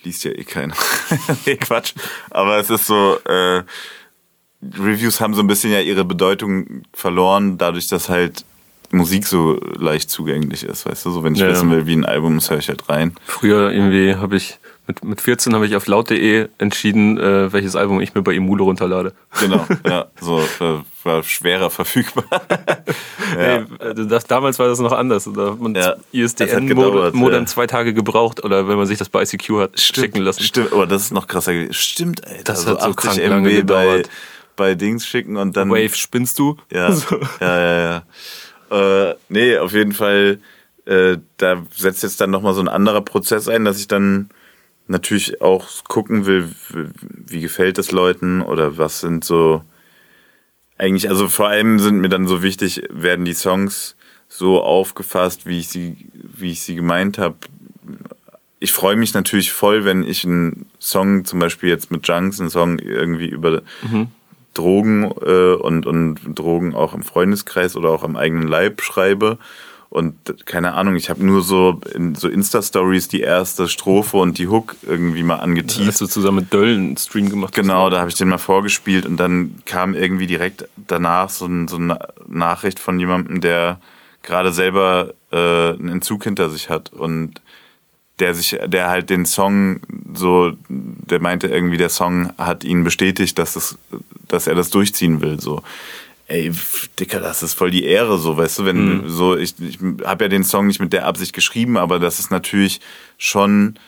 liest 0.03 0.23
ja 0.23 0.31
eh 0.31 0.45
keiner. 0.45 0.75
nee, 1.45 1.57
Quatsch. 1.57 1.93
Aber 2.29 2.57
es 2.59 2.69
ist 2.69 2.85
so, 2.85 3.17
äh, 3.25 3.63
Reviews 4.79 5.19
haben 5.19 5.33
so 5.33 5.41
ein 5.41 5.47
bisschen 5.47 5.73
ja 5.73 5.81
ihre 5.81 6.05
Bedeutung 6.05 6.83
verloren, 6.93 7.57
dadurch, 7.57 7.87
dass 7.87 8.07
halt 8.07 8.45
Musik 8.91 9.25
so 9.27 9.59
leicht 9.77 10.09
zugänglich 10.09 10.63
ist, 10.63 10.85
weißt 10.85 11.05
du? 11.05 11.11
So, 11.11 11.23
wenn 11.23 11.33
ich 11.35 11.41
Ja, 11.41 11.49
wissen 11.49 11.69
will, 11.71 11.85
wie 11.85 11.95
ein 11.95 12.05
Album 12.05 12.37
ist, 12.37 12.49
höre 12.49 12.59
ich 12.59 12.69
halt 12.69 12.87
rein. 12.89 13.15
Früher 13.25 13.71
irgendwie 13.71 14.15
habe 14.15 14.37
ich, 14.37 14.59
mit, 14.87 15.03
mit 15.03 15.19
14 15.21 15.53
habe 15.53 15.65
ich 15.67 15.75
auf 15.75 15.87
laut.de 15.87 16.47
entschieden, 16.57 17.17
äh, 17.19 17.51
welches 17.51 17.75
Album 17.75 17.99
ich 17.99 18.15
mir 18.15 18.21
bei 18.21 18.33
Emule 18.33 18.63
runterlade. 18.63 19.13
Genau, 19.39 19.65
ja, 19.87 20.05
so 20.21 20.39
äh, 20.39 20.79
war 21.03 21.23
schwerer 21.23 21.69
verfügbar. 21.69 22.23
ja. 23.35 23.41
Ey, 23.57 23.65
also 23.79 24.05
das, 24.05 24.23
damals 24.25 24.57
war 24.59 24.67
das 24.67 24.79
noch 24.79 24.93
anders. 24.93 25.29
Da 25.33 25.51
hat 25.51 25.59
man 25.59 25.75
Ja, 25.75 25.95
ISDN-Modem 26.13 26.67
gedauert, 26.67 27.13
Modem 27.13 27.39
ja. 27.41 27.45
zwei 27.45 27.67
Tage 27.67 27.93
gebraucht 27.93 28.43
oder 28.43 28.67
wenn 28.69 28.77
man 28.77 28.87
sich 28.87 28.97
das 28.97 29.09
bei 29.09 29.23
ICQ 29.23 29.49
hat 29.59 29.79
schicken 29.79 30.21
lassen. 30.21 30.43
Stimmt, 30.43 30.71
aber 30.71 30.87
das 30.87 31.03
ist 31.03 31.11
noch 31.11 31.27
krasser. 31.27 31.53
gewesen. 31.53 31.73
Stimmt, 31.73 32.25
Alter. 32.25 32.43
Das 32.43 32.65
hat 32.65 32.81
so 32.81 32.87
80 32.89 32.95
krank 32.95 33.17
lange 33.27 33.49
MB 33.49 33.67
bei, 33.67 33.83
gedauert. 33.83 34.09
bei 34.55 34.75
Dings 34.75 35.05
schicken 35.05 35.35
und 35.37 35.57
dann. 35.57 35.69
Wave, 35.69 35.95
spinnst 35.95 36.39
du? 36.39 36.55
Ja, 36.71 36.89
ja, 37.41 37.59
ja, 37.59 37.79
ja. 37.81 38.03
Äh, 38.69 39.15
nee, 39.29 39.57
auf 39.57 39.73
jeden 39.73 39.93
Fall, 39.93 40.39
äh, 40.85 41.17
da 41.37 41.63
setzt 41.75 42.03
jetzt 42.03 42.21
dann 42.21 42.31
nochmal 42.31 42.53
so 42.53 42.61
ein 42.61 42.67
anderer 42.67 43.01
Prozess 43.01 43.47
ein, 43.47 43.65
dass 43.65 43.79
ich 43.79 43.87
dann 43.87 44.29
natürlich 44.87 45.41
auch 45.41 45.67
gucken 45.87 46.25
will, 46.25 46.49
wie 47.01 47.41
gefällt 47.41 47.77
es 47.77 47.91
Leuten 47.91 48.41
oder 48.41 48.77
was 48.77 49.01
sind 49.01 49.25
so 49.25 49.61
eigentlich, 50.77 51.09
also 51.09 51.27
vor 51.27 51.47
allem 51.47 51.79
sind 51.79 51.99
mir 51.99 52.09
dann 52.09 52.27
so 52.27 52.43
wichtig, 52.43 52.83
werden 52.89 53.25
die 53.25 53.33
Songs 53.33 53.95
so 54.29 54.61
aufgefasst, 54.61 55.45
wie 55.45 55.59
ich 55.59 55.69
sie, 55.69 56.09
wie 56.13 56.51
ich 56.51 56.61
sie 56.61 56.75
gemeint 56.75 57.17
habe. 57.17 57.35
Ich 58.59 58.71
freue 58.71 58.95
mich 58.95 59.13
natürlich 59.13 59.51
voll, 59.51 59.85
wenn 59.85 60.03
ich 60.03 60.25
einen 60.25 60.67
Song, 60.79 61.25
zum 61.25 61.39
Beispiel 61.39 61.69
jetzt 61.69 61.91
mit 61.91 62.07
Junks, 62.07 62.39
einen 62.39 62.49
Song 62.49 62.79
irgendwie 62.79 63.27
über 63.27 63.61
Drogen 64.57 65.03
äh, 65.03 65.53
und, 65.53 65.85
und 65.85 66.19
Drogen 66.35 66.75
auch 66.75 66.93
im 66.93 67.03
Freundeskreis 67.03 67.75
oder 67.75 67.89
auch 67.89 68.03
am 68.03 68.15
eigenen 68.15 68.47
Leib 68.47 68.81
schreibe. 68.81 69.37
Und 69.89 70.45
keine 70.45 70.73
Ahnung, 70.73 70.95
ich 70.95 71.09
habe 71.09 71.25
nur 71.25 71.41
so 71.41 71.79
in 71.95 72.13
so 72.13 72.27
Insta-Stories 72.27 73.07
die 73.07 73.21
erste 73.21 73.69
Strophe 73.69 74.17
und 74.17 74.37
die 74.37 74.47
Hook 74.47 74.75
irgendwie 74.85 75.23
mal 75.23 75.37
angeteased. 75.37 75.87
Als 75.87 75.97
du 75.99 76.07
zusammen 76.07 76.39
mit 76.39 76.53
Döll 76.53 76.75
einen 76.75 76.97
Stream 76.97 77.29
gemacht 77.29 77.53
hast. 77.53 77.61
Genau, 77.61 77.89
da 77.89 77.99
habe 77.99 78.09
ich 78.09 78.15
den 78.15 78.27
mal 78.27 78.37
vorgespielt 78.37 79.05
und 79.05 79.17
dann 79.17 79.55
kam 79.65 79.93
irgendwie 79.93 80.27
direkt 80.27 80.67
danach 80.75 81.29
so, 81.29 81.45
ein, 81.45 81.69
so 81.69 81.77
eine 81.77 81.99
Nachricht 82.27 82.79
von 82.79 82.99
jemandem, 82.99 83.39
der 83.39 83.79
gerade 84.23 84.51
selber 84.51 85.13
äh, 85.31 85.37
einen 85.37 85.87
Entzug 85.87 86.25
hinter 86.25 86.49
sich 86.49 86.69
hat 86.69 86.91
und 86.91 87.41
der 88.19 88.33
sich, 88.33 88.57
der 88.65 88.89
halt 88.89 89.09
den 89.09 89.25
Song 89.25 89.79
so, 90.13 90.53
der 90.69 91.21
meinte 91.21 91.47
irgendwie, 91.47 91.77
der 91.77 91.89
Song 91.89 92.33
hat 92.37 92.63
ihn 92.63 92.83
bestätigt, 92.83 93.37
dass 93.37 93.55
es, 93.55 93.77
dass 94.27 94.47
er 94.47 94.55
das 94.55 94.69
durchziehen 94.69 95.21
will. 95.21 95.39
So, 95.39 95.63
ey, 96.27 96.51
Dicker, 96.99 97.19
das 97.19 97.43
ist 97.43 97.53
voll 97.53 97.71
die 97.71 97.85
Ehre, 97.85 98.17
so, 98.17 98.37
weißt 98.37 98.59
du, 98.59 98.65
wenn 98.65 99.07
so, 99.07 99.35
ich, 99.35 99.55
ich 99.59 99.79
habe 100.05 100.25
ja 100.25 100.29
den 100.29 100.43
Song 100.43 100.67
nicht 100.67 100.79
mit 100.79 100.93
der 100.93 101.05
Absicht 101.05 101.33
geschrieben, 101.33 101.77
aber 101.77 101.99
das 101.99 102.19
ist 102.19 102.31
natürlich 102.31 102.81
schon 103.17 103.79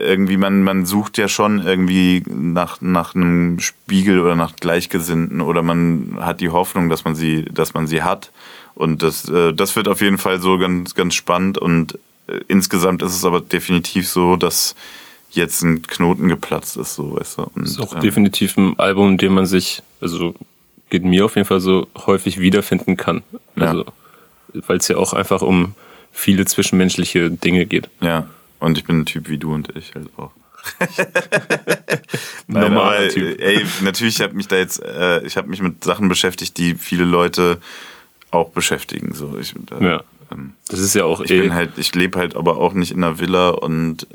irgendwie, 0.00 0.36
man, 0.36 0.62
man 0.62 0.86
sucht 0.86 1.18
ja 1.18 1.28
schon 1.28 1.60
irgendwie 1.60 2.22
nach, 2.26 2.80
nach 2.80 3.14
einem 3.14 3.60
Spiegel 3.60 4.20
oder 4.20 4.34
nach 4.34 4.56
Gleichgesinnten 4.56 5.40
oder 5.40 5.62
man 5.62 6.18
hat 6.20 6.40
die 6.40 6.48
Hoffnung, 6.48 6.88
dass 6.88 7.04
man 7.04 7.14
sie, 7.14 7.44
dass 7.44 7.74
man 7.74 7.86
sie 7.86 8.02
hat. 8.02 8.32
Und 8.74 9.02
das, 9.02 9.28
äh, 9.28 9.52
das 9.52 9.76
wird 9.76 9.88
auf 9.88 10.00
jeden 10.00 10.18
Fall 10.18 10.40
so 10.40 10.56
ganz, 10.58 10.94
ganz 10.94 11.14
spannend. 11.14 11.58
Und 11.58 11.98
äh, 12.28 12.40
insgesamt 12.48 13.02
ist 13.02 13.14
es 13.14 13.24
aber 13.24 13.40
definitiv 13.40 14.08
so, 14.08 14.36
dass 14.36 14.74
jetzt 15.30 15.62
ein 15.62 15.82
Knoten 15.82 16.28
geplatzt 16.28 16.76
ist, 16.76 16.94
so 16.94 17.16
weißt 17.18 17.38
du. 17.38 17.42
Und, 17.54 17.64
Das 17.64 17.72
ist 17.72 17.80
auch 17.80 17.94
ähm, 17.94 18.00
definitiv 18.00 18.56
ein 18.56 18.78
Album, 18.78 19.10
in 19.12 19.18
dem 19.18 19.34
man 19.34 19.46
sich, 19.46 19.82
also 20.00 20.34
geht 20.90 21.04
mir 21.04 21.24
auf 21.24 21.36
jeden 21.36 21.46
Fall 21.46 21.60
so 21.60 21.86
häufig 22.06 22.40
wiederfinden 22.40 22.96
kann. 22.96 23.22
Ja. 23.56 23.66
Also, 23.68 23.84
weil 24.54 24.78
es 24.78 24.88
ja 24.88 24.96
auch 24.96 25.12
einfach 25.12 25.42
um 25.42 25.74
viele 26.12 26.44
zwischenmenschliche 26.44 27.30
Dinge 27.30 27.66
geht. 27.66 27.88
Ja, 28.00 28.26
und 28.58 28.76
ich 28.76 28.84
bin 28.84 29.00
ein 29.00 29.06
Typ 29.06 29.28
wie 29.28 29.38
du 29.38 29.54
und 29.54 29.74
ich 29.76 29.94
halt 29.94 30.08
auch. 30.16 30.32
Nein, 32.46 32.62
Normaler 32.72 32.98
aber, 32.98 33.08
Typ. 33.08 33.40
Ey, 33.40 33.64
natürlich 33.82 34.20
habe 34.20 34.34
mich 34.34 34.48
da 34.48 34.56
jetzt, 34.56 34.82
äh, 34.82 35.22
ich 35.24 35.36
habe 35.36 35.48
mich 35.48 35.62
mit 35.62 35.82
Sachen 35.84 36.08
beschäftigt, 36.08 36.58
die 36.58 36.74
viele 36.74 37.04
Leute 37.04 37.58
auch 38.30 38.50
beschäftigen. 38.50 39.14
So, 39.14 39.38
ich, 39.40 39.54
äh, 39.54 39.84
Ja. 39.84 40.02
ähm, 40.32 40.52
Das 40.68 40.80
ist 40.80 40.94
ja 40.94 41.04
auch 41.04 41.20
ich 41.20 41.30
eh. 41.30 41.40
bin 41.40 41.54
halt, 41.54 41.70
ich 41.78 41.94
lebe 41.94 42.18
halt 42.18 42.36
aber 42.36 42.58
auch 42.58 42.72
nicht 42.74 42.90
in 42.92 43.02
einer 43.02 43.18
Villa 43.18 43.50
und 43.50 44.06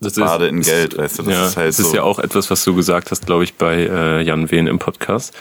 das 0.00 0.14
bade 0.14 0.48
in 0.48 0.62
Geld, 0.62 0.96
weißt 0.96 1.18
du, 1.18 1.22
das 1.24 1.34
ja, 1.34 1.46
ist 1.46 1.56
halt 1.56 1.68
das 1.68 1.78
ist 1.78 1.90
so. 1.90 1.96
ja 1.96 2.02
auch 2.02 2.18
etwas, 2.18 2.50
was 2.50 2.64
du 2.64 2.74
gesagt 2.74 3.10
hast, 3.10 3.26
glaube 3.26 3.44
ich, 3.44 3.54
bei 3.54 3.86
äh, 3.86 4.22
Jan 4.22 4.50
Wehn 4.50 4.66
im 4.66 4.78
Podcast. 4.78 5.34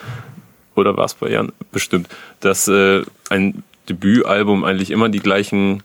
Oder 0.75 0.97
war 0.97 1.05
es 1.05 1.13
bei 1.13 1.29
Jan? 1.29 1.51
Bestimmt. 1.71 2.07
Dass 2.41 2.67
äh, 2.67 3.03
ein 3.29 3.63
Debütalbum 3.87 4.63
eigentlich 4.63 4.91
immer 4.91 5.09
die 5.09 5.19
gleichen 5.19 5.83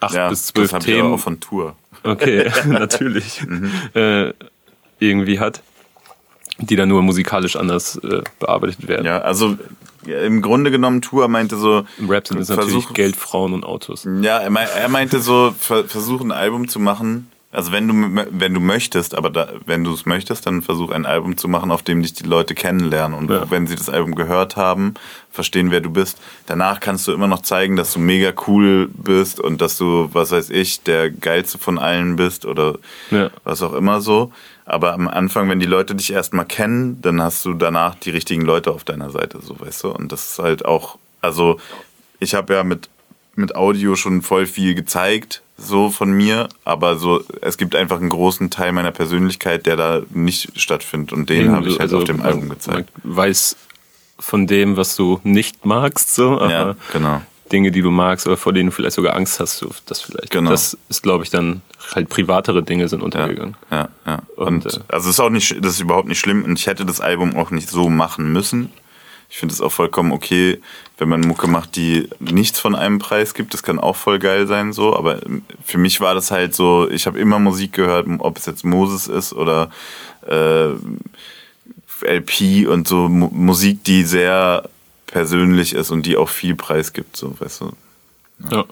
acht 0.00 0.14
ja, 0.14 0.28
bis 0.28 0.46
zwölf 0.46 0.70
das 0.70 0.84
ich 0.84 0.92
Themen 0.92 1.06
aber 1.06 1.14
auch 1.14 1.20
von 1.20 1.40
Tour. 1.40 1.76
Okay, 2.02 2.50
natürlich. 2.66 3.42
Mhm. 3.46 3.72
äh, 3.94 4.32
irgendwie 4.98 5.40
hat, 5.40 5.62
die 6.58 6.76
dann 6.76 6.88
nur 6.88 7.02
musikalisch 7.02 7.56
anders 7.56 7.96
äh, 7.96 8.22
bearbeitet 8.38 8.86
werden. 8.86 9.06
Ja, 9.06 9.20
also 9.20 9.56
im 10.04 10.42
Grunde 10.42 10.70
genommen 10.70 11.02
Tour 11.02 11.28
meinte 11.28 11.56
so, 11.56 11.84
Im 11.98 12.08
Rap 12.08 12.26
sind 12.26 12.40
es 12.40 12.48
natürlich 12.48 12.88
Geld, 12.94 13.16
Frauen 13.16 13.52
und 13.52 13.64
Autos. 13.64 14.06
Ja, 14.20 14.38
er, 14.38 14.50
er 14.50 14.88
meinte 14.88 15.20
so, 15.20 15.54
ver 15.58 15.84
versuch 15.84 16.20
ein 16.22 16.32
Album 16.32 16.68
zu 16.68 16.78
machen. 16.78 17.30
Also 17.52 17.72
wenn 17.72 17.88
du 17.88 18.24
wenn 18.30 18.54
du 18.54 18.60
möchtest, 18.60 19.16
aber 19.16 19.28
da, 19.28 19.48
wenn 19.66 19.82
du 19.82 19.92
es 19.92 20.06
möchtest, 20.06 20.46
dann 20.46 20.62
versuch 20.62 20.92
ein 20.92 21.04
Album 21.04 21.36
zu 21.36 21.48
machen, 21.48 21.72
auf 21.72 21.82
dem 21.82 22.00
dich 22.00 22.12
die 22.12 22.22
Leute 22.22 22.54
kennenlernen. 22.54 23.18
Und 23.18 23.28
Ja. 23.28 23.50
wenn 23.50 23.66
sie 23.66 23.74
das 23.74 23.88
Album 23.88 24.14
gehört 24.14 24.54
haben, 24.54 24.94
verstehen, 25.32 25.72
wer 25.72 25.80
du 25.80 25.90
bist. 25.90 26.18
Danach 26.46 26.78
kannst 26.78 27.08
du 27.08 27.12
immer 27.12 27.26
noch 27.26 27.42
zeigen, 27.42 27.74
dass 27.74 27.92
du 27.92 27.98
mega 27.98 28.32
cool 28.46 28.88
bist 28.92 29.40
und 29.40 29.60
dass 29.60 29.76
du, 29.76 30.08
was 30.12 30.30
weiß 30.30 30.50
ich, 30.50 30.82
der 30.84 31.10
geilste 31.10 31.58
von 31.58 31.78
allen 31.78 32.14
bist 32.14 32.46
oder 32.46 32.78
Ja. 33.10 33.30
was 33.42 33.62
auch 33.62 33.72
immer 33.72 34.00
so. 34.00 34.32
Aber 34.64 34.92
am 34.92 35.08
Anfang, 35.08 35.48
wenn 35.48 35.58
die 35.58 35.66
Leute 35.66 35.96
dich 35.96 36.12
erstmal 36.12 36.46
kennen, 36.46 37.02
dann 37.02 37.20
hast 37.20 37.44
du 37.44 37.54
danach 37.54 37.96
die 37.96 38.10
richtigen 38.10 38.42
Leute 38.42 38.70
auf 38.70 38.84
deiner 38.84 39.10
Seite, 39.10 39.40
so 39.42 39.58
weißt 39.58 39.82
du. 39.82 39.88
Und 39.88 40.12
das 40.12 40.30
ist 40.30 40.38
halt 40.38 40.64
auch, 40.64 40.98
also 41.20 41.58
ich 42.20 42.34
habe 42.36 42.54
ja 42.54 42.62
mit, 42.62 42.88
mit 43.34 43.56
Audio 43.56 43.96
schon 43.96 44.22
voll 44.22 44.46
viel 44.46 44.76
gezeigt, 44.76 45.42
so 45.60 45.90
von 45.90 46.10
mir, 46.12 46.48
aber 46.64 46.96
so, 46.96 47.22
es 47.42 47.56
gibt 47.58 47.76
einfach 47.76 48.00
einen 48.00 48.08
großen 48.08 48.50
Teil 48.50 48.72
meiner 48.72 48.92
Persönlichkeit, 48.92 49.66
der 49.66 49.76
da 49.76 50.02
nicht 50.10 50.58
stattfindet. 50.60 51.12
Und 51.12 51.28
den 51.28 51.52
habe 51.52 51.66
ich 51.68 51.72
halt 51.72 51.82
Also, 51.82 51.98
auf 51.98 52.04
dem 52.04 52.22
Album 52.22 52.48
gezeigt. 52.48 52.90
Man 53.04 53.16
weiß 53.16 53.56
von 54.18 54.46
dem, 54.46 54.76
was 54.76 54.96
du 54.96 55.20
nicht 55.22 55.64
magst, 55.66 56.14
so, 56.14 56.40
aber 56.40 56.50
Ja, 56.50 56.76
genau. 56.92 57.22
Dinge, 57.52 57.72
die 57.72 57.82
du 57.82 57.90
magst 57.90 58.26
oder 58.28 58.36
vor 58.36 58.52
denen 58.52 58.68
du 58.70 58.74
vielleicht 58.74 58.94
sogar 58.94 59.16
Angst 59.16 59.40
hast, 59.40 59.66
das 59.86 60.00
vielleicht. 60.02 60.30
Genau. 60.30 60.50
Das 60.50 60.78
ist, 60.88 61.02
glaube 61.02 61.24
ich, 61.24 61.30
dann 61.30 61.62
halt 61.94 62.08
privatere 62.08 62.62
Dinge 62.62 62.86
sind 62.88 63.00
Ja, 63.00 63.04
untergegangen. 63.06 63.56
ja, 63.72 63.88
ja. 64.06 64.22
Und, 64.36 64.66
Und, 64.66 64.74
äh, 64.74 64.78
also 64.88 65.10
ist 65.10 65.18
auch 65.18 65.30
nicht, 65.30 65.56
das 65.64 65.72
ist 65.74 65.80
überhaupt 65.80 66.06
nicht 66.06 66.20
schlimm 66.20 66.44
und 66.44 66.58
ich 66.58 66.66
hätte 66.68 66.84
das 66.86 67.00
Album 67.00 67.36
auch 67.36 67.50
nicht 67.50 67.68
so 67.68 67.88
machen 67.88 68.32
müssen. 68.32 68.70
Ich 69.30 69.38
finde 69.38 69.54
es 69.54 69.60
auch 69.60 69.70
vollkommen 69.70 70.10
okay, 70.12 70.60
wenn 70.98 71.08
man 71.08 71.20
Mucke 71.20 71.46
macht, 71.46 71.76
die 71.76 72.08
nichts 72.18 72.58
von 72.58 72.74
einem 72.74 72.98
Preis 72.98 73.32
gibt. 73.32 73.54
Das 73.54 73.62
kann 73.62 73.78
auch 73.78 73.96
voll 73.96 74.18
geil 74.18 74.46
sein, 74.46 74.72
so. 74.72 74.94
Aber 74.96 75.20
für 75.64 75.78
mich 75.78 76.00
war 76.00 76.14
das 76.14 76.30
halt 76.30 76.54
so, 76.54 76.90
ich 76.90 77.06
habe 77.06 77.18
immer 77.18 77.38
Musik 77.38 77.72
gehört, 77.72 78.06
ob 78.18 78.38
es 78.38 78.46
jetzt 78.46 78.64
Moses 78.64 79.06
ist 79.06 79.32
oder 79.32 79.70
äh, 80.26 80.70
LP 82.04 82.66
und 82.68 82.88
so 82.88 83.08
Mu 83.08 83.28
Musik, 83.32 83.84
die 83.84 84.04
sehr 84.04 84.68
persönlich 85.06 85.74
ist 85.74 85.90
und 85.90 86.06
die 86.06 86.16
auch 86.16 86.28
viel 86.28 86.54
Preis 86.54 86.92
gibt, 86.92 87.16
so, 87.16 87.38
weißt 87.38 87.60
du. 87.62 87.72
Ja. 88.50 88.64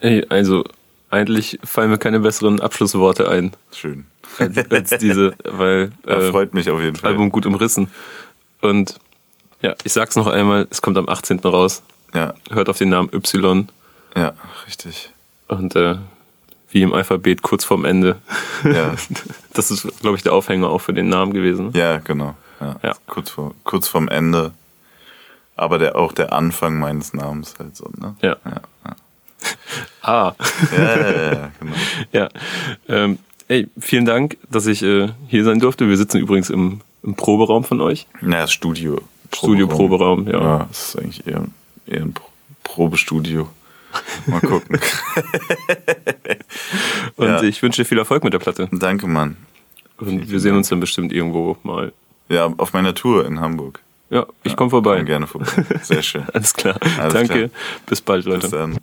Ey, 0.00 0.24
also 0.28 0.64
eigentlich 1.10 1.58
fallen 1.64 1.90
mir 1.90 1.98
keine 1.98 2.20
besseren 2.20 2.60
Abschlussworte 2.60 3.28
ein 3.28 3.52
Schön. 3.72 4.06
als, 4.38 4.56
als 4.70 4.90
diese, 4.98 5.34
weil 5.44 5.92
Ja, 6.06 6.18
äh, 6.18 6.30
freut 6.30 6.54
mich 6.54 6.70
auf 6.70 6.80
jeden 6.80 6.96
Fall. 6.96 7.10
Album 7.10 7.30
gut 7.30 7.46
umrissen. 7.46 7.90
Und 8.60 8.98
ja, 9.62 9.74
ich 9.84 9.92
sag's 9.92 10.16
noch 10.16 10.26
einmal, 10.26 10.66
es 10.70 10.82
kommt 10.82 10.96
am 10.98 11.08
18. 11.08 11.38
raus. 11.40 11.82
Ja, 12.14 12.34
Hört 12.50 12.68
auf 12.68 12.78
den 12.78 12.88
Namen 12.88 13.10
Y 13.12 13.68
ja, 14.16 14.32
richtig. 14.66 15.10
und 15.48 15.76
äh, 15.76 15.96
wie 16.70 16.82
im 16.82 16.92
Alphabet 16.92 17.42
kurz 17.42 17.64
vorm 17.64 17.84
Ende. 17.84 18.16
Ja. 18.64 18.94
Das 19.52 19.72
ist, 19.72 19.84
glaube 20.00 20.16
ich, 20.16 20.22
der 20.22 20.32
Aufhänger 20.32 20.68
auch 20.70 20.78
für 20.78 20.94
den 20.94 21.08
Namen 21.08 21.32
gewesen. 21.32 21.72
Ja, 21.74 21.98
genau. 21.98 22.36
Ja. 22.60 22.76
Ja. 22.84 22.94
Kurz, 23.08 23.30
vor, 23.30 23.52
kurz 23.64 23.88
vorm 23.88 24.06
Ende. 24.06 24.52
Aber 25.56 25.78
der, 25.80 25.96
auch 25.96 26.12
der 26.12 26.32
Anfang 26.32 26.78
meines 26.78 27.12
Namens 27.12 27.56
halt 27.58 27.76
so, 27.76 27.90
ne? 27.98 28.14
Ja. 28.22 28.36
ja, 28.44 28.60
ja. 28.86 28.96
Ah. 30.02 30.34
Ja, 30.70 30.96
ja, 30.96 31.32
ja, 31.32 31.50
genau. 31.60 31.72
Ja. 32.12 32.28
Ähm, 32.88 33.18
ey, 33.48 33.68
vielen 33.80 34.04
Dank, 34.04 34.38
dass 34.50 34.66
ich 34.66 34.84
äh, 34.84 35.08
hier 35.26 35.42
sein 35.42 35.58
durfte. 35.58 35.88
Wir 35.88 35.96
sitzen 35.96 36.18
übrigens 36.18 36.48
im, 36.48 36.80
im 37.02 37.16
Proberaum 37.16 37.64
von 37.64 37.80
euch. 37.80 38.06
Na, 38.20 38.42
das 38.42 38.52
Studio. 38.52 39.00
Studio-Proberaum, 39.34 40.26
ja. 40.28 40.40
Ja, 40.40 40.66
das 40.68 40.90
ist 40.90 40.96
eigentlich 40.98 41.26
eher, 41.26 41.44
eher 41.86 42.02
ein 42.02 42.12
Pro- 42.12 42.28
Probestudio. 42.62 43.48
Mal 44.26 44.40
gucken. 44.40 44.78
Und 47.16 47.26
Ja. 47.26 47.42
ich 47.42 47.60
wünsche 47.62 47.82
dir 47.82 47.86
viel 47.88 47.98
Erfolg 47.98 48.22
mit 48.24 48.32
der 48.32 48.38
Platte. 48.38 48.68
Danke, 48.70 49.06
Mann. 49.08 49.36
Und 49.98 50.30
wir 50.30 50.40
sehen 50.40 50.56
uns 50.56 50.68
dann 50.68 50.80
bestimmt 50.80 51.12
irgendwo 51.12 51.56
mal. 51.62 51.92
Ja, 52.28 52.46
auf 52.56 52.72
meiner 52.72 52.94
Tour 52.94 53.26
in 53.26 53.40
Hamburg. 53.40 53.80
Ja, 54.10 54.26
ich 54.44 54.56
komme 54.56 54.70
vorbei. 54.70 54.96
Komm 54.98 55.06
gerne 55.06 55.26
vorbei. 55.26 55.50
Sehr 55.82 56.02
schön. 56.02 56.24
Alles 56.32 56.54
klar. 56.54 56.76
Alles 56.98 57.12
Danke. 57.14 57.34
klar. 57.48 57.60
Bis 57.86 58.00
bald, 58.00 58.24
Leute. 58.24 58.40
Bis 58.42 58.50
dann. 58.50 58.78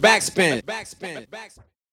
Backspin. 0.00 0.62
Backspin. 0.64 1.26
Backspin. 1.30 1.64